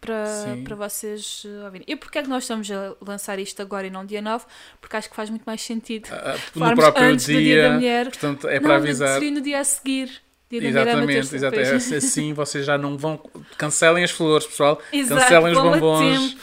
para, 0.00 0.14
Uhum, 0.14 0.56
Sim. 0.56 0.64
para 0.64 0.76
vocês 0.76 1.46
ah, 1.62 1.64
ouvirem. 1.64 1.86
E 1.88 1.96
porquê 1.96 2.18
é 2.18 2.22
que 2.22 2.28
nós 2.28 2.44
estamos 2.44 2.70
a 2.70 2.94
lançar 3.00 3.38
isto 3.38 3.62
agora 3.62 3.86
e 3.86 3.90
não 3.90 4.04
dia 4.04 4.20
9? 4.20 4.44
Porque 4.82 4.96
acho 4.96 5.08
que 5.08 5.16
faz 5.16 5.30
muito 5.30 5.44
mais 5.44 5.62
sentido. 5.62 6.08
ah, 6.12 6.36
no 6.54 6.74
próprio 6.76 7.06
antes 7.06 7.24
do 7.26 7.32
dia 7.32 7.62
da 7.70 7.74
mulher. 7.76 8.04
Portanto, 8.08 8.48
é 8.48 8.54
não, 8.56 8.62
para 8.62 8.76
avisar. 8.76 9.14
seria 9.14 9.30
no 9.30 9.40
dia 9.40 9.60
a 9.60 9.64
seguir. 9.64 10.20
Dia 10.50 10.66
Exatamente, 10.68 11.28
pois. 11.50 11.92
É 11.92 11.96
assim 11.96 12.32
vocês 12.34 12.64
já 12.66 12.76
não 12.78 12.96
vão. 12.98 13.18
Cancelem 13.56 14.04
as 14.04 14.10
flores, 14.10 14.46
pessoal. 14.46 14.80
Exato, 14.92 15.22
Cancelem 15.22 15.52
os 15.52 15.58
a 15.58 15.62
bombons. 15.62 16.30
tempo. 16.32 16.40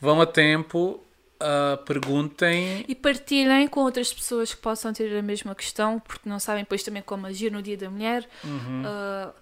Vão 0.00 0.20
a 0.20 0.26
tempo. 0.26 1.00
Ah, 1.40 1.78
perguntem. 1.84 2.84
E 2.88 2.94
partilhem 2.94 3.66
com 3.68 3.80
outras 3.80 4.12
pessoas 4.12 4.54
que 4.54 4.60
possam 4.60 4.92
ter 4.92 5.16
a 5.16 5.22
mesma 5.22 5.54
questão, 5.54 6.00
porque 6.00 6.28
não 6.28 6.38
sabem 6.38 6.62
depois 6.62 6.82
também 6.82 7.02
como 7.02 7.26
agir 7.26 7.50
no 7.50 7.60
dia 7.62 7.76
da 7.76 7.90
mulher. 7.90 8.28
Uhum. 8.42 8.82
Ah, 8.86 9.32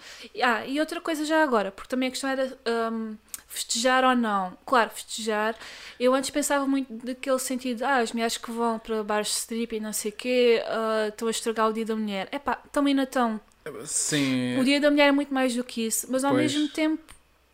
ah, 0.43 0.66
e 0.66 0.80
outra 0.80 1.01
coisa 1.01 1.24
já 1.24 1.43
agora, 1.43 1.70
porque 1.70 1.88
também 1.88 2.09
a 2.09 2.11
questão 2.11 2.30
era 2.30 2.59
ahm, 2.66 3.14
festejar 3.47 4.05
ou 4.05 4.16
não. 4.16 4.57
Claro, 4.64 4.90
festejar. 4.90 5.55
Eu 6.01 6.14
antes 6.14 6.30
pensava 6.30 6.66
muito 6.66 6.93
daquele 7.05 7.38
sentido, 7.38 7.82
ah, 7.84 7.99
as 7.99 8.12
mulheres 8.12 8.36
que 8.36 8.51
vão 8.51 8.78
para 8.78 9.03
bares 9.05 9.28
de 9.28 9.34
strip 9.34 9.76
e 9.76 9.80
não 9.80 9.93
sei 9.93 10.11
o 10.11 10.14
quê, 10.14 10.62
ah, 10.66 11.09
estão 11.09 11.28
a 11.28 11.30
estragar 11.30 11.68
o 11.68 11.72
dia 11.72 11.84
da 11.84 11.95
mulher. 11.95 12.28
Epá, 12.32 12.57
também 12.72 12.95
não 12.95 13.05
estão. 13.05 13.40
Sim. 13.84 14.59
O 14.59 14.64
dia 14.64 14.80
da 14.80 14.90
mulher 14.90 15.09
é 15.09 15.12
muito 15.12 15.32
mais 15.32 15.55
do 15.55 15.62
que 15.62 15.86
isso, 15.86 16.09
mas 16.11 16.24
ao 16.24 16.32
Pois. 16.32 16.53
mesmo 16.53 16.68
tempo 16.68 17.03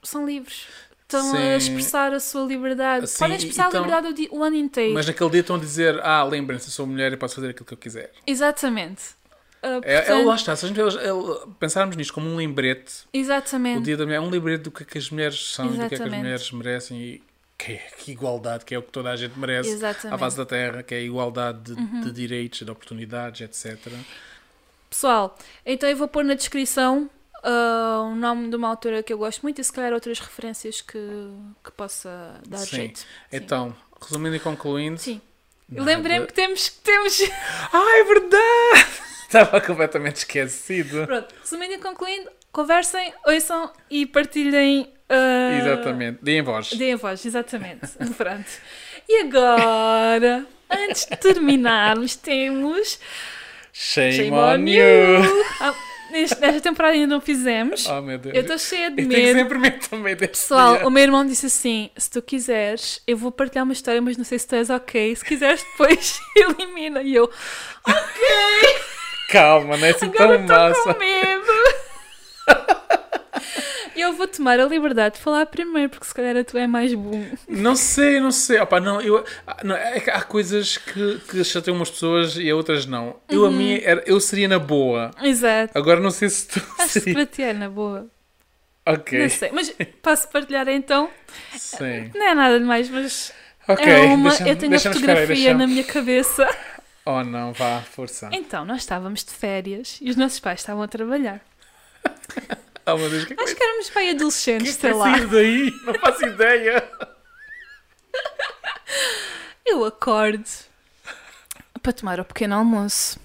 são 0.02 0.24
livres. 0.24 0.66
Estão 1.10 1.30
Sim. 1.30 1.38
a 1.38 1.56
expressar 1.56 2.12
a 2.12 2.20
sua 2.20 2.44
liberdade. 2.44 3.06
Sim, 3.06 3.18
Podem 3.20 3.36
expressar 3.38 3.68
então- 3.68 3.80
a 3.82 3.86
liberdade 3.86 4.28
o, 4.30 4.36
o 4.40 4.44
ano 4.44 4.56
inteiro. 4.56 4.92
Mas 4.92 5.06
naquele 5.06 5.30
dia 5.30 5.40
estão 5.40 5.56
a 5.56 5.58
dizer: 5.58 5.98
Ah, 6.02 6.22
lembrem-se, 6.22 6.66
eu 6.66 6.70
sou 6.70 6.86
mulher 6.86 7.10
e 7.10 7.16
posso 7.16 7.34
fazer 7.36 7.48
aquilo 7.48 7.64
que 7.64 7.72
eu 7.72 7.78
quiser. 7.78 8.12
Exatamente. 8.26 9.02
Ah, 9.62 9.80
É, 9.84 9.94
é, 9.94 10.00
portanto, 10.02 10.26
lá 10.26 10.34
está. 10.34 10.54
Se 10.54 10.66
a 10.66 10.68
gente 10.68 10.78
é, 10.78 10.84
pensarmos 11.58 11.96
nisto 11.96 12.12
como 12.12 12.28
um 12.28 12.36
lembrete, 12.36 13.04
o 13.06 13.16
Exatamente. 13.16 13.84
dia 13.84 13.96
da 13.96 14.04
mulher 14.04 14.16
é 14.18 14.20
um 14.20 14.28
lembrete 14.28 14.60
do 14.64 14.70
que, 14.70 14.82
é 14.82 14.86
que 14.86 14.98
as 14.98 15.08
mulheres 15.10 15.52
são, 15.54 15.66
do 15.68 15.72
que 15.78 15.80
é 15.80 15.88
que 15.88 15.94
as 15.94 16.00
Exatamente. 16.00 16.20
mulheres 16.22 16.52
merecem 16.52 17.00
e 17.00 17.22
que, 17.56 17.80
que 18.04 18.12
igualdade, 18.12 18.66
que 18.66 18.74
é 18.74 18.78
o 18.78 18.82
que 18.82 18.92
toda 18.92 19.10
a 19.10 19.16
gente 19.16 19.32
merece 19.38 19.70
Exatamente. 19.70 20.08
Uhum. 20.08 20.14
à 20.14 20.18
face 20.18 20.36
da 20.36 20.44
terra, 20.44 20.82
que 20.82 20.94
é 20.94 20.98
a 20.98 21.00
igualdade 21.00 21.74
de, 21.74 22.00
de 22.02 22.12
direitos, 22.12 22.58
de 22.66 22.70
oportunidades, 22.70 23.40
etc. 23.40 23.78
Pessoal, 24.90 25.38
então 25.64 25.88
eu 25.88 25.96
vou 25.96 26.06
pôr 26.06 26.22
na 26.22 26.34
descrição 26.34 27.08
ah, 27.42 28.02
o 28.10 28.14
nome 28.14 28.48
de 28.50 28.56
uma 28.56 28.68
autora 28.68 29.02
que 29.02 29.12
eu 29.12 29.18
gosto 29.18 29.42
muito 29.42 29.60
e 29.60 29.64
se 29.64 29.72
calhar 29.72 29.92
outras 29.92 30.18
referências 30.18 30.80
que, 30.80 30.98
que 31.64 31.70
possa 31.72 32.40
dar 32.46 32.58
Sim. 32.58 32.76
jeito. 32.76 32.98
Sim. 33.00 33.06
Então, 33.32 33.74
resumindo 34.00 34.36
e 34.36 34.40
concluindo. 34.40 34.98
Sim. 35.00 35.20
Lembrei-me 35.70 36.26
que 36.26 36.32
temos, 36.32 36.68
que 36.70 36.80
temos. 36.80 37.20
Ah, 37.72 37.98
é 37.98 38.04
verdade! 38.04 38.88
Estava 39.28 39.60
completamente 39.60 40.16
esquecido. 40.16 41.04
Pronto, 41.06 41.34
resumindo 41.42 41.74
e 41.74 41.78
concluindo, 41.78 42.30
conversem, 42.50 43.12
ouçam 43.26 43.70
e 43.90 44.06
partilhem. 44.06 44.90
ah, 45.08 45.58
Exatamente. 45.60 46.20
Deem 46.22 46.40
voz. 46.42 46.72
Deem 46.72 46.96
voz, 46.96 47.24
exatamente. 47.26 47.86
Pronto. 48.16 48.48
E 49.06 49.22
agora, 49.24 50.46
antes 50.70 51.04
de 51.06 51.16
terminarmos, 51.16 52.16
temos. 52.16 52.98
Shame, 53.72 54.30
on 54.32 54.66
you! 54.66 55.22
Ah, 55.60 55.66
neste- 55.68 55.87
nesta 56.10 56.60
temporada 56.60 56.94
ainda 56.94 57.06
não 57.06 57.20
fizemos. 57.20 57.86
Oh, 57.86 58.00
meu 58.02 58.18
Deus. 58.18 58.34
Eu 58.34 58.42
estou 58.42 58.58
cheia 58.58 58.90
de 58.90 59.02
Eu 59.02 59.08
tenho 59.08 59.22
medo. 59.26 59.38
sempre 59.38 59.58
medo 59.58 59.88
também 59.88 60.16
Pessoal, 60.16 60.76
dia. 60.78 60.86
o 60.86 60.90
meu 60.90 61.02
irmão 61.02 61.26
disse 61.26 61.46
assim: 61.46 61.90
se 61.96 62.10
tu 62.10 62.20
quiseres, 62.22 63.00
eu 63.06 63.16
vou 63.16 63.30
partilhar 63.32 63.64
uma 63.64 63.72
história, 63.72 64.00
mas 64.00 64.16
não 64.16 64.24
sei 64.24 64.38
se 64.38 64.46
tu 64.46 64.54
és 64.54 64.70
ok. 64.70 65.14
Se 65.16 65.24
quiseres, 65.24 65.62
depois 65.62 66.18
elimina. 66.36 67.02
E 67.02 67.14
eu, 67.14 67.30
Calma, 69.30 69.76
não 69.76 69.86
é 69.86 69.90
assim 69.90 70.06
agora 70.06 70.38
tão 70.38 70.70
estou 70.70 70.86
massa. 70.86 70.94
com 70.94 70.98
medo. 71.00 71.37
Eu 74.08 74.14
vou 74.14 74.26
tomar 74.26 74.58
a 74.58 74.64
liberdade 74.66 75.16
de 75.16 75.20
falar 75.20 75.46
primeiro, 75.46 75.88
porque 75.90 76.06
se 76.06 76.14
calhar 76.14 76.36
a 76.36 76.44
tua 76.44 76.60
é 76.62 76.66
mais 76.66 76.92
bom. 76.94 77.24
Não 77.48 77.76
sei, 77.76 78.20
não 78.20 78.30
sei. 78.32 78.58
Opa, 78.60 78.80
não, 78.80 79.00
eu, 79.00 79.24
ah, 79.46 79.58
não, 79.64 79.76
é 79.76 80.00
que 80.00 80.10
há 80.10 80.20
coisas 80.22 80.76
que, 80.76 81.20
que 81.28 81.44
chateiam 81.44 81.76
umas 81.76 81.90
pessoas 81.90 82.36
e 82.36 82.50
a 82.50 82.56
outras 82.56 82.86
não. 82.86 83.16
Eu, 83.28 83.46
a 83.46 83.50
mim, 83.50 83.80
era, 83.82 84.02
eu 84.06 84.18
seria 84.20 84.48
na 84.48 84.58
boa. 84.58 85.10
Exato. 85.22 85.76
Agora 85.78 86.00
não 86.00 86.10
sei 86.10 86.28
se 86.28 86.48
tu 86.48 86.58
Acho 86.78 86.92
que 86.94 87.00
seria. 87.00 87.14
para 87.14 87.26
ti 87.26 87.42
é 87.42 87.52
na 87.52 87.68
boa. 87.68 88.06
Ok. 88.86 89.18
Não 89.18 89.28
sei. 89.28 89.50
Mas 89.52 89.72
posso 90.02 90.28
partilhar 90.28 90.66
então? 90.68 91.10
Sim. 91.56 92.10
Não 92.14 92.26
é 92.26 92.34
nada 92.34 92.58
demais, 92.58 92.88
mas 92.88 93.32
Ok. 93.68 93.84
é 93.86 94.00
uma. 94.00 94.30
Eu 94.46 94.56
tenho 94.56 94.74
a 94.74 94.78
fotografia 94.78 95.54
na 95.54 95.66
minha 95.66 95.84
cabeça. 95.84 96.48
Oh 97.04 97.22
não, 97.24 97.52
vá, 97.52 97.80
força. 97.82 98.28
Então, 98.32 98.64
nós 98.64 98.78
estávamos 98.78 99.24
de 99.24 99.32
férias 99.32 99.98
e 100.00 100.10
os 100.10 100.16
nossos 100.16 100.40
pais 100.40 100.60
estavam 100.60 100.82
a 100.82 100.88
trabalhar. 100.88 101.40
Meu 102.96 103.10
Deus, 103.10 103.24
que 103.24 103.32
é 103.32 103.36
que 103.36 103.42
Acho 103.42 103.54
que 103.56 103.62
éramos 103.64 103.90
pai 103.90 104.10
adolescentes, 104.10 104.74
sei 104.74 104.92
vai 104.92 105.12
lá. 105.12 105.18
sair 105.18 105.26
daí? 105.26 105.72
Não 105.84 105.94
faço 105.94 106.24
ideia. 106.24 106.90
Eu 109.66 109.84
acordo 109.84 110.44
para 111.82 111.92
tomar 111.92 112.20
o 112.20 112.24
pequeno 112.24 112.54
almoço. 112.56 113.18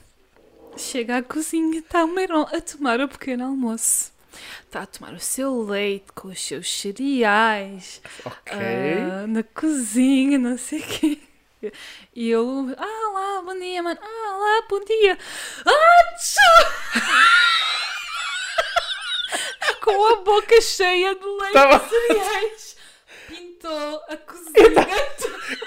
Chega 0.78 1.18
à 1.18 1.24
cozinha, 1.24 1.80
está 1.80 2.03
o 2.03 2.07
Meron 2.07 2.47
a 2.51 2.59
tomar 2.59 2.99
o 2.99 3.07
pequeno 3.07 3.45
almoço. 3.45 4.11
Está 4.66 4.82
a 4.82 4.86
tomar 4.88 5.14
o 5.14 5.20
seu 5.20 5.61
leite 5.64 6.07
com 6.16 6.28
os 6.30 6.41
seus 6.43 6.70
cereais. 6.80 8.01
Ok. 8.26 8.57
ah, 8.57 9.28
na 9.28 9.43
cozinha, 9.43 10.39
não 10.39 10.57
sei 10.57 10.80
o 10.80 10.84
quê. 10.84 11.20
E 12.14 12.30
eu, 12.30 12.76
ah 12.78 13.11
lá, 13.14 13.41
bom 13.43 13.57
dia, 13.57 13.82
mano. 13.82 13.99
Ah 14.01 14.38
lá, 14.38 14.68
bom 14.68 14.84
dia. 14.84 15.18
Ah, 15.66 16.16
tchau! 16.18 17.01
Com 19.84 20.13
a 20.13 20.15
boca 20.17 20.61
cheia 20.61 21.13
de 21.15 21.25
leite 21.25 21.53
Tava- 21.53 21.84
e 21.86 21.89
cereais. 22.13 22.75
Pintou 23.27 24.01
a 24.09 24.17
cozinha. 24.17 24.88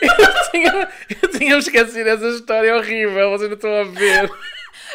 Eu 0.00 0.50
tinha, 0.50 0.88
eu 1.22 1.28
tinha 1.30 1.58
esquecido 1.58 2.06
essa 2.08 2.28
história 2.28 2.76
horrível, 2.76 3.30
vocês 3.30 3.48
não 3.50 3.56
estão 3.56 3.80
a 3.80 3.84
ver. 3.84 4.30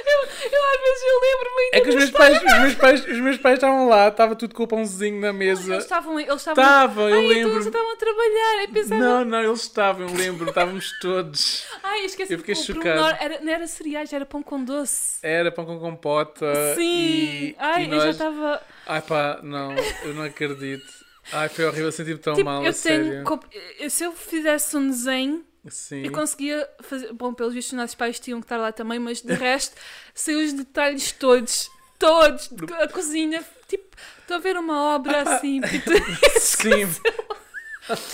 Eu, 0.05 0.19
eu 0.51 0.65
às 0.65 0.81
vezes 0.81 1.03
eu 1.03 1.19
lembro-me 1.21 1.61
ainda 1.63 1.77
É 1.77 1.81
que 1.81 1.89
os 1.89 1.95
meus 1.95 2.11
pais, 2.11 2.37
os 2.37 2.59
meus 2.61 2.75
pais, 2.75 3.05
os 3.07 3.17
meus 3.19 3.37
pais 3.37 3.55
estavam 3.55 3.87
lá, 3.89 4.07
estava 4.07 4.35
tudo 4.35 4.55
com 4.55 4.63
o 4.63 4.67
pãozinho 4.67 5.19
na 5.19 5.33
mesa. 5.33 5.73
Eles 5.73 5.83
estavam, 5.83 6.19
eles 6.19 6.33
estavam. 6.35 6.63
Estava, 6.63 7.01
eu 7.01 7.15
Ai, 7.15 7.21
então 7.25 7.29
lembro. 7.35 7.51
eles 7.55 7.65
estavam 7.65 7.91
a 7.91 7.95
trabalhar. 7.95 8.61
Eu 8.63 8.69
pensava. 8.69 9.01
Não, 9.01 9.25
não, 9.25 9.43
eles 9.43 9.61
estavam, 9.61 10.07
eu 10.07 10.13
lembro, 10.15 10.47
estávamos 10.49 10.91
todos. 10.99 11.65
Ai, 11.83 12.05
esqueci 12.05 12.33
Eu 12.33 12.39
fiquei 12.39 12.55
chocado. 12.55 13.17
Era, 13.19 13.41
não 13.41 13.51
era 13.51 13.67
cereais, 13.67 14.11
era 14.13 14.25
pão 14.25 14.41
com 14.41 14.63
doce. 14.63 15.19
Era 15.23 15.51
pão 15.51 15.65
com 15.65 15.79
compota. 15.79 16.45
Sim! 16.75 16.83
E, 16.83 17.55
Ai, 17.59 17.83
e 17.83 17.85
eu 17.87 17.91
já 17.99 18.05
nós... 18.05 18.15
estava. 18.15 18.61
Ai 18.87 19.01
pá, 19.01 19.39
não, 19.43 19.73
eu 20.03 20.13
não 20.13 20.23
acredito. 20.23 20.85
Ai, 21.31 21.47
foi 21.49 21.65
horrível, 21.65 21.91
senti-me 21.91 22.17
tão 22.17 22.33
Tipo, 22.33 22.49
mal, 22.49 22.63
eu 22.63 22.69
a 22.69 22.73
sério. 22.73 23.09
tenho. 23.11 23.23
cop- 23.23 23.45
Se 23.89 24.03
eu 24.03 24.11
fizesse 24.11 24.75
um 24.75 24.87
desenho, 24.89 25.45
Sim. 25.67 26.03
eu 26.03 26.11
conseguia 26.11 26.67
fazer. 26.81 27.13
Bom, 27.13 27.33
pelos 27.33 27.53
vistos, 27.53 27.73
os 27.73 27.77
nossos 27.77 27.95
pais 27.95 28.19
tinham 28.19 28.39
que 28.39 28.45
estar 28.45 28.57
lá 28.57 28.71
também, 28.71 28.97
mas 28.97 29.21
de 29.21 29.33
resto, 29.33 29.75
sei 30.13 30.35
os 30.35 30.53
detalhes 30.53 31.11
todos. 31.11 31.69
Todos. 31.99 32.49
A 32.79 32.87
cozinha. 32.87 33.43
Tipo, 33.67 33.95
estou 34.19 34.37
a 34.37 34.39
ver 34.39 34.57
uma 34.57 34.95
obra 34.95 35.21
assim. 35.21 35.61
tipo, 35.69 35.91
Sim. 36.39 36.85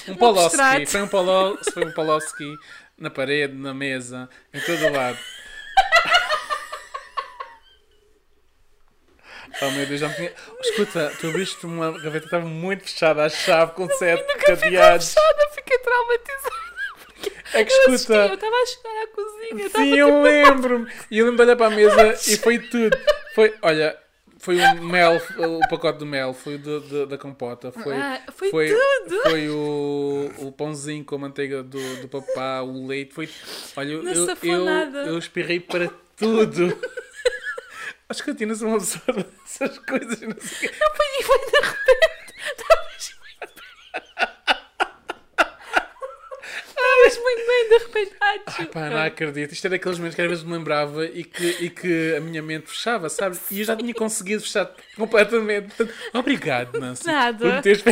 Um 0.10 0.16
Polowski. 0.16 0.86
Foi 0.88 1.02
um, 1.02 1.08
Polo... 1.08 1.58
foi 1.74 1.86
um 1.86 1.92
Polowski 1.94 2.56
na 2.98 3.10
parede, 3.10 3.54
na 3.54 3.74
mesa, 3.74 4.30
em 4.54 4.60
todo 4.62 4.86
o 4.88 4.92
lado. 4.92 5.18
Oh 9.60 9.72
meu 9.72 9.88
Deus, 9.88 10.00
já 10.00 10.08
me 10.08 10.14
tinha. 10.14 10.32
Escuta, 10.60 11.12
tu 11.20 11.30
abriste 11.30 11.66
uma 11.66 11.92
gaveta 11.92 12.20
que 12.20 12.26
estava 12.26 12.46
muito 12.46 12.84
fechada 12.84 13.26
à 13.26 13.30
chave 13.30 13.72
com 13.72 13.90
sete 13.90 14.24
cadeados. 14.46 15.16
fechada, 15.16 15.50
fiquei 15.56 15.80
traumatizada. 15.80 16.67
É 17.54 17.64
que 17.64 17.72
Eu 17.74 17.78
assisti, 17.94 18.12
eu 18.12 18.26
escuta. 18.26 18.34
estava 18.34 18.56
a 18.56 18.66
chegar 18.66 19.04
à 19.04 19.08
cozinha. 19.08 19.64
eu 19.64 19.70
Sim, 19.70 19.96
eu 19.98 20.22
lembro-me. 20.22 20.92
E 21.12 21.20
eu 21.20 21.26
lembro 21.26 21.38
de 21.38 21.44
olhar 21.44 21.56
para 21.56 21.68
a 21.68 21.70
mesa 21.76 22.14
e 22.32 22.38
foi 22.38 22.60
tudo. 22.60 22.98
Foi, 23.34 23.54
olha, 23.62 23.98
foi 24.40 24.58
o 24.60 24.84
mel, 24.84 25.22
o 25.38 25.68
pacote 25.70 26.00
do 26.00 26.06
mel, 26.06 26.34
foi 26.34 26.56
o 26.56 27.06
da 27.08 27.18
compota, 27.18 27.72
foi, 27.72 27.96
Ah, 27.96 28.22
foi 28.36 28.50
foi, 28.52 28.68
tudo. 28.70 29.22
foi 29.24 29.50
o, 29.50 30.30
o 30.40 30.52
pãozinho 30.52 31.04
com 31.06 31.16
a 31.16 31.20
manteiga 31.20 31.64
do, 31.64 32.02
do 32.02 32.08
papá, 32.08 32.62
o 32.62 32.86
leite, 32.88 33.14
foi. 33.14 33.30
Olha, 33.76 33.92
eu, 33.94 34.04
eu, 34.04 34.28
eu, 34.44 34.96
eu 35.08 35.18
espirrei 35.18 35.60
para 35.60 35.90
tudo. 36.16 36.78
Acho 38.10 38.24
que 38.24 38.34
Tina 38.36 38.56
são 38.56 38.70
uma 38.70 38.78
pessoa 38.80 39.18
dessas 39.18 39.78
coisas, 39.80 40.22
não 40.22 40.36
sei 40.40 40.70
o 40.70 40.72
quê. 40.72 40.72
Não 40.80 40.96
foi, 40.96 41.06
e 41.20 41.24
foi 41.24 41.40
de 41.40 41.46
repente. 41.46 42.34
Estavas 46.68 47.18
Bem, 47.58 47.70
de 47.70 47.78
repente. 47.86 48.12
Ah, 48.22 48.38
desculpa. 48.46 48.72
pá, 48.72 48.90
não 48.90 49.04
acredito. 49.04 49.52
Isto 49.52 49.68
é 49.68 49.70
daqueles 49.72 49.98
momentos 49.98 50.16
que 50.16 50.22
às 50.22 50.28
vezes 50.30 50.44
me 50.44 50.54
lembrava 50.54 51.06
e 51.06 51.24
que, 51.24 51.48
e 51.60 51.70
que 51.70 52.16
a 52.16 52.20
minha 52.20 52.42
mente 52.42 52.68
fechava, 52.70 53.10
sabes? 53.10 53.42
E 53.50 53.60
eu 53.60 53.66
já 53.66 53.76
tinha 53.76 53.94
conseguido 53.94 54.44
fechar 54.44 54.72
completamente. 54.96 55.68
Portanto, 55.76 55.94
obrigado, 56.14 56.80
Nancy. 56.80 57.08
Nada. 57.08 57.62
Teres. 57.62 57.84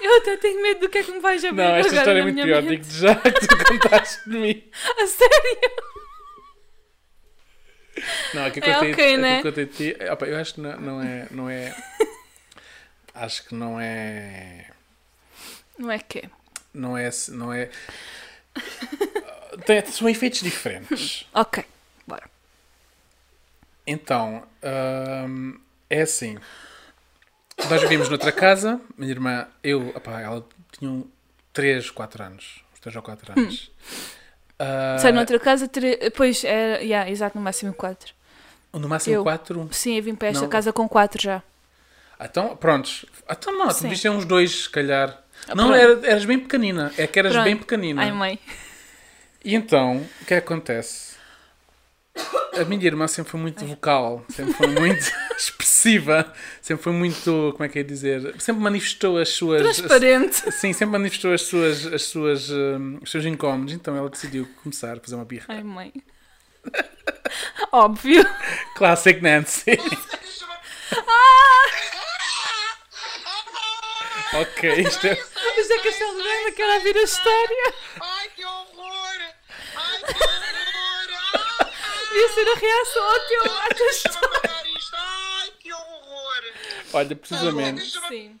Eu 0.00 0.16
até 0.18 0.36
tenho 0.36 0.62
medo 0.62 0.80
do 0.80 0.88
que 0.88 0.98
é 0.98 1.02
que 1.02 1.12
me 1.12 1.20
vais 1.20 1.44
abrir 1.44 1.62
Não, 1.62 1.76
esta 1.76 1.94
história 1.94 2.18
é 2.18 2.22
muito 2.22 2.42
pior. 2.42 2.62
Digo-te 2.62 2.92
já 2.92 3.14
que 3.14 3.46
tu 3.46 3.64
contaste 3.64 4.28
de 4.28 4.36
mim. 4.36 4.64
A 4.98 5.06
sério? 5.06 5.94
Não, 8.34 8.46
aqui 8.46 8.58
É 8.58 8.74
contei, 8.74 8.92
ok, 8.92 9.04
aqui 9.04 9.16
né? 9.16 9.42
contei 9.42 9.64
de 9.66 9.72
ti. 9.72 9.96
Opa, 10.10 10.26
eu 10.26 10.36
acho 10.36 10.54
que 10.54 10.60
não, 10.60 10.80
não 10.80 11.02
é. 11.02 11.28
Não 11.30 11.48
é 11.50 11.74
acho 13.14 13.46
que 13.46 13.54
não 13.54 13.80
é. 13.80 14.66
Não 15.78 15.90
é 15.90 15.98
que 15.98 16.28
Não 16.72 16.98
é. 16.98 17.10
Não 17.28 17.52
é 17.52 17.70
tem, 19.66 19.84
são 19.86 20.08
efeitos 20.08 20.40
diferentes. 20.40 21.26
Ok, 21.34 21.64
bora. 22.06 22.28
Então, 23.86 24.42
hum, 25.28 25.58
é 25.90 26.02
assim. 26.02 26.38
Nós 27.68 27.80
vivíamos 27.82 28.08
noutra 28.08 28.32
casa, 28.32 28.80
minha 28.96 29.10
irmã, 29.10 29.46
eu, 29.62 29.88
opá, 29.90 30.20
ela 30.20 30.44
tinha 30.72 31.04
3, 31.52 31.90
4 31.90 32.22
anos. 32.24 32.64
Uns 32.72 32.80
3 32.80 32.96
ou 32.96 33.02
4 33.02 33.32
anos. 33.40 33.70
Ah, 34.58 34.96
Sai 34.98 35.12
noutra 35.12 35.38
casa, 35.38 35.68
tre... 35.68 36.10
pois, 36.16 36.44
era, 36.44 36.80
yeah, 36.82 37.10
exato, 37.10 37.36
no 37.36 37.42
máximo 37.44 37.72
4. 37.74 38.14
no 38.72 38.88
máximo 38.88 39.16
eu. 39.16 39.22
4. 39.22 39.68
Sim, 39.72 39.96
eu 39.96 40.02
vim 40.02 40.14
para 40.14 40.28
esta 40.28 40.42
Não. 40.42 40.48
casa 40.48 40.72
com 40.72 40.88
4 40.88 41.22
já. 41.22 41.42
Então, 42.20 42.56
prontos. 42.56 43.04
Então 43.28 43.56
não, 43.56 43.68
tu 43.68 43.88
viste 43.88 44.08
uns 44.08 44.24
dois, 44.24 44.64
se 44.64 44.70
calhar. 44.70 45.22
Ah, 45.48 45.54
não, 45.54 45.74
era, 45.74 46.00
eras 46.06 46.24
bem 46.24 46.38
pequenina. 46.38 46.92
É 46.96 47.06
que 47.06 47.18
eras 47.18 47.32
Pronto. 47.32 47.44
bem 47.44 47.56
pequenina. 47.56 48.02
Ai, 48.02 48.12
mãe. 48.12 48.38
E 49.44 49.54
então, 49.54 49.98
o 49.98 50.24
que 50.24 50.34
é 50.34 50.40
que 50.40 50.46
acontece? 50.46 51.14
A 52.58 52.64
minha 52.64 52.86
irmã 52.86 53.08
sempre 53.08 53.32
foi 53.32 53.40
muito 53.40 53.66
vocal, 53.66 54.24
sempre 54.28 54.54
foi 54.54 54.68
muito 54.68 55.12
expressiva, 55.36 56.32
sempre 56.62 56.84
foi 56.84 56.92
muito, 56.92 57.50
como 57.52 57.64
é 57.64 57.68
que 57.68 57.80
é 57.80 57.82
dizer, 57.82 58.36
sempre 58.38 58.62
manifestou 58.62 59.18
as 59.18 59.30
suas... 59.30 59.60
Transparente. 59.60 60.52
Sim, 60.52 60.72
sempre 60.72 60.92
manifestou 60.92 61.32
as 61.32 61.42
suas, 61.42 61.84
as 61.86 62.02
suas, 62.04 62.50
hum, 62.50 63.00
os 63.02 63.10
seus 63.10 63.24
incómodos, 63.24 63.74
então 63.74 63.96
ela 63.96 64.08
decidiu 64.08 64.48
começar 64.62 64.96
a 64.96 65.00
fazer 65.00 65.16
uma 65.16 65.24
birra. 65.24 65.46
Ai, 65.48 65.64
mãe. 65.64 65.92
Óbvio. 67.72 68.24
Classic 68.76 69.20
Nancy. 69.20 69.72
ok, 74.40 74.74
isto 74.80 75.06
é... 75.06 75.16
Mas 75.56 75.70
é 75.70 75.78
que 75.78 75.88
esta 75.88 76.04
Lorena 76.04 76.52
quer 76.52 76.76
ouvir 76.76 76.96
a 76.96 77.02
história. 77.02 77.74
Ai, 78.00 78.28
que 78.34 78.44
horror! 78.44 79.34
Ai, 79.76 80.00
que 80.02 80.24
horror! 80.24 81.70
Devia 82.12 82.28
ser 82.34 82.48
a 82.48 82.54
reação 82.54 83.04
ao 83.04 83.20
teu, 83.20 83.44
à 83.44 83.68
tua 83.74 83.86
história. 83.90 84.50
isto! 84.78 84.96
Ai, 84.96 85.50
que 85.60 85.72
horror! 85.72 86.42
Olha, 86.92 87.16
precisamente, 87.16 87.80
Deixa-me... 87.80 88.08
Sim. 88.08 88.40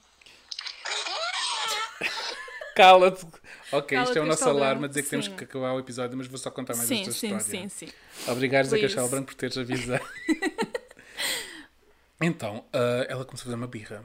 cala-te. 2.76 3.26
Ok, 3.72 3.96
Cala-te 3.96 4.08
isto 4.10 4.18
é 4.18 4.22
o 4.22 4.26
nosso 4.26 4.44
alarme 4.48 4.80
Branco. 4.80 4.84
a 4.84 4.88
dizer 4.88 5.02
que 5.02 5.08
temos 5.10 5.26
Sim. 5.26 5.36
que 5.36 5.44
acabar 5.44 5.72
o 5.72 5.78
episódio, 5.80 6.16
mas 6.16 6.26
vou 6.28 6.38
só 6.38 6.50
contar 6.50 6.76
mais 6.76 6.88
Sim, 6.88 7.00
esta 7.00 7.12
sim, 7.12 7.36
história. 7.36 7.68
sim, 7.68 7.68
sim. 7.68 7.88
Obrigado, 8.28 8.64
Zé 8.66 8.70
Please. 8.78 8.86
Castelo 8.94 9.08
Branco, 9.08 9.26
por 9.26 9.34
teres 9.34 9.58
avisado. 9.58 10.04
então, 12.20 12.64
ah, 12.72 13.06
ela 13.08 13.24
começou 13.24 13.42
a 13.42 13.44
fazer 13.46 13.56
uma 13.56 13.66
birra. 13.66 14.04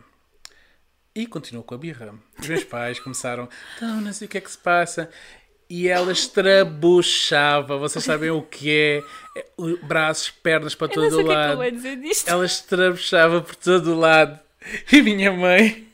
E 1.16 1.26
continuou 1.26 1.64
com 1.64 1.76
a 1.76 1.78
birra. 1.78 2.14
Os 2.40 2.48
meus 2.48 2.64
pais 2.64 3.00
começaram, 3.00 3.50
então, 3.76 4.00
não 4.02 4.14
sei 4.14 4.28
o 4.28 4.30
que 4.30 4.38
é 4.38 4.42
que 4.42 4.52
se 4.52 4.58
passa. 4.58 5.10
E 5.70 5.88
ela 5.88 6.12
estrabuchava, 6.12 7.78
vocês 7.78 8.04
sabem 8.04 8.32
o 8.32 8.42
que 8.42 8.72
é, 8.72 9.04
É, 9.38 9.46
braços, 9.84 10.32
pernas 10.32 10.74
para 10.74 10.92
Eu 10.94 11.02
não 11.02 11.10
todo 11.10 11.16
sei 11.16 11.24
o 11.24 11.26
o 11.26 11.28
que 11.28 11.32
é 11.32 11.36
que 11.36 11.42
eu 11.42 11.48
lado. 11.48 11.58
vou 11.58 11.72
dizer 11.72 11.96
disto. 11.98 12.28
Ela 12.28 12.46
estrabuchava 12.46 13.42
por 13.42 13.56
todo 13.56 13.94
o 13.94 14.00
lado. 14.00 14.40
E 14.92 15.02
minha 15.02 15.32
mãe, 15.32 15.88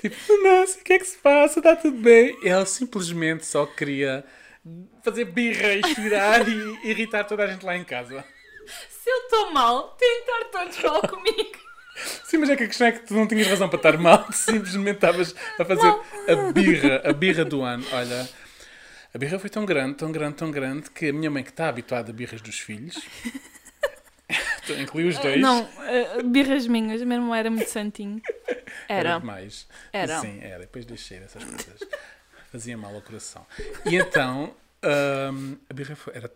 tipo, 0.00 0.16
não 0.42 0.66
sei 0.66 0.80
o 0.80 0.84
que 0.84 0.92
é 0.94 0.98
que 0.98 1.04
se 1.06 1.18
passa, 1.18 1.60
está 1.60 1.76
tudo 1.76 1.96
bem. 1.98 2.36
E 2.42 2.48
ela 2.48 2.66
simplesmente 2.66 3.46
só 3.46 3.66
queria 3.66 4.24
fazer 5.04 5.26
birra 5.26 5.74
e 5.74 5.94
chorar 5.94 6.48
e 6.48 6.88
irritar 6.90 7.24
toda 7.24 7.44
a 7.44 7.46
gente 7.46 7.64
lá 7.64 7.76
em 7.76 7.84
casa. 7.84 8.24
Se 8.88 9.10
eu 9.10 9.18
estou 9.24 9.52
mal, 9.52 9.96
estar 10.00 10.44
todos 10.50 10.78
mal 10.82 11.02
comigo. 11.08 11.63
Sim, 12.24 12.38
mas 12.38 12.50
é 12.50 12.56
que 12.56 12.64
a 12.64 12.66
questão 12.66 12.86
é 12.86 12.92
que 12.92 13.06
tu 13.06 13.14
não 13.14 13.26
tinhas 13.26 13.46
razão 13.46 13.68
para 13.68 13.76
estar 13.76 13.96
mal, 13.98 14.24
tu 14.24 14.32
simplesmente 14.32 14.96
estavas 14.96 15.34
a 15.58 15.64
fazer 15.64 15.94
a 16.28 16.52
birra, 16.52 17.02
a 17.04 17.12
birra 17.12 17.44
do 17.44 17.62
ano. 17.62 17.84
Olha, 17.92 18.28
a 19.14 19.18
birra 19.18 19.38
foi 19.38 19.48
tão 19.48 19.64
grande, 19.64 19.94
tão 19.94 20.10
grande, 20.10 20.34
tão 20.34 20.50
grande 20.50 20.90
que 20.90 21.08
a 21.08 21.12
minha 21.12 21.30
mãe, 21.30 21.44
que 21.44 21.50
está 21.50 21.68
habituada 21.68 22.10
a 22.10 22.12
birras 22.12 22.40
dos 22.40 22.58
filhos, 22.58 22.96
então, 24.64 24.80
inclui 24.80 25.06
os 25.06 25.18
dois. 25.18 25.40
Não, 25.40 25.68
eh, 25.82 26.22
birras 26.24 26.66
minhas, 26.66 27.00
meu 27.02 27.18
irmão 27.18 27.34
era 27.34 27.50
muito 27.50 27.68
santinho. 27.68 28.20
Era. 28.88 29.18
demais. 29.18 29.68
Era. 29.92 30.20
Sim, 30.20 30.40
era. 30.42 30.60
Depois 30.60 30.84
deixei 30.84 31.18
essas 31.18 31.44
coisas. 31.44 31.80
Fazia 32.50 32.76
mal 32.76 32.94
ao 32.94 33.00
coração. 33.02 33.46
E 33.86 33.96
então, 33.96 34.54
hum, 35.32 35.56
a 35.68 35.74
birra 35.74 35.96
foi, 35.96 36.14
era, 36.16 36.30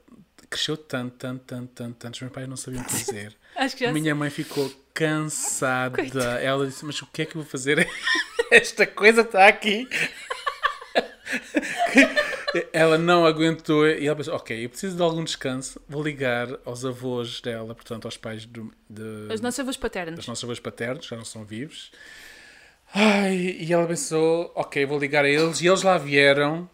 cresceu 0.59 0.76
tanto, 0.76 1.14
tanto, 1.16 1.44
tanto, 1.44 1.72
tanto, 1.72 1.96
tanto. 1.96 2.14
Os 2.14 2.20
meus 2.20 2.32
pais 2.32 2.48
não 2.48 2.56
sabiam 2.56 2.82
o 2.82 2.86
que 2.86 2.92
fazer. 2.98 3.36
Acho 3.54 3.76
que 3.76 3.84
já 3.84 3.90
A 3.90 3.92
minha 3.92 4.14
mãe 4.14 4.28
ficou 4.28 4.70
cansada. 4.92 6.02
Ela 6.42 6.66
disse: 6.66 6.84
Mas 6.84 7.00
o 7.00 7.06
que 7.06 7.22
é 7.22 7.24
que 7.24 7.36
eu 7.36 7.42
vou 7.42 7.50
fazer? 7.50 7.88
Esta 8.50 8.86
coisa 8.86 9.20
está 9.20 9.46
aqui. 9.46 9.88
ela 12.72 12.98
não 12.98 13.24
aguentou 13.24 13.86
e 13.86 14.06
ela 14.06 14.16
pensou: 14.16 14.34
Ok, 14.34 14.64
eu 14.64 14.68
preciso 14.68 14.96
de 14.96 15.02
algum 15.02 15.22
descanso. 15.22 15.80
Vou 15.88 16.02
ligar 16.02 16.48
aos 16.64 16.84
avós 16.84 17.40
dela, 17.40 17.74
portanto, 17.74 18.06
aos 18.06 18.16
pais 18.16 18.44
do, 18.44 18.72
de, 18.90 19.32
Os 19.32 19.40
nossos 19.40 19.61
avós 19.61 19.76
paternos. 19.76 20.26
nossos 20.26 20.42
avós 20.42 20.59
paternos, 20.59 21.06
já 21.06 21.16
não 21.16 21.24
são 21.24 21.44
vivos. 21.44 21.92
Ai, 22.92 23.56
e 23.61 23.72
ela 23.72 23.86
pensou: 23.86 24.50
Ok, 24.56 24.84
vou 24.86 24.98
ligar 24.98 25.24
a 25.24 25.28
eles. 25.28 25.61
E 25.61 25.68
eles 25.68 25.82
lá 25.82 25.96
vieram. 25.98 26.68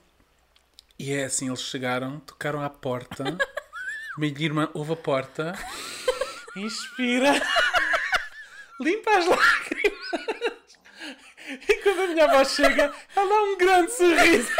E 0.98 1.12
é 1.12 1.24
assim: 1.24 1.48
eles 1.48 1.60
chegaram, 1.60 2.18
tocaram 2.20 2.62
à 2.62 2.70
porta. 2.70 3.36
Minha 4.18 4.40
irmã 4.44 4.68
ouve 4.74 4.92
a 4.92 4.96
porta. 4.96 5.52
Inspira. 6.56 7.32
Limpa 8.80 9.10
as 9.18 9.26
lágrimas. 9.26 9.94
E 11.68 11.74
quando 11.82 12.00
a 12.02 12.06
minha 12.08 12.24
avó 12.24 12.44
chega, 12.44 12.92
ela 13.14 13.28
dá 13.28 13.42
um 13.42 13.58
grande 13.58 13.92
sorriso. 13.92 14.50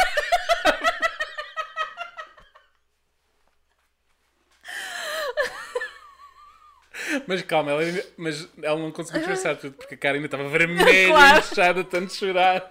Mas 7.27 7.41
calma, 7.43 7.71
ela, 7.71 7.81
ainda- 7.81 8.05
mas 8.17 8.47
ela 8.63 8.79
não 8.79 8.91
conseguiu 8.91 9.19
disfarçar 9.21 9.57
tudo 9.57 9.73
porque 9.75 9.95
a 9.95 9.97
cara 9.97 10.15
ainda 10.15 10.27
estava 10.27 10.47
vermelha, 10.47 11.09
Claro. 11.09 11.39
inchada, 11.51 11.83
tanto 11.83 12.13
chorar. 12.13 12.67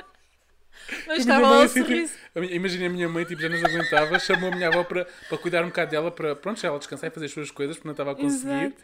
Mas 1.06 1.18
estava 1.18 1.48
lá 1.48 1.58
o 1.58 1.62
assim, 1.62 1.82
tipo, 1.82 2.08
sorriso. 2.08 2.54
Imagina 2.54 2.86
a 2.86 2.88
minha 2.88 3.08
mãe, 3.08 3.24
tipo, 3.24 3.40
já 3.40 3.48
não 3.48 3.58
aguentava, 3.58 4.18
chamou 4.18 4.52
a 4.52 4.54
minha 4.54 4.68
avó 4.68 4.84
para, 4.84 5.06
para 5.28 5.38
cuidar 5.38 5.62
um 5.64 5.68
bocado 5.68 5.90
dela, 5.90 6.10
para 6.10 6.34
pronto, 6.36 6.64
ela 6.66 6.78
descansar 6.78 7.10
e 7.10 7.12
fazer 7.12 7.26
as 7.26 7.32
suas 7.32 7.50
coisas, 7.50 7.76
porque 7.76 7.88
não 7.88 7.92
estava 7.92 8.12
a 8.12 8.14
conseguir. 8.14 8.50
Exato. 8.66 8.76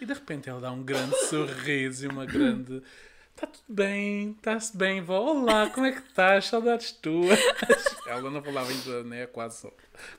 E 0.00 0.06
de 0.06 0.12
repente 0.12 0.48
ela 0.48 0.60
dá 0.60 0.70
um 0.70 0.82
grande 0.82 1.14
sorriso 1.26 2.06
e 2.06 2.08
uma 2.08 2.24
grande. 2.24 2.82
Está 3.34 3.46
tudo 3.46 3.64
bem, 3.68 4.34
está-se 4.36 4.76
bem, 4.76 5.00
vó. 5.00 5.18
Olá, 5.18 5.70
como 5.70 5.86
é 5.86 5.92
que 5.92 6.00
estás? 6.00 6.46
Saudades 6.46 6.92
tuas. 6.92 7.38
Ela 8.06 8.30
não 8.30 8.42
falava 8.42 8.68
ainda, 8.68 9.02
né? 9.04 9.26
Quase 9.26 9.62
só. 9.62 9.72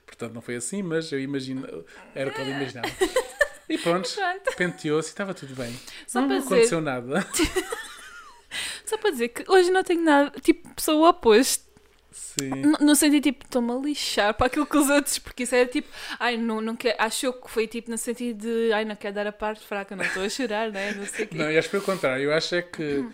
Portanto, 0.08 0.34
não 0.34 0.42
foi 0.42 0.56
assim, 0.56 0.82
mas 0.82 1.12
eu 1.12 1.20
imagino. 1.20 1.86
Era 2.16 2.30
o 2.30 2.34
que 2.34 2.42
ela 2.42 2.50
imaginava. 2.50 2.88
E 3.70 3.78
pronto, 3.78 4.10
Pronto. 4.16 4.56
penteou-se 4.58 5.10
e 5.10 5.12
estava 5.12 5.34
tudo 5.36 5.54
bem. 5.54 5.78
Só 6.08 6.22
não 6.22 6.38
aconteceu 6.38 6.82
nada. 6.82 7.28
Só 8.92 8.98
para 8.98 9.12
dizer 9.12 9.30
que 9.30 9.50
hoje 9.50 9.72
não 9.72 9.86
tenho 9.86 10.02
nada, 10.02 10.38
tipo, 10.42 10.70
sou 10.78 11.00
o 11.00 11.08
oposto. 11.08 11.64
Sim. 12.12 12.50
No, 12.50 12.72
no 12.82 12.94
sentido, 12.94 13.24
tipo, 13.24 13.46
estou-me 13.46 13.72
a 13.72 13.76
lixar 13.76 14.34
para 14.34 14.48
aquilo 14.48 14.66
que 14.66 14.76
os 14.76 14.89
outros, 14.89 15.18
porque 15.18 15.44
isso 15.44 15.56
era 15.56 15.66
tipo, 15.66 15.88
ai, 16.20 16.36
não, 16.36 16.60
não 16.60 16.76
quer, 16.76 16.98
achou 17.00 17.32
que 17.32 17.50
foi 17.50 17.68
tipo 17.68 17.89
no 17.89 17.98
sentido 17.98 18.42
de, 18.42 18.74
ai, 18.74 18.84
não 18.84 18.98
quero 18.98 19.16
dar 19.16 19.28
a 19.28 19.32
parte 19.32 19.66
fraca, 19.66 19.96
não 19.96 20.04
estou 20.04 20.24
a 20.24 20.28
chorar, 20.28 20.70
né? 20.70 20.92
Não 20.92 21.06
sei 21.06 21.24
o 21.24 21.28
quê. 21.30 21.38
Não, 21.38 21.50
e 21.50 21.58
acho 21.58 21.70
que 21.70 21.72
foi 21.72 21.80
o 21.80 21.84
contrário. 21.84 22.26
Eu 22.26 22.34
acho 22.34 22.54
é 22.54 22.62
que 22.62 23.06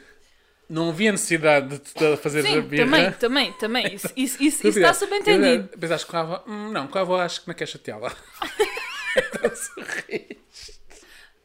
não 0.68 0.90
havia 0.90 1.12
necessidade 1.12 1.78
de 1.80 2.18
fazer 2.18 2.40
a 2.40 2.42
Sim, 2.42 2.62
birra. 2.62 2.86
também, 2.86 3.12
também, 3.12 3.54
também. 3.54 3.94
Isso, 3.94 4.08
isso, 4.16 4.42
isso, 4.44 4.68
isso 4.68 4.80
está 4.80 4.96
subentendido. 4.96 5.70
eu- 5.72 5.78
Pensaste 5.78 6.08
com 6.08 6.18
a 6.18 6.22
avó? 6.22 6.44
Hum, 6.48 6.72
não, 6.72 6.88
com 6.88 6.98
a 6.98 7.02
avó 7.02 7.22
acho 7.22 7.42
que 7.42 7.48
não 7.50 7.54
quer 7.54 7.68
chateá-la. 7.68 8.12
então 9.16 9.52
sorri. 9.56 10.40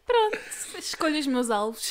Pronto, 0.06 0.38
escolho 0.78 1.18
os 1.18 1.26
meus 1.26 1.50
alvos. 1.50 1.90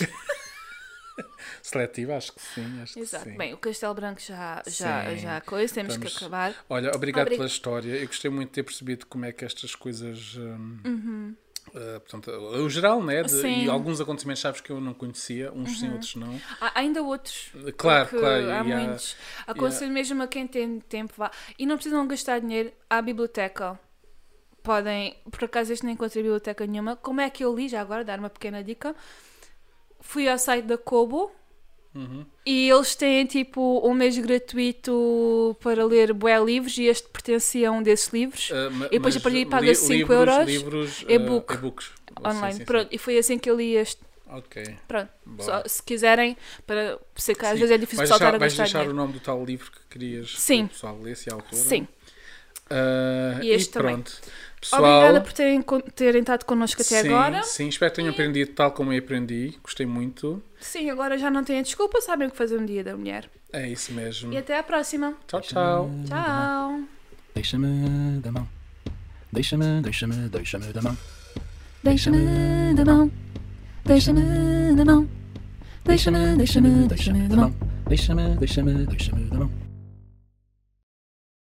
Seletiva, 1.72 2.16
acho 2.18 2.34
que 2.34 2.42
sim. 2.42 2.82
Acho 2.82 3.00
Exato. 3.00 3.24
que 3.26 3.32
sim. 3.32 3.38
Bem, 3.38 3.54
o 3.54 3.58
Castelo 3.58 3.94
Branco 3.94 4.20
já, 4.22 4.62
já, 4.68 5.10
Sim. 5.10 5.18
já 5.18 5.42
coisa, 5.42 5.74
temos 5.74 5.96
Vamos- 5.96 6.12
que 6.12 6.18
acabar. 6.18 6.54
Olha, 6.70 6.92
obrigado 6.94 7.28
Obri- 7.28 7.38
pela 7.38 7.48
história. 7.48 7.94
Eu 7.96 8.08
gostei 8.08 8.30
muito 8.30 8.50
de 8.50 8.54
ter 8.56 8.64
percebido 8.64 9.06
como 9.06 9.26
é 9.26 9.32
que 9.32 9.46
estas 9.46 9.74
coisas. 9.76 10.36
hum, 10.38 11.34
eh, 11.74 12.00
portanto, 12.00 12.30
o 12.32 12.70
geral, 12.70 13.02
né? 13.04 13.24
de- 13.24 13.34
Uhum. 13.36 13.42
Uhum. 13.44 13.64
e 13.64 13.70
alguns 13.70 14.02
acontecimentos 14.02 14.42
chaves 14.42 14.60
que 14.62 14.72
eu 14.72 14.82
não 14.82 14.94
conhecia, 14.94 15.52
uns 15.54 15.80
sim, 15.80 15.92
outros 15.92 16.16
não. 16.16 16.42
Há 16.60 16.80
ainda 16.80 17.02
outros. 17.02 17.52
Claro, 17.78 18.10
porque 18.10 18.20
claro, 18.26 18.50
Há 18.52 18.64
e 18.66 18.74
há- 18.74 18.78
muitos. 18.80 19.16
Aconselho 19.48 19.92
mesmo 19.92 20.22
a 20.24 20.28
quem 20.28 20.48
tem 20.48 20.80
tempo, 20.82 21.14
vá. 21.16 21.32
E 21.58 21.66
não 21.66 21.76
precisam 21.78 22.06
gastar 22.08 22.40
dinheiro 22.42 22.72
à 22.90 23.02
biblioteca. 23.02 23.80
Podem, 24.64 25.16
por 25.32 25.44
acaso 25.46 25.72
este 25.74 25.86
nem 25.86 25.94
encontrei 25.94 26.22
biblioteca 26.22 26.66
nenhuma. 26.68 26.96
Como 26.96 27.20
é 27.22 27.30
que 27.30 27.44
eu 27.44 27.56
li? 27.56 27.68
Já 27.70 27.82
agora, 27.82 28.04
dar 28.04 28.20
uma 28.20 28.30
pequena 28.30 28.64
dica. 28.64 28.96
Fui 30.00 30.28
ao 30.28 30.38
site 30.38 30.66
da 30.66 30.78
Kobo 30.78 31.32
Uhum. 31.94 32.26
e 32.46 32.70
eles 32.70 32.96
têm 32.96 33.26
tipo 33.26 33.82
um 33.86 33.94
mês 33.94 34.18
gratuito 34.18 35.56
para 35.62 35.84
ler 35.86 36.14
bué 36.14 36.40
livros 36.44 36.78
e 36.78 36.86
este 36.86 37.08
pertencia 37.10 37.70
a 37.70 37.72
um 37.72 37.84
desses 37.84 38.08
livros. 38.14 38.50
Ma- 38.72 38.86
E 38.88 38.92
depois 38.92 39.16
a 39.16 39.20
partir 39.20 39.46
paga 39.48 39.74
5 39.76 39.92
livros- 39.94 40.18
euros, 40.18 40.46
livros, 40.48 41.06
eh, 41.08 41.14
e-book. 41.16 41.54
e-books. 41.54 41.92
online. 42.20 42.54
Sim, 42.54 42.60
sim, 42.60 42.66
Pronto, 42.66 42.88
e 42.92 42.98
foi 42.98 43.18
assim 43.18 43.38
que 43.40 43.50
eu 43.50 43.58
li 43.58 43.76
este. 43.76 44.02
Ok. 44.28 44.64
Pronto. 44.88 45.10
Só, 45.40 45.64
se 45.68 45.84
quiserem, 45.84 46.38
para 46.66 46.98
sei 47.16 47.36
que 47.36 47.46
às 47.46 47.58
vezes 47.60 47.72
é 47.72 47.78
difícil 47.78 47.98
Vais 47.98 48.10
saltar 48.10 48.32
deixar, 48.32 48.36
a 48.36 48.40
vais 48.40 48.54
deixar 48.56 48.68
dinheiro. 48.80 48.92
o 48.92 48.96
nome 48.96 49.14
do 49.14 49.20
tal 49.20 49.44
livro 49.44 49.70
que 49.72 49.80
querias 49.90 50.34
Sim. 50.38 50.60
que 50.68 50.72
o 50.72 50.76
pessoal 50.76 51.00
lesse 51.02 51.30
e 51.30 51.32
a 51.32 51.36
autora? 51.36 51.56
Sim. 51.56 51.88
Ah, 52.72 53.40
E 53.44 53.50
este 53.50 53.72
também. 53.72 53.96
pronto. 53.96 54.12
Pessoal, 54.62 54.84
Obrigada 54.84 55.22
por 55.22 55.34
terem, 55.34 55.64
terem 55.96 56.22
estado 56.22 56.46
connosco 56.46 56.82
até 56.84 57.02
sim, 57.02 57.08
agora. 57.08 57.42
Sim, 57.44 57.68
espero 57.68 57.92
que 57.92 57.96
tenham 57.96 58.12
aprendido 58.14 58.52
tal 58.54 58.72
como 58.72 58.94
eu 58.94 59.00
aprendi. 59.00 59.56
Gostei 59.64 59.88
muito. 59.88 60.42
Sim, 60.60 60.90
agora 60.92 61.18
já 61.18 61.32
não 61.32 61.44
têm 61.44 61.64
desculpa, 61.64 62.00
sabem 62.00 62.28
o 62.28 62.32
que 62.32 62.38
fazer 62.38 62.58
um 62.60 62.66
dia 62.66 62.84
da 62.84 62.96
mulher. 62.96 63.28
É 63.52 63.68
isso 63.68 63.92
mesmo. 63.92 64.32
E 64.32 64.38
até 64.38 64.58
à 64.58 64.62
próxima. 64.64 65.16
Tchau, 65.28 65.42
tchau. 65.42 65.90
Tchau. 66.08 66.82
Deixa-me 67.34 68.20
da 68.20 68.32
mão. 68.32 68.48
Deixa-me, 69.34 69.82
deixa-me, 69.82 70.30
deixa-me 70.30 70.68
da 70.72 70.82
mão. 70.82 70.98
Deixa-me 71.84 72.74
da 72.76 72.86
mão. 72.86 73.12
Deixa-me 73.84 74.76
da 74.76 74.86
mão. 74.86 75.10
Deixa-me, 75.84 76.36
deixa-me, 76.38 76.88
deixa-me 76.88 77.28
da 77.28 77.36
mão. 77.36 77.56
Deixa-me, 77.88 78.36
deixa-me, 78.38 78.86
deixa-me 78.86 79.24
da 79.26 79.38
mão. 79.40 79.61